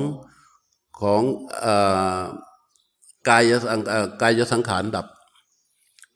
[1.01, 1.23] ของ
[3.29, 3.43] กาย
[4.23, 5.07] กายสังขารดับ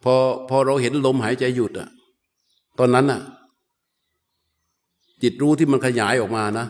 [0.02, 0.14] พอ
[0.48, 1.88] พอเราเห็นลมหายใจหยุดอะ
[2.78, 3.20] ตอนนั้นอะ
[5.22, 6.66] จิตรู้ที่มันขยายออกมานะ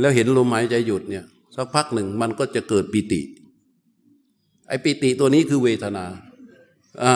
[0.00, 1.24] แล้วเห็นลมหายใจหยุดเนี่ย
[1.56, 3.20] สักพักหนึ่งมันก็จะเกิดปิติ
[4.68, 6.04] ไอ้ปิติตัวนี้คือเวทนา
[7.02, 7.14] อ่า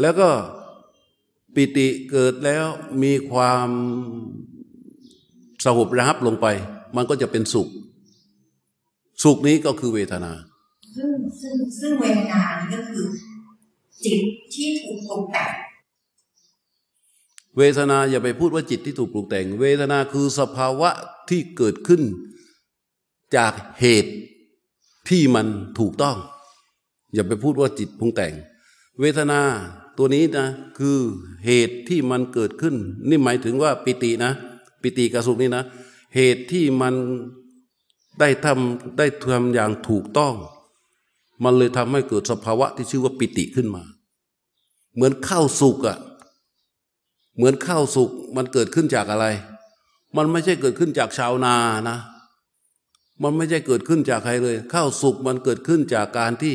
[0.00, 0.28] แล้วก็
[1.54, 2.64] ปิติเกิดแล้ว
[3.02, 3.68] มีความ
[5.64, 6.46] สงบระหับลงไป
[6.96, 7.68] มันก็จะเป็นสุข
[9.22, 10.32] สุขนี้ก็คือเวทนา
[10.98, 13.06] ซึ่งซึ่งซึ่งเวทนานี่ก็คือ
[14.04, 14.20] จิต
[14.54, 15.52] ที่ถูกปรุงแต่ง
[17.56, 20.90] เวทนาอย่าไปพูดว่าจิตที่ถูกปรุงแต่ง เวทนาคือสภาวะ
[21.28, 22.02] ที่เกิดขึ้น
[23.36, 24.12] จากเหตุ
[25.08, 25.46] ที่มัน
[25.78, 26.16] ถูกต้อง
[27.14, 28.34] อย่าไปพูดว่าจิตปรุงแต่ง
[29.00, 29.40] เวทนา
[29.98, 30.98] ตัวนี้นะคือ
[31.46, 32.74] เหตุที่มันเกิดขึ้น
[33.08, 34.32] นี่หมายถึงว่าปิตินะ
[34.82, 35.64] ปิติกับสุขนี่นะ
[36.16, 36.94] เหตุที่มัน
[38.20, 40.34] ได้ทำได้ทำอย่างถูกต้อง
[41.44, 43.82] มันเลยทำให้เกิดสภาวะที่ชื่อว่าปิติขึ้นมา
[44.94, 45.98] เหมือนข้าวสุกอะ่ะ
[47.36, 49.26] เหมือนข้าวสุกมันเกิดขึ้นจากอะไร
[50.16, 51.56] มันไม่ใช่เกิดขึ้นจากชาวนา
[51.88, 51.98] นะ
[53.22, 56.54] มันไม่ใช่เกิดขึ้นจากใครเลย ข้าวสุกมันเกิดขึ้นจากการที่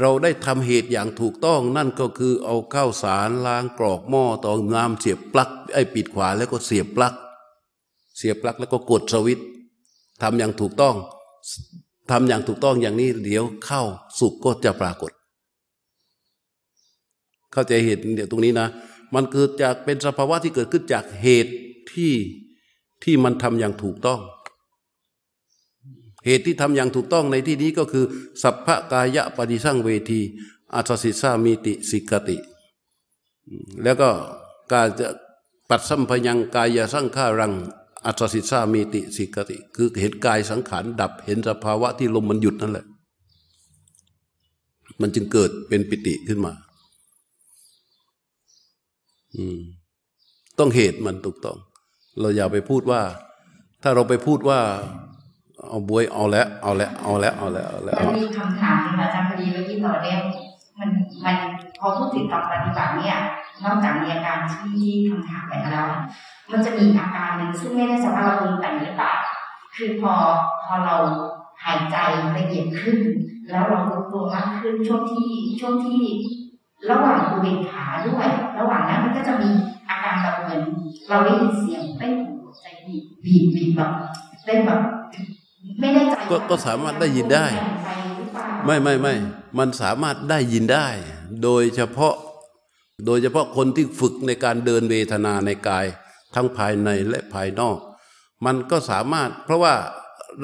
[0.00, 7.14] เราได้ทำเหตุอย่างถูกต้องนั่นก็คือเอาข้าวสารล้างกรอกหม้อตองน้ำเสียบปลั๊กไอ้ปิดขวาแล้วก็เสียบปลั๊ก
[8.16, 9.46] เสียบปลั๊กแล้วก็กดสวิตช์
[10.22, 10.94] ทำอย่างถูกต้อง
[12.10, 13.82] ทำอย่างถูกต้องอย่างนี้ เดี๋ยวเข้า
[14.18, 15.12] สุกก็จะปรากฏ
[17.52, 18.68] เข้าใจเหตุเดี๋ยวตรงนี้นะ
[19.14, 21.52] มันเกิดจากเป็นสภาวะที่เกิดขึ้นจากเหตุ
[21.92, 22.12] ที่
[23.04, 24.20] ที่มันทำอย่างถูกต้อง
[26.26, 28.04] เหตุที่ทำอย่างถูกต้องในที่นี้ก็คือ
[28.42, 30.20] สัพพกายะปฏิสั่งเวที
[30.74, 32.36] อัศสิสามีติสิกติ
[33.82, 34.10] แล้วก็
[34.72, 35.08] การจะ
[35.68, 37.52] ปัดสัมพยังกายสังขารัง
[38.04, 42.86] อัศสิสามีติสิกติ คือเห็นกายสังขารดับเห็นสภาวะที่ลมมันหยุดนั่นแหละ
[45.00, 46.52] มันจึงเกิดเป็นปิติขึ้นมา
[49.36, 49.58] อืม
[50.58, 51.58] ต้องเหตุมันถูกต้อง
[52.20, 53.02] เราอย่าไปพูดว่า
[53.82, 54.60] ถ้าเราไปพูดว่า
[55.68, 60.20] เอาบวยเอาแล้วเอาแล้วเอาแล้วเอาแล้วเอาแล้วมีคำถามที่อาจารย์พอดีเมื่อกี้ต่อเนื่อง
[60.78, 60.90] มัน
[61.24, 61.36] มัน
[61.78, 63.18] พอพูดถึงต่อปฏิบัติเนี่ย
[63.64, 65.88] นอกจากมีอาการที่คำถามไปแล้ว
[66.52, 69.12] มันจะมีอาการหนึ่งซึ่งไม่ได้จะว่าเราปรุงแต่งหรือเปล่า
[69.76, 70.14] คือพอ
[70.64, 70.96] พอเรา
[71.64, 71.96] หายใจ
[72.36, 73.00] ละเอียดขึ้น
[73.50, 75.28] แล้วเรารู้ตัวมากขึ้นช่วงที่
[75.60, 76.00] ช่วงที่
[76.90, 78.28] ระหว่างอุเบกขาด้วย
[78.58, 79.50] ระหว่างนั้นมันก็จะมี
[79.88, 80.62] อาการแบบเหมือน
[81.08, 83.92] เราได้ยินเสียงเต้นของหัวใจบีบบีบบีบแบบ
[84.44, 84.80] เต้นแบบ
[85.80, 87.46] ไม่แน่ใจก็ก็สามารถได้ยินได้
[87.84, 89.14] ไปหรือเปล่าไม่ไม่ไม่
[89.58, 90.88] มันสามารถได้ยินได้
[91.42, 92.14] โดยเฉพาะ
[93.06, 95.86] โดยเฉพาะคนที่ฝึกในการเดินเวทนาในกาย
[96.34, 97.78] ทั้งภายในและภายนอก
[98.46, 99.74] มันก็สามารถ เพราะว่า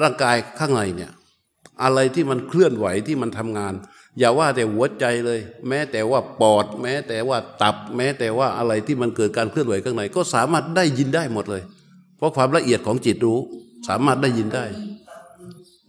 [0.01, 1.11] ร่างกายข้างในเนี่ย
[1.83, 3.73] อะไรที่มันเคลื่อนไหวที่มันทำงาน
[4.19, 11.63] อย่าว่าแต่หัวใจเลย แม้แต่ว่าปอด แม้แต่ว่าตับ แม้แต่ว่าอะไรที่มันเกิดการเคลื่อนไหวข้างใน ก็สามารถได้ยินได้หมดเลย
[12.17, 13.39] เพราะความละเอียดของจิตรู้
[13.87, 14.65] สามารถได้ยินได้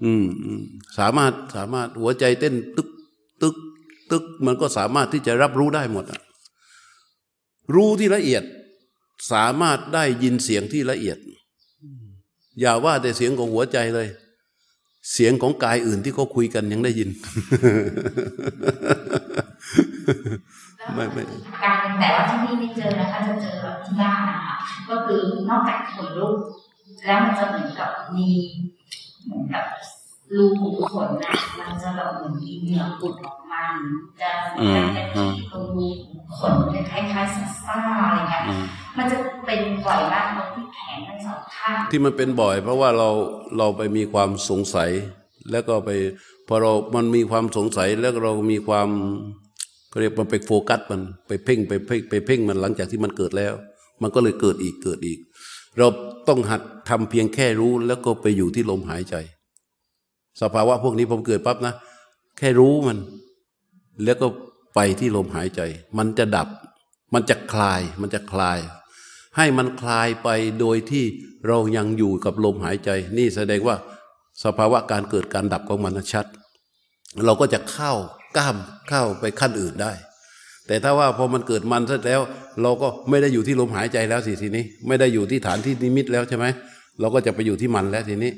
[0.04, 0.24] อืม
[0.98, 2.88] สามารถสามารถหัวใจเต้นตึก
[3.42, 3.56] ตึก
[4.10, 6.20] ตึกมันก็สามารถที่จะรับรู้ได้หมดอะ
[7.74, 8.42] รู้ที่ละเอียด
[9.32, 11.18] สามารถได้ยินเสียงที่ละเอียด
[12.60, 14.08] อย่าว่าแต่เสียงของหัวใจเลย
[15.12, 17.10] เสียงของกายอื่นที่เขาคุยกันยังได้ยิน
[20.94, 21.22] ไม่ไม่
[21.64, 24.54] การแต่ว่าที่นี่ไม่เจอนะคะจะเจอแบบที่บ้านนะคะ
[24.88, 26.36] ก็คือนอกจากขนลุก
[27.06, 28.28] แล้วมันจะเหมือนกับมี
[29.24, 29.64] เหมือนกับ
[30.36, 33.64] รูขุมขนนะมันจะแบบเหมือนมีเหงื่อปุดออกมา
[34.20, 34.30] จะ
[34.74, 38.64] จะจะที่ตรงรูขุมขนจะคล้ายๆซ่าๆอะไรเงี้ยอืม
[38.98, 39.16] มันจะ
[39.46, 43.08] เป็นบ่อยมากตรงที่แขนทั้งสองข้างที่มันเป็นบ่อย เพราะว่าเรา
[43.58, 44.90] เราไปมีความสงสัย
[45.50, 45.90] แล้วก็ไป
[46.48, 48.88] พอเรา มันมีความสงสัยแล้วเรามีความ
[49.90, 53.54] เขาเรียกมันไปโฟกัสมันไปเพ่งไปเพ่งไปเพ่งมันหลังจากที่มันเกิดแล้ว
[54.02, 55.18] มันก็เลยเกิดอีกเกิดอีก
[55.78, 55.86] เรา
[56.28, 59.14] ต้องหัดทำเพียงแค่รู้แล้วก็ไปอยู่ที่ลมหายใจ
[60.42, 61.74] สภาวะพวกนี้ผมเกิดปั๊บนะ
[62.38, 62.98] แค่รู้มัน
[64.04, 64.26] แล้วก็
[64.74, 65.60] ไปที่ลมหายใจ
[65.98, 66.48] มันจะดับ
[67.14, 68.58] มันจะคลาย มันจะคลาย
[69.36, 70.28] ให้มันคลายไป
[70.60, 71.04] โดยที่
[71.46, 73.76] เรายังอยู่กับลมหายใจ นี่แสดงว่า
[74.44, 76.26] สภาวะการเกิดการดับของมันชัด
[77.24, 77.92] เราก็จะเข้า
[78.36, 78.56] ก้าม
[78.88, 79.92] เข้าไปขั้นอื่นได้
[80.66, 82.20] แต่ถ้าว่าพอมันเกิดมันเสร็จแล้ว
[82.62, 86.46] เราก็ไม่ได้อยู่ที่ลมหายใจแล้วสิทีนี้ ไม่ได้อยู่ที่ฐานที่นิมิตแล้วใช่ไหม
[87.00, 88.32] เราก็จะไปอยู่ที่มันแล้วทีนี้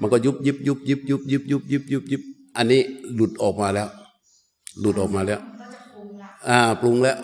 [0.00, 2.22] มันก็ยุบยิบยุบยิบยุบยิบยุบยิบยุบยิบ
[2.56, 2.80] อันนี้
[3.14, 3.88] หลุดออกมาแล้ว
[4.80, 7.16] หลุดออกมาแล้วก็จะปรุงละอ่า ปรุงแล้ว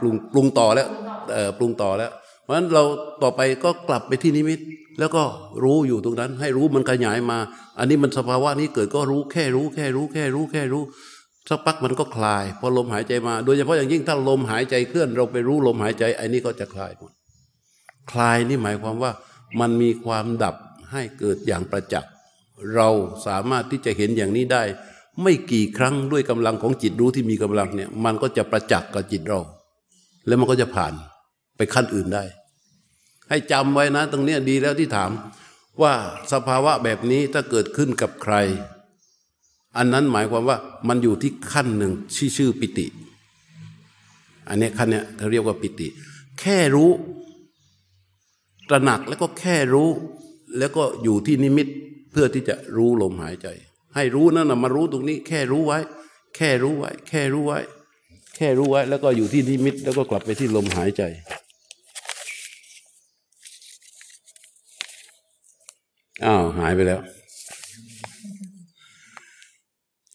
[0.00, 0.88] ปรุงปรุงต่อแล้ว
[1.32, 2.10] เออปรุงต่อแล้ว
[2.42, 2.82] เพราะฉะนั้นเรา
[3.22, 4.60] ต่อไปก็กลับไปที่นิมิต
[4.98, 5.22] แล้วก็
[5.64, 7.38] รู้อยู่ตรงนั้น ให้รู้มันขยายมา
[7.78, 10.82] อันนี้มันสภาวะนี้เกิดก็รู้แค่รู้แค่รู้แค่รู้แค่รู้
[11.48, 17.12] สักพักมันก็คลาย พอลมหายใจมา โดยเฉพาะอย่างยิ่งถ้าลมหายใจเคลื่อน เราไปรู้ลมหายใจไอ้นี้ก็จะคลายหมด
[18.12, 19.10] คลายนี่หมายความว่า
[19.60, 20.54] มันมีความดับ
[20.92, 22.10] ให้เกิดอย่างประจักษ์
[22.74, 22.88] เรา
[23.26, 24.62] สามารถที่จะเห็นอย่างนี้ได้
[25.22, 29.40] ไม่กี่ครั้งด้วยกำลังของจิตรู้ที่มีกำลังเนี่ยมันก็จะประจักษ์กับจิตเรา
[30.26, 30.92] แล้วมันก็จะผ่าน
[31.56, 32.24] ไปขั้นอื่นได้
[33.28, 35.10] ให้จำไว้นะ ตรงนี้ดีแล้วที่ถาม
[35.82, 35.92] ว่า
[36.32, 38.34] สภาวะแบบนี้ถ้าเกิดขึ้นกับใคร
[39.76, 40.58] อันนั้นหมายความว่า
[40.88, 42.86] มันอยู่ที่ขั้นหนึ่งที่อชื่อปิติ
[44.48, 45.88] อันนี้ขั้นเนี้ยเขาเรียกว่าปิติ
[46.40, 46.90] แค่รู้
[48.68, 49.90] ตระหนักแล้วก็แค่รู้
[50.58, 51.68] แล้วก็อยู่ที่นิมิต
[52.12, 53.48] เพื่อที่จะรู้ลมหายใจ
[53.94, 55.78] ให้รู้นั่นนะมารู้ตรงนี้ แค่รู้ไว้
[56.36, 57.58] แค่รู้ไว้ แค่รู้ไว้
[58.36, 61.02] แค่รู้ไว้ แล้วก็อยู่ที่นิมิต แล้วก็กลับไปที่ลมหายใจ
[66.24, 67.00] อ้าวหายไปแล้ว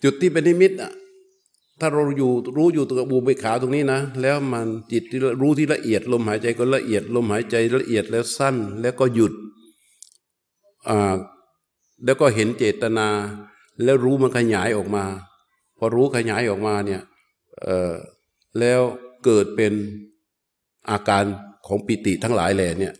[0.03, 0.91] จุดที่เป็นนิมิตอะ
[1.79, 9.33] ถ้าเราอยู่รู้อยู่ตัวบูเบขาตรงนี้นะ แล้วมันจิตที่รู้ที่ละเอียดลมหายใจก็ละเอียดลมหายใจละเอียดแล้วสั้น แล้วก็หยุด
[12.05, 13.07] แล้วก็เห็นเจตนา
[13.83, 15.03] แล้วรู้มันขยายออกมา
[15.77, 17.01] พอรู้ขยายออกมาเนี่ย
[18.59, 18.81] แล้ว
[19.25, 19.73] เกิดเป็น
[20.89, 21.23] อาการ
[21.67, 22.93] ของปิติทั้งหลายแหล่เนี่ย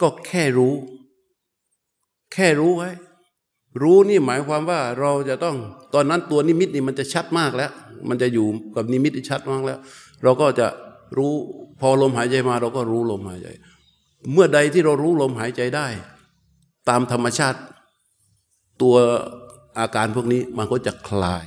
[0.00, 0.74] ก็แค่รู้
[2.32, 2.90] แค่รู้ไว้
[3.82, 5.56] รู้นี่หมายความว่าเราจะต้อง
[5.94, 7.70] ตอนนั้นตัวนิมิตนี่มันจะชัดมากแล้ว
[8.08, 8.46] มันจะอยู่
[8.76, 9.78] กับนิมิตที่ชัดมากแล้ว
[10.22, 10.66] เราก็จะ
[11.16, 11.32] รู้
[11.80, 13.48] พอลมหายใจมา เราก็รู้ลมหายใจ
[14.32, 15.86] เมื่อใดที่เรารู้ลมหายใจได้
[16.88, 17.60] ตามธรรมชาติ
[18.82, 18.96] ตัว
[19.78, 21.44] อาการพวกนี้มันก็จะคลาย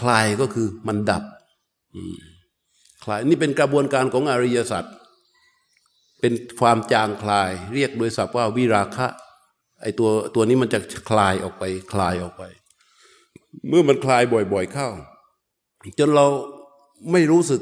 [0.00, 1.22] คลายก็คือมันดับ
[3.04, 4.84] คลายนี่เป็นกระบวนการของอริยสัจ
[6.20, 9.06] เป็นความจางคลาย เรียกโดยศัพท์ว่าวิราคะ
[9.82, 10.78] ไอตัวตัวนี้มันจะ
[11.10, 12.42] คลายออกไป คลายออกไป
[13.68, 14.22] เมื่อมันคลาย
[14.52, 14.88] บ่อยๆเข้า
[15.98, 16.26] จนเรา
[17.12, 17.60] ไม่รู้สึก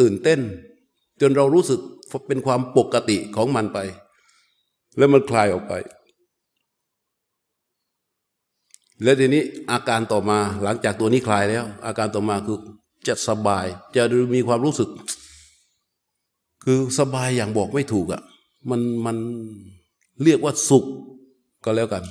[0.00, 0.40] ตื่นเต้น
[1.20, 1.80] จนเรารู้สึก
[2.28, 3.78] เป็นความปกติของมันไป
[4.96, 5.74] แล้วมันคลายออกไป
[9.02, 12.58] แล้วทีนี้อาการต่อมาหลังจากตัวนี้คลายแล้ว อาการต่อมาคือ
[13.08, 13.66] จะสบาย
[13.96, 14.02] จะ
[14.34, 14.88] มีความรู้สึก
[16.64, 18.22] คือสบายอย่างบอกไม่ถูกอะ่ะ
[18.70, 19.16] มันมัน
[20.24, 20.84] เรียกว่าสุข
[21.64, 22.04] ก็แล้วกัน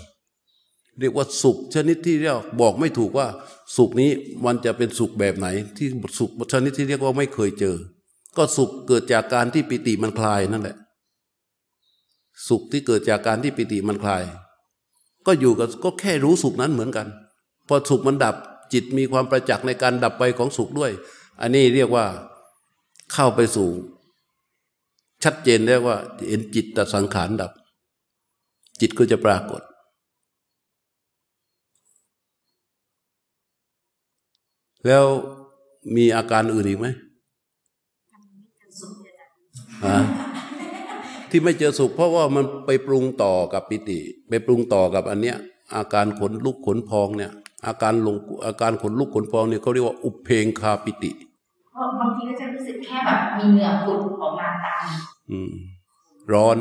[1.00, 3.28] เรียกว่าสุข ชนิดที่เรียกบอกไม่ถูกว่า
[3.78, 4.12] สุขนี้
[4.46, 5.48] มันจะเป็นสุขแบบไหน
[5.78, 5.88] ที่
[6.20, 7.76] สุขชนิดที่เรียกว่าไม่เคยเจอ
[8.38, 10.76] ก็สุขเกิดจากการที่ปิติมันคลายนั่นแหละ
[12.48, 14.24] สุขที่เกิดจากการที่ปิติมันคลาย
[15.26, 17.08] ก็อยู่กับก็แค่รู้สุขนั้นเหมือนกัน
[17.68, 18.36] พอสุขมันดับ
[18.74, 20.92] จิตมีความประจักษ์ในการดับไปของสุขด้วย
[21.42, 22.06] อันนี้เรียกว่า
[23.14, 23.70] เข้าไปสู่
[25.24, 25.98] ชัดเจนแล้วว่า
[26.28, 27.52] เห็นจิตตสังขารดับ
[28.82, 29.62] จิตก็จะปรากฏ
[34.86, 35.06] แล้ว
[35.96, 36.88] มีอาการอื่นอีกไหม
[39.86, 40.00] ฮะ
[41.36, 44.00] ที่ไม่เจอสุข เพราะว่ามันไปปรุงต่อกับปิติ
[44.30, 45.38] ไปปรุงต่อกับอันเนี้ย
[45.76, 47.32] อาการขนลุกขนพองเนี่ย
[47.66, 51.12] อาการลงอาการขนลุกขนพองเนี่ยเขาเรียกว่าอุเพงคาปิติ
[51.72, 54.84] เพราะบางทีก็จะรู้สึกแค่แบบมีเหงื่อผุดออกมาตาม
[55.32, 55.52] อืม
[56.34, 56.58] ร้อน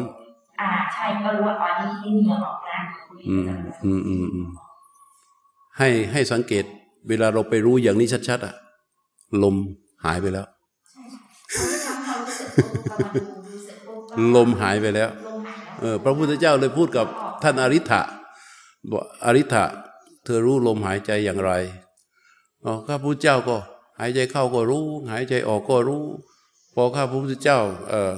[0.60, 2.82] อ่าใช่ก็รู้ว่าตอนนี้มีเหงื่อออกแล้ว
[3.28, 3.44] อืม
[3.84, 4.48] อืมอืมอืม
[5.78, 6.64] ให้ให้สังเกต
[7.08, 8.54] เวลาเราไปรู้อย่างนี้ชัดๆอะ
[9.42, 9.56] ลม
[10.04, 10.46] หายไปแล้ว
[14.36, 15.10] ลมหายไปแล้ว
[15.80, 17.06] เออพระพุทธเจ้าเลยพูดกับ
[17.42, 18.02] ท่านอริ t ะ
[18.90, 19.64] บอกอริ t ะ
[20.24, 21.52] เธอรู้ลมหายใจอย่างไร
[22.64, 23.56] อ๋อข้าพุทธเจ้าก็
[24.00, 26.04] หายใจเข้าก็รู้ หายใจออกก็รู้
[26.74, 27.60] พอข้าพระพุทธเจ้า
[27.90, 28.12] เออ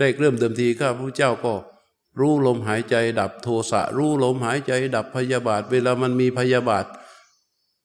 [0.00, 1.54] ได้เริ่มเดิมทีข้าพระพุทธเจ้าก็
[2.20, 6.86] รู้ลมหายใจ ดับโทสะรู้ลมหายใจ ดับพยาบาท เวลามันมีพยาบาท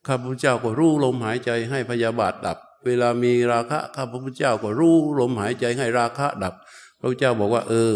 [0.07, 6.53] ข้าพระพุทธเจ้าก็รู้ลมหายใจให้พยาบาทดับ เวลามีราคะข้าพระพุทธเจ้าก็รู้ลมหายใจให้ราคะดับ
[7.01, 7.93] พระพุทธเจ้าบอกว่า เออ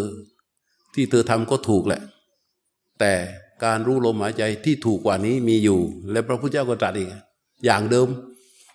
[0.94, 2.02] ที่เธอทำก็ถูกแหละ
[3.00, 3.14] แต่
[3.66, 5.80] การรู้ลมหายใจที่ถูกกว่านี้มีอยู่
[6.12, 7.10] และพระพุทธเจ้าก็ตรัสอีก
[7.66, 8.08] อย่างเดิม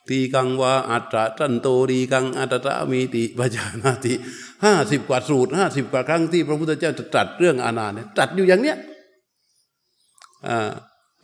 [0.08, 4.12] ตีกังวาอัตตะตันโตดีกังอัตตะมีติปัจานาติ
[4.64, 8.76] ห้าสิบกว่าสูตรห้าสิบกว่าครั้งที่พระพุทธเจ้าจะตรัสเรื่องอานาเนี่ยตรัสอยู่อย่างเนี้ย
[10.48, 10.70] อ่า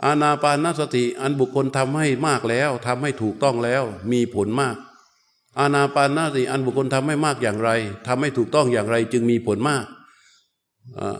[0.04, 4.76] อานาปานสติอันบุคคลทำให้มากแล้วทำให้ถูกต้องแล้ว มีผลมาก
[5.58, 7.70] อานาปานาสิอันบุคคลทำให้มากอย่างไร
[8.06, 9.84] ทำให้ถูกต้องอย่างไร จึงมีผลมาก
[10.98, 11.18] อา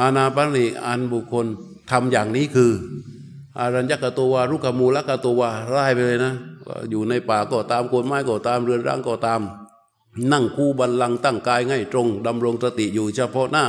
[0.00, 1.46] อานาปานสิอันบุคคล
[1.90, 2.72] ทำอย่างนี้คือ
[3.58, 6.34] อารัญญกตวารุกมูลกตววาไล่ไปเลยนะ
[6.90, 9.40] อยู่ในป่าก็ตามโคนไม้ก็ตามเรือนร่างก็ตาม
[10.32, 13.66] นั่งคู่บันลังตั้งกายง่ายตรงดำรงสติอยู่เฉพาะหน้า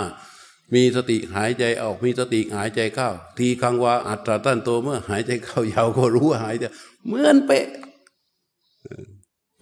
[0.74, 6.64] มีสติหายใจออกมีสติหายใจเข้า ทีคังวาอัตตาตั้นโตเมื่อหายใจเข้ายาวก็รู้ว่าหายใจ
[7.06, 7.68] เหมือนเป๊ะ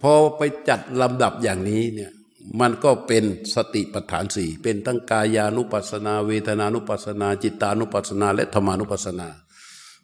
[0.06, 2.12] พอไปจัดลำดับอย่างนี้เนี่ย
[2.60, 3.24] มันก็เป็น
[3.54, 9.28] สติปัฏฐานสี่เป็นตั้งกายานุปัสสนา เวทนานุปัสสนา จิตานุปัสสนา และธรรมานุปัสสนา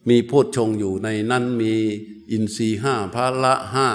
[0.08, 1.72] มีโพชฌงอยู่ในนั้นมี
[2.30, 3.88] อินทรีห้าพระละห้า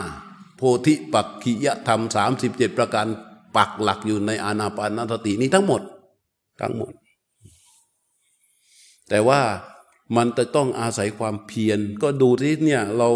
[0.58, 3.08] โพธิปักขิยธรรมสามสิบเจ็ดประการ
[3.56, 5.82] ปักหลักอยู่ในอานาปานสตินี้ทั้งหมด
[6.62, 6.94] ทั้งหมด
[9.10, 9.42] แต่ว่า
[10.16, 13.10] มันจะต้องอาศัยความเพียรก็ดูที่เนี่ยเรา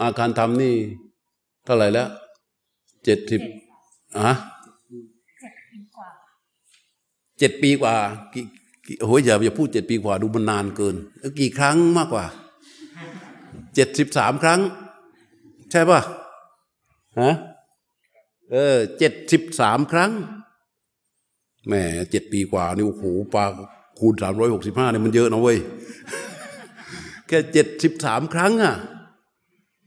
[0.00, 0.76] อาการทำนี่
[1.64, 2.08] เท่าไหร่แล้ว
[3.04, 3.40] เจ็ดสิบ
[4.18, 4.32] อะ
[7.38, 7.94] เจ็ดปีกว่า
[8.32, 8.44] กี่
[9.00, 10.94] โอ้ยอย่าอย่าพูดเจ็ดปีกว่าดูมันนานเกิน
[11.40, 12.24] กี่ครั้งมากกว่า
[13.74, 14.60] เจ็ดสิบสามครั้ง
[15.70, 16.00] ใช่ป่ะ
[17.20, 17.34] ฮะ
[18.50, 20.10] เออเจ็ดสิบสามครั้ง
[21.66, 21.74] แหม
[22.10, 23.44] เจ็ดปีกว่านี่โอ้โหปลา
[23.98, 25.58] คูณสามร้อยหกสิบห้าเนี่ยมันเยอะนะเว้ย
[27.26, 28.74] แค่เจ็ดสิบสามครั้งอะ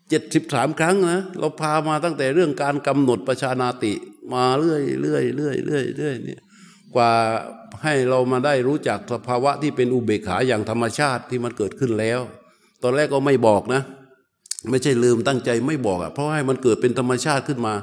[0.09, 3.93] เจ็ดสิบสามครั้งนะเราพามาตั้งแต่เรื่องการกำหนดประชานาติ
[4.33, 6.41] มาเรื่อยเรื่อยเรื่อยเรื่อยเรื่อยเนี่ย
[6.95, 7.11] กว่า
[7.83, 12.19] ให้เรามาได้รู้จักสภาวะที่เป็นอุเบกขาอย่างธรรมชาติที่มันเกิดขึ้นแล้ว
[12.83, 13.81] ตอนแรกก็ไม่บอกนะ
[14.69, 17.73] ไม่ใช่ลืมตั้งใจไม่บอกอะเพราะให้มันเกิดเป็นธรรมชาติขึ้นมา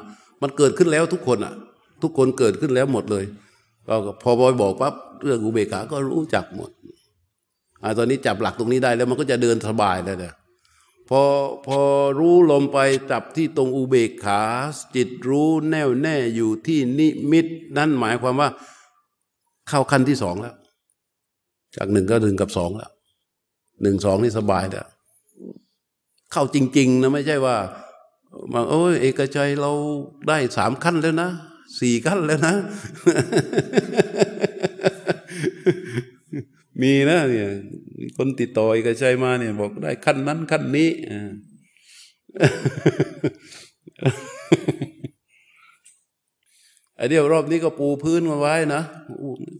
[0.43, 1.55] มันเกิดขึ้นแล้วทุกคนอะ
[2.03, 3.25] ทุกคนเกิดขึ้นแล้วหมดเลย
[3.89, 4.95] ก็พอบอยบอกปั๊บ
[5.25, 6.71] เรื่องอุเบกขาก็รู้จักหมด
[7.83, 10.35] อ่าตอนนี้จับหลักตรงนี้ได้แล้วมันก็จะเดินสบายแล้วเนี่ย
[11.15, 11.27] พอ
[11.67, 11.81] พอ
[12.19, 12.79] รู้ลมไป
[13.11, 14.43] จับที่ตรงอุเบกขา
[14.95, 18.49] จิตรู้แน่วแน่อยู่ที่นิมิต นั่นหมายความว่า
[19.69, 20.55] เข้าขั้นที่สองแล้ว
[21.77, 22.91] จากหนึ่งก็ถึงกับสองแล้ว
[23.83, 24.87] หนึ่งสองนี่สบายแล้ว
[26.33, 27.57] เข้าจริง ๆ นะไม่ใช่ว่า
[28.53, 29.73] มาโอ้ยเอกชัยเรา
[30.29, 31.31] ได้สามขั้นแล้วนะ
[31.81, 32.55] สี่ขั้นแล้วนะ
[36.83, 37.49] มีนะเนี่ย
[38.17, 41.13] คนติดต่อเอกชัยมาเนี่ยบอกได้ขั้นนั้นขั้นนี้อ
[46.97, 48.83] ไอเดียวรอบนี้ก็ปูพื้นมาไว้นะ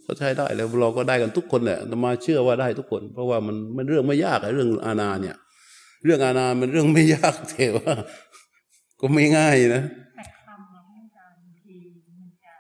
[0.05, 5.37] ก็ใช้ได้แล้วเราก็ได้กันทุกคนแหละอาตมาเชื่อว่าได้ทุกคน เพราะว่ามันมันเรื่องไม่ยากไอ้เรื่องอาณาเนี่ย
[6.05, 7.95] เรื่องอาณามันเรื่องไม่ยากแต่ว่า
[9.01, 9.83] ก็ไม่ง่ายนะ
[10.17, 11.77] แต่คำนะอาจารย์บางที
[12.21, 12.55] มันจะ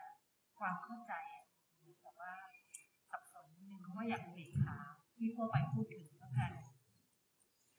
[0.58, 1.42] ความเข้าใจอะ
[2.02, 2.30] แต่ว่า
[3.10, 4.76] สับสนนิดนึงเพราะว่าอย่างอุเบกขา
[5.16, 6.52] ที่ทั่วไปพูดถึงก็การ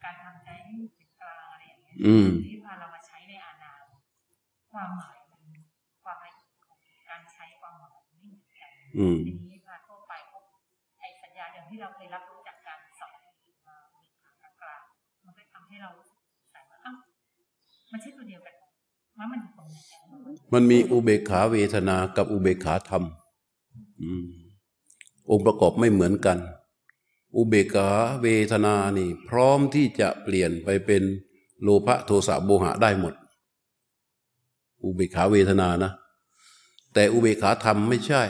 [0.04, 1.38] การทำใจให้เป็นกลา
[1.93, 3.72] ง อะไรอย่างเงี้ยอืมที่พาเรามาใช้ในอาณา
[4.72, 5.42] ความหมายมัน
[6.04, 6.78] ความละเอียดของ
[7.10, 10.44] การใช้ความหมายไม่เหมือนกันอืมทีนี้พาทั่วไปพวก
[11.00, 13.12] ไอ้สัญญาเดิมที่เราเคยรับรู้จากการสอน
[13.68, 16.96] มาอุเบกขากลางๆมันก็ทำให้เรารู้สึกสงสัยว่าอ้าว
[17.92, 18.68] มันใช่ตัวเดียวกันเหรอ
[19.18, 20.00] ว่ามันอยู่ตรงไหนกัน
[20.54, 23.04] มันมีอุเบกขาเวทนากับอุเบกขาธรรม
[24.02, 24.28] อืม
[25.32, 26.38] องค์ประกอบไม่เหมือนกัน
[27.36, 27.90] อุเบกขา
[28.22, 31.04] เวทนานี่ พร้อมที่จะเปลี่ยนไปเป็น
[31.64, 33.14] โลภะโทสะโมหะได้หมด
[34.84, 35.92] อุเบกขาเวทนานะ
[36.94, 38.24] แต่อุเบกขาธรรมไม่ใช่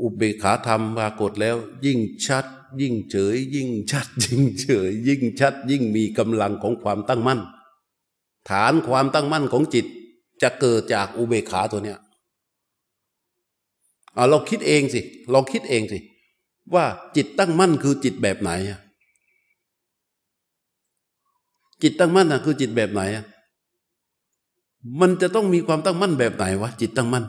[0.00, 1.56] อุเบกขาธรรมปรากฏแล้ว
[1.86, 2.46] ยิ่งชัด
[2.80, 7.40] ยิ่งเฉย ยิ่งชัด ยิ่งเฉย ยิ่งชัด ยิ่งมีกำลังของความตั้งมั่น
[8.48, 9.86] ฐานความตั้งมั่นของจิต
[10.42, 11.98] จะเกิดจากอุเบกขาตัวเนี้ย
[14.14, 15.00] เอาเราคิดเองสิ
[15.32, 15.98] ลองคิดเองสิ
[16.74, 16.84] ว่า
[17.16, 18.80] จิตตั้งมั่นคือจิตแบบไหนอะ
[21.82, 23.24] จิตตั้งมั่นอะคือจิตแบบไหนอะ
[25.00, 27.24] มันจะต้องมีความตั้งมั่นแบบไหนวะจิตตั้งมั่น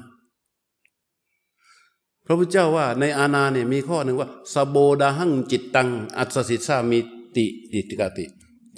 [2.26, 6.99] พระพุทธเจ้าว่าในอาณาเนี่ยมีข้อหนึ่งว่าสโบดาหังจิตตัง อัศสิสามิ
[7.36, 8.26] ติอิติกาติ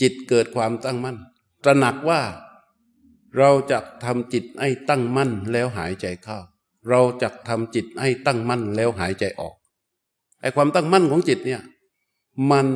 [0.01, 1.17] จิตเกิดความตั้งมั่น
[1.63, 2.21] ตระหนักว่า
[3.37, 6.37] เราจะทำจิตให้ตั้งมั่นแล้วหายใจเข้า
[6.89, 9.53] เราจะทำจิตให้ตั้งมั่นแล้วหายใจออก
[10.41, 11.61] ไอ้ความตั้งมั่นของจิตเนี่ย
[12.51, 12.67] มัน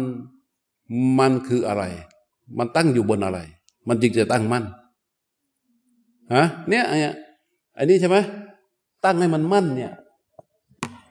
[1.19, 1.83] มันคืออะไร
[2.57, 3.39] มันตั้งอยู่บนอะไร
[3.87, 4.63] มันจึงจะตั้งมั่น
[6.35, 7.15] ฮะเนี่ยไอ้เนี่ย
[7.77, 8.17] อันนี้ใช่ไหม
[9.05, 9.91] ตั้งให้มันมั่นเนี่ย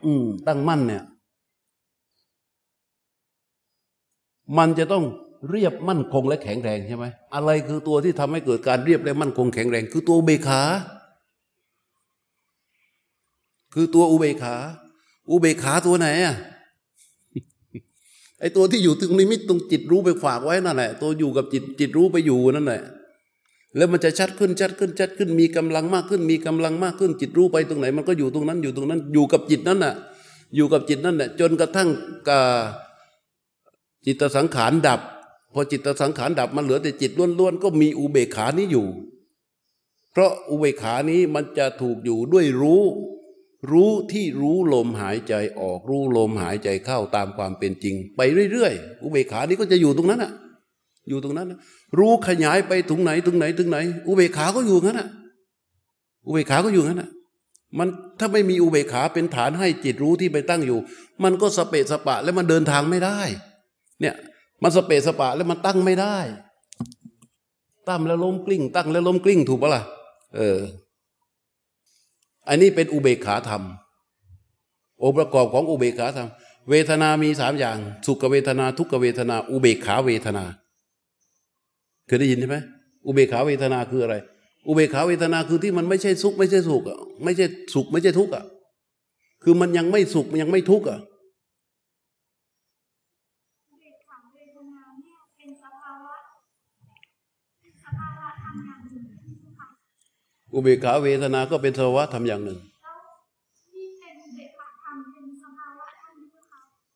[0.04, 1.02] อืม ตั้งมั่นเนี่ย
[4.58, 5.04] มันจะต้อง
[5.50, 7.04] เรียบมั่นคงและแข็งแรงใช่ไหม
[7.34, 10.62] อะไรคือตัวที่ทำให้เกิดการเรียบและมั่นคงแข็งแรง คือตัวอุเบกขา
[13.74, 14.56] คือตัวอุเบกขา
[15.30, 16.36] อุเบกขาตัวไหนอะ
[18.42, 22.82] ไอ้ตัวที่อยู่ตรงนิมิตตรงจิตรู้ไปฝากไว้นั่นแหละตัวอยู่กับจิตจิตรู้ไปอยู่นั่นแหละ
[23.76, 29.94] แล้วมันจะชัดขึ้นชัดขึ้นชัดขึ้นมีกำลังมากขึ้น มีกำลังมากขึ้น จิตรู้ไปตรงไหน มันก็อยู่ตรงนั้นอยู่ตรงนั้น อยู่กับจิตนั่นน่ะ
[30.56, 31.88] อยู่กับจิตนั่นแหละจนกระทั่ง
[32.28, 32.40] กา
[34.06, 35.00] จิตสังขารดับ
[35.52, 38.86] พอจิตสังขารดับมันเหลือแต่จิตล้วนๆก็มีอุเบกขานี้อยู่
[40.12, 42.82] เพราะอุเบกขานี้มันจะถูกอยู่ด้วยรู้
[43.70, 48.20] รู้ที่รู้ลมหายใจออกรู้ลมหายใจเข้าตามความเป็นจริง ไป
[48.52, 50.32] เรื่อยๆ อุเบกขานี้ก็จะอยู่ตรงนั้นน่ะ
[51.08, 51.58] อยู่ตรงนั้นนะ
[51.98, 55.08] รู้ขยายไปถึงไหนถึงไหนถึงไหน อุเบกขาก็อยู่งั้นน่ะ
[56.26, 57.10] อุเบกขาก็อยู่งั้นน่ะ
[57.78, 60.78] มันถ้าไม่มีอุเบกขาเป็นฐานให้จิตรู้ที่ไปตั้งอยู่
[61.24, 63.18] มันก็สเปะสปะแล้วมันเดินทางไม่ได้
[64.00, 64.14] เนี่ย
[64.62, 66.16] มันสเปะสปะแล้วมันตั้งไม่ได้
[67.88, 69.82] ตั้มแล้วล้มกลิ้ง ตั้งแล้วล้มกลิ้งถูกปะล่ะ
[70.36, 70.58] เออ
[72.48, 73.62] อันนี้เป็นอุเบกขาธรรม
[75.02, 76.28] องค์ประกอบของอุเบกขาธรรม
[76.70, 80.44] เวทนามีสามอย่าง สุขเวทนาทุกขเวทนา อุเบกขาเวทนา
[82.06, 82.56] เคยได้ยินใช่ไหม
[83.06, 84.16] อุเบกขาเวทนาคืออะไร
[84.68, 88.44] อุเบกขาเวทนาคือที่มันไม่ใช่สุขไม่ใช่สุขอะไม่ใช่สุขไม่ใช่ทุกข์อะ
[89.42, 91.00] คือมันยังไม่สุขมันยังไม่ทุกข์อะ
[94.56, 96.16] ทนาเนี่ยเป็นสภาวะ
[97.84, 99.68] สภาวะธรรมอย่างหนึ่งที่สุขะ
[100.52, 102.58] อุเบกขาเวทนาก็เป็นสภาวะธรรมอย่างหนึ่ง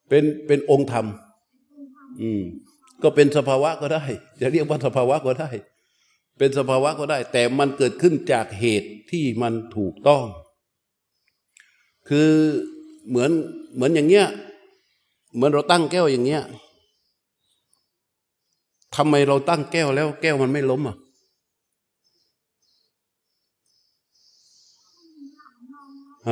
[0.09, 1.05] เป็นเป็นองค์ธรรม
[1.71, 2.41] เป็นธรรม อืม
[3.03, 4.03] ก็เป็นสภาวะก็ได้
[4.41, 5.49] จะเรียกว่าสภาวะก็ได้
[6.37, 10.23] เป็นสภาวะก็ได้ แต่มันเกิดขึ้นจากเหตุที่มันถูกต้อง
[12.09, 12.29] คือ
[13.09, 13.31] เหมือน
[13.75, 14.27] เหมือนอย่างเงี้ย
[15.35, 16.43] เหมือนเราตั้งแก้วอย่างเงี้ย
[18.95, 20.95] ทำไมเราตั้งแก้วแล้วแก้วมันไม่ล้มอะ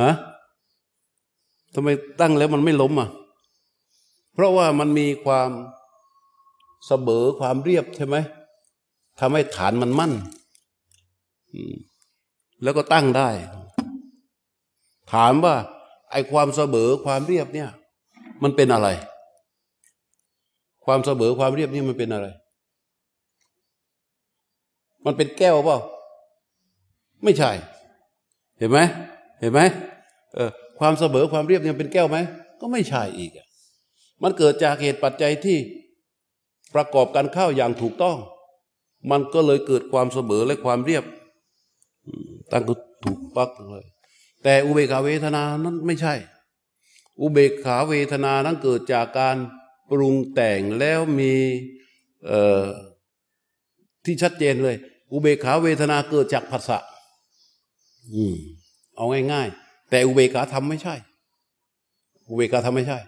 [0.08, 0.10] ะ
[1.74, 1.88] ทำไม
[2.20, 3.08] ตั้งแล้วมันไม่ล้มอะ
[4.34, 5.50] เพราะว่ามันมีความ
[6.86, 8.16] เสมอความเรียบใช่ไหม
[9.20, 10.12] ทำให้ฐานมันมั่น
[12.62, 13.28] แล้วก็ตั้งได้
[15.12, 15.54] ถามว่า
[16.12, 17.70] ไอ้ความเสมอความเรียบเนี่ย
[18.42, 18.88] มันเป็นอะไร
[20.84, 22.26] ความเสมอความเรียบนี่มันเป็นอะไร
[25.04, 25.78] มันเป็นแก้วเปล่า
[27.24, 27.50] ไม่ใช่
[28.58, 28.78] เห็นไหม
[29.40, 29.60] เห็นไหม
[30.34, 32.18] เออความเสมอความเรียบเนี่ยเป็นแก้วไหม
[32.60, 33.30] ก็ไม่ใช่อีก
[34.22, 35.58] มันเกิดจากเหตุปัจจัยที่
[36.74, 38.18] ประกอบกันเข้าอย่างถูกต้อง
[39.10, 41.04] มันก็เลยเกิดความเสมอและความเรียบ
[42.52, 43.84] ตั้งก็ถูกปักเลย
[44.42, 46.14] แต่อุเบกขาเวทนานั้นไม่ใช่
[47.20, 49.36] อุเบกขาเวทนานั้นเกิดจากการ
[49.90, 51.34] ปรุงแต่งแล้วมี
[54.04, 54.76] ที่ชัดเจนเลย
[55.12, 56.78] อุเบกขาเวทนาเกิดจากภาษะ
[58.14, 58.36] อืม
[58.96, 60.94] เอาง่ายๆ แต่อุเบกขาธรรมไม่ใช่
[62.28, 62.98] อุเบกขาธรรมไม่ใช่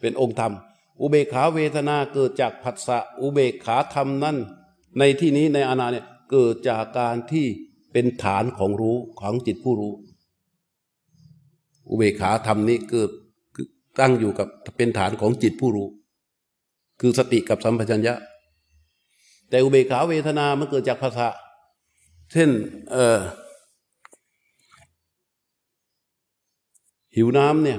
[0.00, 0.52] เป็นองค์ธรรม
[1.00, 4.36] อุเบกขาเวทนาเกิดจากผัสสะอุเบกขาธรรมนั้น
[4.98, 7.46] ในที่นี้ในอาณาเนี่ยเกิดจากการที่
[7.92, 9.92] เป็นฐานของรู้ของจิตผู้รู้
[11.88, 13.10] อุเบกขาธรรมนี้เกิด
[14.00, 15.88] ตั้งอยู่กับเป็นฐานของจิตผู้รู้
[17.00, 18.14] คือสติกับสัมปชัญญะ
[19.48, 21.28] แต่อุเบกขาเวทนามันเกิดจากภาษา
[22.32, 22.50] เช่น
[22.92, 23.18] เออ
[27.16, 27.78] หิวน้ำเนี่ย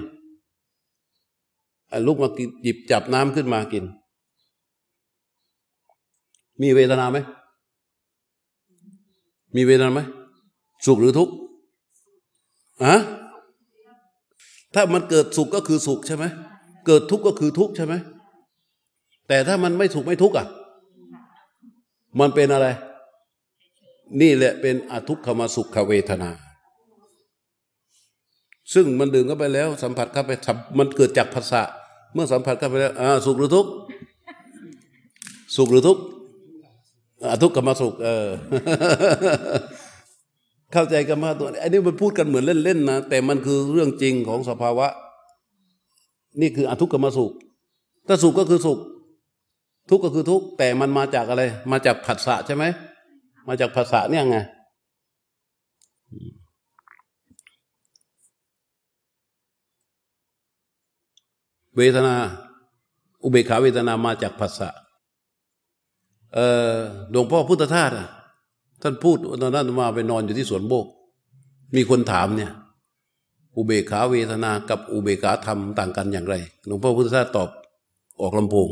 [2.05, 3.83] ลุกมากินหยิบจับน้ำขึ้นมากิน
[6.61, 7.17] มีเวทนาไหม
[9.55, 10.01] มีเวทนาไหม
[10.85, 11.33] สุขหรือทุกข์
[12.83, 12.95] อะ
[14.73, 16.25] ถ้ามันเกิดสุขก็คือสุขใช่ไหม
[16.85, 17.93] เกิดทุกข์ก็คือทุกข์ใช่ไหม
[19.27, 20.47] แต่ถ้ามันไม่สุขไม่ทุกข์อะ
[22.19, 22.67] มันเป็นอะไร
[24.21, 26.29] นี่แหละเป็นอทุกขมสุขเวทนา
[28.73, 30.31] ซึ่งมันดื่มเข้าไปแล้ว สัมผัสเข้าไป
[30.77, 31.61] มันเกิดจากภาษา
[32.13, 33.71] เมื่อสัมผัสเข้าไปแล้วอ่าสุขหรือทุกข์
[35.55, 36.01] สุขหรือทุกข์
[37.23, 38.27] อ่าทุกขมาสุข เออ
[40.73, 44.87] เข้าใจกันมาตัวอันนี้มันพูดกันเหมือนเล่นๆนะแต่มันคือเรื่องจริงของสภาวะ
[46.41, 47.31] นี่คืออทุกข์กับมาสุข
[48.07, 48.79] ถ้าสุขก็คือสุข
[49.89, 52.63] ทุกข์ก็คือทุกข์แต่มันมาจากอะไร มาจากผัสสะใช่ไหม
[53.47, 54.37] มาจากภาษาเนี่ยไง
[61.77, 62.15] เวทนา
[63.23, 64.69] อุเบกขาเวทนามาจากภาษา
[66.33, 66.39] เอ
[66.71, 66.75] อ
[67.11, 67.91] หลวงพ่อพุทธทาส
[68.81, 70.87] ท่านพูดตอนนั้นมาไปนอนอยู่ที่สวนโบก
[71.75, 72.51] มีคนถามเนี่ย
[73.55, 76.35] อุเบกขาเวทนากับอุเบกขาธรรมต่างกันอย่างไร
[76.65, 77.49] หลวงพ่อพุทธทาสตอบ
[78.21, 78.69] ออกลำโพง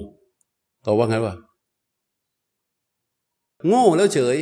[0.85, 1.35] ตอบว่าไงวะ
[3.67, 4.37] โง่แล้วเฉย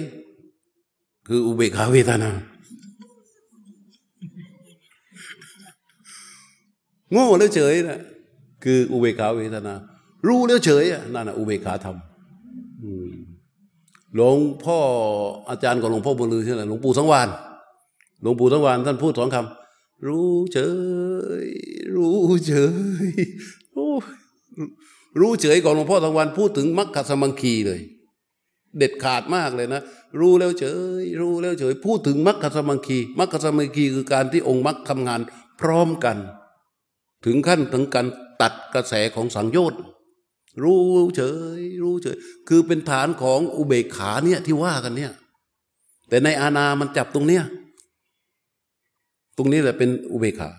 [1.27, 2.29] คืออุเบกขาเวทนา
[7.11, 7.99] โง่แล้วเฉยนะ
[8.65, 9.73] คืออุเบกขาเวทนา
[10.27, 11.97] รู้แล้วเฉยนั่นนะอุเบกขาธรรม
[14.15, 14.77] หลวงพ่อ
[15.49, 17.29] อาจารย์ของหลวงพ่อบุญลือใช่ไหมหลวงปู่สังวาน
[18.21, 20.59] หลวงปู่สังวานท่านพูดสองคำรู้เฉ
[21.45, 21.47] ย
[21.95, 22.17] รู้
[22.47, 22.53] เฉ
[23.05, 23.09] ย
[23.75, 23.91] รู้
[25.19, 27.81] รู้เฉยของหลวงพ่อสังวานพูดถึงมรรคสมังคีเลย
[28.77, 29.81] เด็ดขาดมากเลยนะ
[30.19, 30.65] รู้แล้วเฉ
[31.01, 35.21] ย รู้แล้วเฉย พูดถึงมรรคสมังคีมรรคสมังคีคือการที่องค์มรรคทำงาน
[35.61, 36.17] พร้อมกัน
[37.25, 38.05] ถึงขั้นถึงการ
[38.41, 39.81] ตัดกระแสของสังโยชน์
[40.63, 40.81] รู้
[41.15, 41.21] เฉ
[41.59, 42.17] ย รู้เฉย
[42.47, 45.11] คือเป็นฐานของอุเบกขาเนี่ยที่ว่ากันเนี่ย
[46.09, 47.43] แต่ในอาณามันจับตรงเนี้ย
[49.37, 50.49] ตรงนี้แหละเป็นอุเบกขา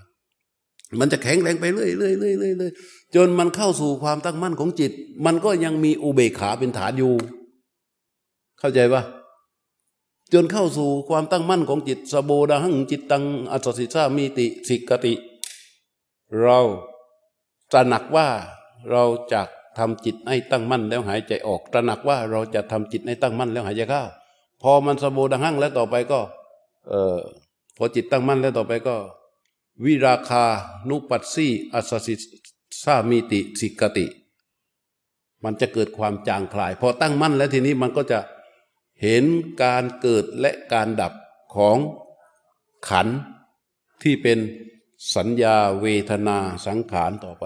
[1.00, 2.72] มันจะแข็งแรงไปเรื่อยเรื่อยเรื่อยเรื่อยเย
[3.14, 4.92] จนมันเข้าสู่ความตั้งมั่นของจิต
[5.26, 7.12] มันก็ยังมีอุเบกขาเป็นฐานอยู่
[8.58, 9.02] เข้าใจปะ
[10.32, 15.14] จนเข้าสู่ความตั้งมั่นของจิตสโบดาหังจิตตังอัศสิสามีติสิกติ
[16.40, 16.60] เรา
[17.72, 18.28] ตระหนักว่า
[18.90, 19.42] เราจะ
[19.78, 24.02] ทำจิตให้ตั้งมั่นแล้วหายใจออก ตระหนักว่าเราจะทำจิตให้ตั้งมั่นแล้วหายใจเข้า
[24.62, 26.20] พอมันสโบดังหั่งแล้วต่อไปก็
[26.88, 27.18] เออ
[27.76, 28.96] พอจิตตั้งมั่นแล้วต่อไปก็
[29.84, 30.44] วิราคา
[30.88, 32.14] นุปัสสีอัสสิ
[32.82, 34.06] สามีติสิกติ
[35.44, 38.18] มันจะเกิดความจางคลาย พอตั้งมั่นแล้วทีนี้มันก็จะ
[39.02, 39.24] เห็น
[39.62, 41.12] การเกิดและการดับ
[41.56, 41.78] ของ
[42.88, 43.08] ขัน
[44.02, 44.38] ที่เป็น
[45.14, 47.44] สัญญาเวทนาสังขารต่อไป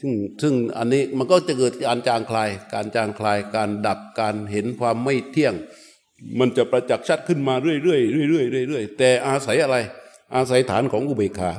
[0.00, 0.12] ซึ่ง
[0.42, 5.54] ซึ่งอันนี้มันก็จะเกิดการจางคลาย การจางคลาย การดับการเห็นความไม่เที่ยง
[6.38, 7.98] มันจะประจักษ์ชัดขึ้นมาเรื่อยๆเรื่อ
[8.64, 9.76] ยๆเรื่อยๆแต่อาศัยอะไร
[10.34, 11.50] อาศัยฐานของอุเบกขา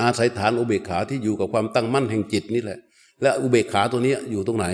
[0.00, 2.78] อาศัยฐานอุเบกขาที่อยู่กับความตั้งมั่นแห่งจิตนี่แหละ
[3.22, 4.66] และอุเบกขาตัวนี้อยู่ตรงไหน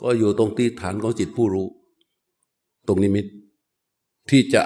[0.00, 1.66] ก็อยู่ตรงที่ฐานของจิตผู้รู้
[2.88, 3.26] ตรงนิมิต
[4.30, 4.62] ที่จะ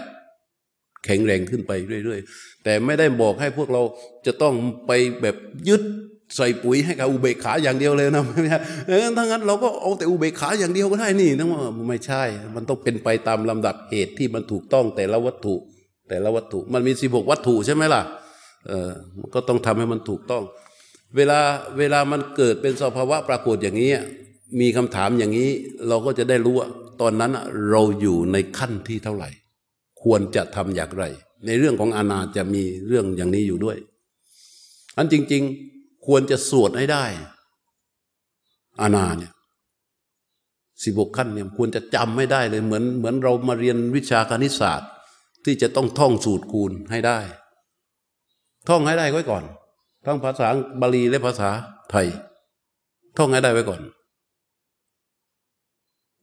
[1.05, 1.72] แข็งแรงขึ้นไป
[2.05, 3.82] เรื่อยๆ แต่ไม่ได้บอกให้พวกเรา
[4.27, 4.55] จะต้อง
[4.86, 5.36] ไปแบบ
[5.68, 5.82] ยึด
[6.36, 12.22] ใส่ปุ๋ยให้กับอุเบกขาอย่างเดียวเลยนะไม่ใช่เออถ้างั้นเราก็เอาแต่อุเบกขาอย่างเดียวก็ได้นี่นะว่าไม่ใช่
[12.55, 15.55] มันต้องเป็นไปตามลำดับเหตุที่มันถูกต้องแต่ละวัตถุ
[16.09, 18.02] แต่ละวัตถุ มันมีสิบกวัตถุใช่ไหมล่ะ
[18.68, 18.90] เออ
[19.35, 20.43] ก็ต้องทำให้มันถูกต้อง
[21.16, 21.40] เวลา
[21.78, 23.90] เวลามันเกิดเป็นสภาวะปรากฏอย่างนี้
[24.60, 25.51] มีคำถามอย่างนี้
[25.89, 26.68] เราก็จะได้รู้ว่า
[27.01, 27.32] ตอนนั้น
[27.70, 29.31] เราอยู่ในขั้นที่เท่าไหร่
[30.02, 31.05] ควรจะทำอย่างไร
[31.47, 33.78] ในเรื่องของอาณาจะมีเรื่องอย่างนี้อยู่ด้วย
[34.97, 35.43] อันจริง
[35.74, 37.05] ๆ ควรจะสวดให้ได้
[38.81, 39.32] อาณาเนี่ย
[40.82, 44.90] สิบกขั้นเนี่ยควรจะจำไม่ได้เลยเหมือนเหมือนเรามาเรียนวิชาคณิตศาสตร์
[45.44, 47.18] ที่จะต้องท่องสูตรคูณให้ได้
[48.68, 49.44] ท่องให้ได้ไว้ก่อน
[50.06, 50.48] ทั้งภาษา
[50.81, 51.51] บาลีและภาษา
[51.90, 52.06] ไทย
[53.18, 53.81] ท่องให้ได้ไว้ก่อน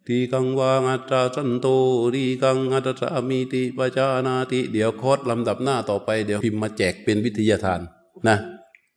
[0.08, 1.68] ทีกังวางัตราสันโต
[2.14, 7.82] รีกังอัตสามีติปจานาติ เดี๋ยวโคดลำดับหน้าต่อไปเดี๋ยวพิมพ์มาแจกเป็นวิทยาทาน
[8.28, 8.38] นะ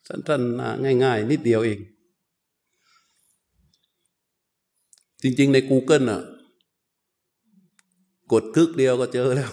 [0.07, 1.79] สั้นๆนะง่าย ๆ นิดเดียวเอง
[5.23, 6.21] จริง ๆ ใน Google น่ะ
[8.33, 9.51] กดคลึกเดียวก็เจอแล้ว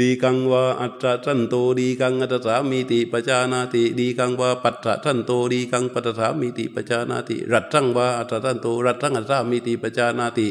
[0.00, 10.48] ดีกังวาอัตตะทันโตดีกังอัตสามีติปจานาติดีกังวาปัตตะทันโตดีกังปัตตสามีติปจานาติ รัตทังวาอัตตะทันโตรัตทังอัตสามีติปจานาติ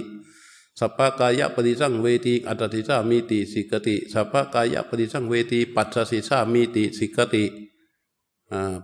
[0.80, 7.44] สัพพกายะปฏิสังเวทีอัตติสามีติสิกติสัพพกายะปฏิสังเวทีปัสสิสามีติสิกติ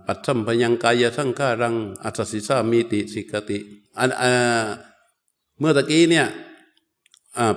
[0.06, 1.74] ปัจสัมพยังกายสังขารัง
[2.04, 3.58] อัตสิสามีติสิกติ
[3.98, 4.10] อัน
[5.58, 6.26] เมื่อตะกี้เนี่ย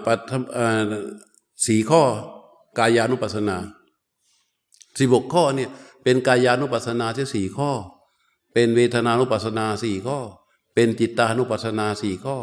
[0.05, 0.19] ปัจ
[1.65, 2.03] สี่ข้อ
[2.77, 3.57] กายานุปัสสนา
[4.97, 5.69] สิบกข้อเนี่ย
[6.03, 7.71] เป็นกายานุปัสสนาที่สี่ข้อ
[8.53, 10.17] เป็นเวทนานุปัสสนาสี่ข้อ
[10.73, 12.37] เป็นจิตานุปัสสนาสี่ข้อ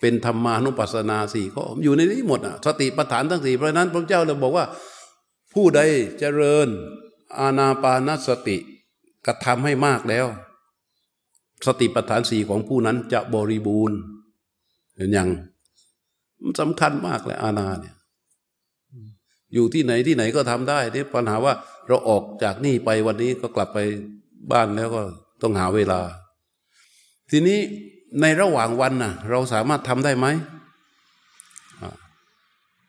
[0.00, 4.64] เป็นธรรมานุปัสสนาสี่ข้ออยู่ในนี้หมดอะสติปัฏฐานทั้งสี่เพราะนั้นพระเจ้าเลยบอกว่า
[5.52, 5.80] ผู้ใด
[6.18, 6.68] เจริญ
[7.38, 8.56] อาณาปานสติ
[9.26, 10.26] กระทำให้มากแล้ว
[11.66, 13.98] สติปัฏฐานสี่ของผู้นั้นจะบริบูรณ์
[14.96, 15.28] เห็นยัง
[16.42, 17.94] มันสำคัญมากเลยอาณาเนี่ย
[19.54, 21.54] อยู่ที่ไหนที่ไหนก็ทำได้ที่ปัญหาว่า
[21.88, 23.78] เราออกจากนี่ไปวันนี้ก็กลับไป
[24.52, 25.02] บ้านแล้วก็
[25.42, 26.00] ต้องหาเวลา
[27.30, 27.58] ทีนี้
[28.20, 30.26] ในระหว่างวันน่ะ เราสามารถทำได้ไหม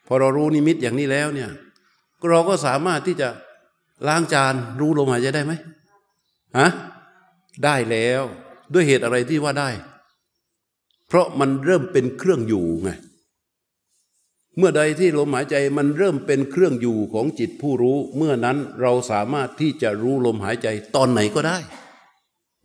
[0.08, 1.50] พอเรารู้นิมิตอย่างนี้แล้วเนี่ย
[2.30, 3.30] เราก็สามารถที่จะ
[4.08, 5.54] ล้างจานรู้ลมหายใจได้ไหม
[6.60, 6.70] ฮะ
[7.64, 8.22] ได้แล้ว
[8.74, 9.70] ด้วยเหตุอะไรที่ว่าได้
[11.08, 12.90] เพราะมันเริ่มเป็นเครื่องอยู่ไง
[14.58, 21.58] เมื่อใดที่ลมหายใจมันเริ่มเป็นเครื่องอยู่ของจิตผู้รู้ เมื่อนั้นเราสามารถที่จะรู้ลมหายใจตอนไหนก็ได้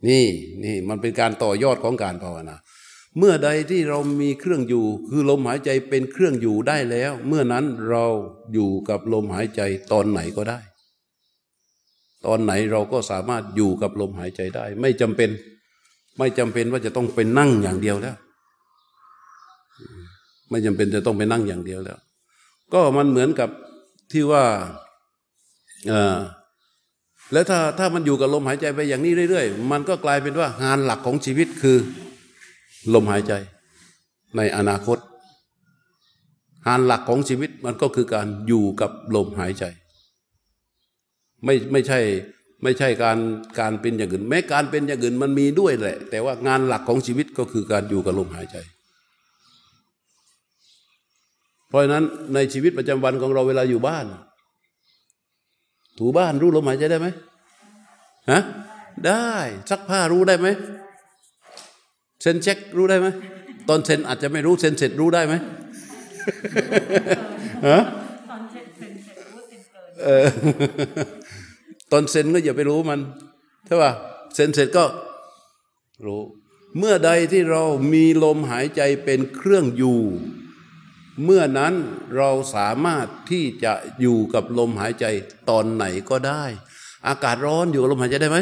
[0.07, 0.25] นี่
[0.63, 2.55] นี่มันเป็นการต่อยอดของการภาวนา
[3.17, 8.05] เมื่อใดที่เรามีเครื่องอยู่ คือลมหายใจเป็นเครื่องอยู่ได้แล้ว เมื่อนั้นเรา
[8.53, 9.61] อยู่กับลมหายใจ
[9.91, 10.59] ตอนไหนก็ได้
[12.25, 15.29] ตอนไหนเราก็สามารถอยู่กับลมหายใจได้ ไม่จำเป็น
[16.17, 18.15] ไม่จำเป็นว่าจะต้องเป็นนั่งอย่างเดียวแล้ว
[20.49, 21.99] ไม่จำเป็นจะต้องไปนั่งอย่างเดียวแล้ว
[22.73, 23.49] ก็มันเหมือนกับ
[24.11, 24.43] ที่ว่า
[27.33, 31.77] แล้วถ้าถ้ามันอยู่กับลมหายใจไปอย่างนี้เรื่อยๆ มันก็กลายเป็นว่างานหลักของชีวิตคือ
[32.93, 33.33] ลมหายใจ
[34.37, 34.97] ในอนาคต
[36.67, 39.63] งานหลักของชีวิตมันก็คือการอยู่กับลมหายใจ
[41.45, 41.99] ไม่ไม่ใช่
[42.63, 43.17] ไม่ใช่การ
[43.59, 48.57] การเป็นอย่างอื่น แม้การเป็นอย่างอื่นมันมีด้วยแหละ แต่ว่างานหลักของชีวิตก็คือการอยู่กับลมหายใจ
[51.69, 54.05] เพราะฉะนั้นในชีวิตประจำวันของเราเวลาอยู่บ้าน
[55.97, 57.07] ถูบ้านรู้ลมหายใจได้ไหม
[58.31, 58.41] ฮะ
[59.07, 59.29] ได้
[59.69, 60.47] ซักผ้ารู้ได้ไหม
[62.21, 63.07] เซ็นเช็ครู้ได้ไหม
[63.69, 65.33] ตอนเซ็นอาจจะไม่รู้เซ็นเสร็จรู้ได้ไหม
[67.67, 67.81] ฮะ
[68.29, 68.91] ตอนเซ็นเสร็จ
[69.31, 70.31] รู้เซ็นเกิน
[71.91, 72.99] ตอนเซ็นก็อย่าไปรู้มัน
[73.65, 73.91] ใช่ป่ะ
[74.35, 74.85] เซ็นเสร็จก็
[76.05, 76.21] รู้
[76.77, 77.63] เมื่อใดที่เรา
[77.93, 79.99] มีลมหายใจเป็นเครื่องอยู่
[81.23, 81.73] เมื่อนั้น
[82.17, 85.05] เราสามารถที่จะอยู่กับลมหายใจ
[85.49, 86.43] ตอนไหนก็ได้
[87.07, 88.39] อากาศร้อนอยู่กับลมหายใจได้ไหม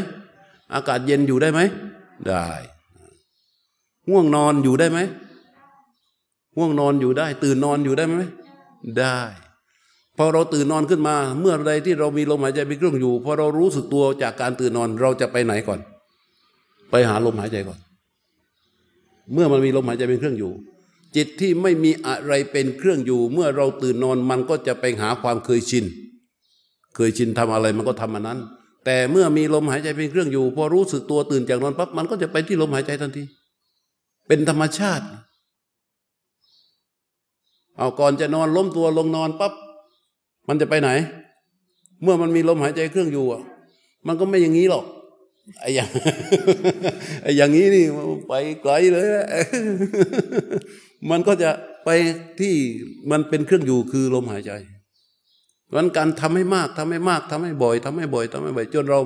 [0.74, 1.60] อากาศเย็นอยู่ได้ไหม
[2.28, 2.48] ได้
[4.10, 5.00] ง่วงนอนอยู่ได้ไหม
[6.58, 8.26] ง่วงนอนอยู่ได้ ตื่นนอนอยู่ได้ไหม
[9.00, 9.20] ได้
[10.18, 15.80] พอเราตื่นนอนขึ้นมา เมื่อใดที่เรามีลมหายใจเป็นเครื่องอยู่พอเรารู้สึกตัวจากการตื่นนอนเราจะไปไหนก่อน
[16.92, 17.80] ไปหาลมหายใจก่อน
[19.34, 20.52] เมื่อมันมีลมหายใจเป็นเครื่องอยู่
[21.16, 25.86] จิตที่ไม่มีอะไรเป็นเครื่องอยู่ เมื่อเราตื่นนอนมันก็จะไปหาความเคยชิน
[26.96, 28.40] เคยชินทำอะไรมันก็ทำอันนั้น
[28.86, 33.24] แต่เมื่อมีลมหายใจเป็นเครื่องอยู่ พอรู้สึกตัวตื่นจากนอนปั๊บมันก็จะไปที่ลมหายใจทันที
[34.28, 35.06] เป็นธรรมชาติ
[37.78, 39.54] เอาก่อนจะนอนล้มตัวลงนอนปั๊บ
[40.48, 40.90] มันจะไปไหน
[42.04, 43.42] เมื่อมันมีลมหายใจเครื่องอยู่อะ
[44.08, 44.86] มันก็ไม่อย่างนี้หรอก
[45.60, 45.90] ไอ้อย่าง
[47.24, 47.86] ไอ้อย่างนี้นี่
[48.28, 49.08] ไปไกลเลย
[51.10, 51.50] มันก็จะ
[51.86, 51.90] ไป
[52.40, 52.54] ที่
[53.12, 54.52] มันเป็นเครื่องอยู่คือลมหายใจ
[55.76, 59.00] วันการทำให้มากทำให้มากทำให้บ่อยทำให้บ่อยทำให้บ่อย จนเรา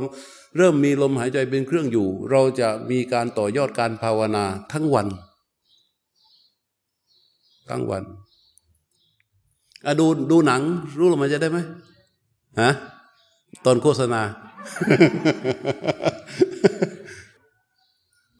[0.57, 5.07] เริ่มมีลมหายใจเป็นเครื่องอยู่ เราจะมีการต่อยอดการภาวนาทั้งวัน
[7.69, 8.03] ทั้งวัน
[9.85, 10.61] อะดูดูหนัง
[10.99, 11.59] รู้ลมหายใจได้ไหม
[12.61, 12.71] ฮะ
[13.65, 14.21] ตอนโฆษณา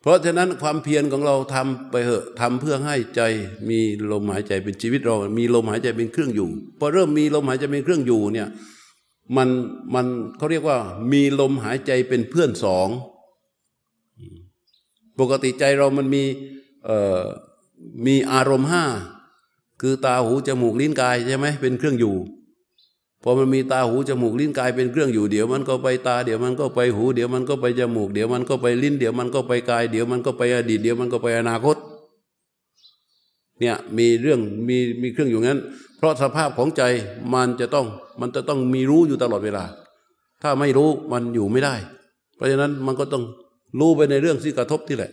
[0.01, 3.21] เพราะฉะนั้นความเพียรของเราทำไปเหอะทำเพื่อให้ใจ
[3.69, 3.79] มี
[4.11, 6.49] ลมหายใจเป็นชีวิตเรา มีลมหายใจเป็นเครื่องอยู่
[6.79, 8.47] พอเริ่มมีลมหายใจเป็นเครื่องอยู่เนี่ย
[9.37, 9.49] มัน
[9.95, 10.05] มัน
[10.37, 10.77] เขาเรียกว่า
[11.11, 12.87] มีลมหายใจเป็นเพื่อนสอง
[15.19, 16.23] ปกติใจเรามันมี
[18.05, 18.83] มีอารมณ์ห้า
[19.81, 22.15] คือตาหูจมูกลิ้นกายใช่ไหมเป็นเครื่องอยู่
[23.23, 31.77] พอมันมีตาหูจมูกลิ้นกายเป็นเครื่องอยู่เดี๋ยวมันก็ไปตาเดี๋ยวมันก็ไปหู เดี๋ยวมันก็ไปจมูกเดี๋ยวมันก็ไปลิ้นเดี๋ยวมันก็ไปกายเดี๋ยวมันก็ไปอดีตเดี๋ยวมันก็ไปอนาคต
[33.59, 35.59] เนี่ยมีเรื่องมีมีเครื่องอยู่งั้น
[35.97, 36.83] เพราะสภาพของใจ
[37.33, 37.85] มันจะต้อง
[38.21, 39.63] มันจะต้องมีรู้อยู่ตลอดเวลา
[40.41, 41.75] ถ้าไม่รู้มันอยู่ไม่ได้
[42.35, 43.23] เพราะฉะนั้นมันก็ต้อง
[43.79, 45.11] รู้ไปในเรื่องที่กระทบที่แหละ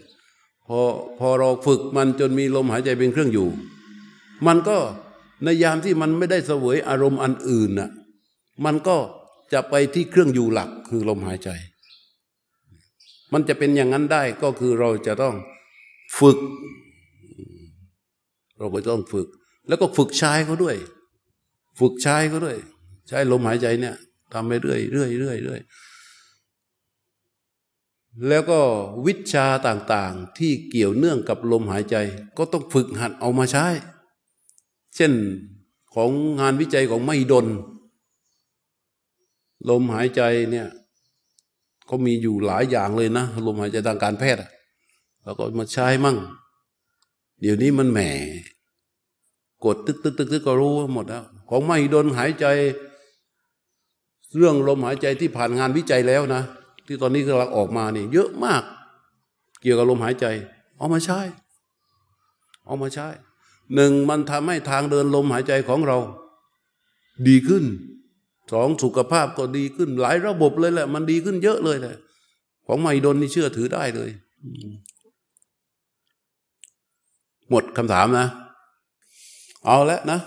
[0.69, 0.81] พอ
[1.19, 3.49] พอเราฝึกมันจนมีลมหายใจเป็นเครื่องอยู่
[4.47, 4.77] มันก็
[5.45, 7.91] ในยามที่มันไม่ได้เสวยอารมณ์อันอื่นน่ะ
[8.65, 8.97] มันก็
[9.53, 11.51] จะไปที่เครื่องอยู่หลักคือลมหายใจ
[13.33, 15.35] มันจะเป็นอย่างนั้นได้ก็คือเราจะต้อง
[16.19, 16.39] ฝึก
[18.59, 19.29] เราก็ต้องฝึก
[19.69, 20.77] แล้วก็ฝึกใช้เขาด้วย
[21.79, 22.57] ฝึกใช้เขาด้วย
[23.09, 23.97] ใช้ลมหายใจเนี่ย
[24.33, 25.61] ทำไปเรื่อยเรื่อยเรื่อยเรื่อย
[28.29, 28.61] แล้วก็
[29.07, 31.97] วิชาต่างๆที่เกี่ยวเนื่องกับลมหายใจ
[32.39, 33.67] ก็ต้องฝึกหัดเอามาใช้
[34.97, 35.13] เช่น
[35.95, 36.11] ของ
[36.41, 37.47] งานวิจัยของไม่ดน
[39.69, 40.69] ลมหายใจเนี่ย
[41.89, 44.43] ก็มีอยู่หลายอย่างเลยนะ ลมหายใจทางการแพทย์
[45.25, 46.17] แล้วก็มาใช้มั่ง
[47.41, 48.01] เดี๋ยวนี้มันแหม
[49.65, 52.47] กดตึกตึกตึกตึกก็รู้หมดแล้วของไม่ดนหายใจ
[54.37, 56.43] เรื่องลมหายใจที่ผ่านงานวิจัยแล้วนะ
[56.87, 58.63] ที่ตอนนี้กำลังออกมานี่ เยอะมาก
[59.61, 60.27] เกี่ยวกับลมหายใจ
[60.79, 61.21] เอามาใช้
[62.67, 63.09] เอามาใช้
[63.75, 65.99] หนึ่งมันทำให้ทางเดินลมหายใจของเรา
[67.27, 67.65] ดีขึ้น
[68.53, 71.97] สองสุขภาพก็ดีขึ้นหลายระบบเลยแหละ มันดีขึ้นเยอะเลยแหละ
[72.67, 74.11] ของไมดนนี่เชื่อถือได้เลย
[77.51, 78.27] หมดคำถามนะ
[79.67, 80.19] เอาแล้วนะ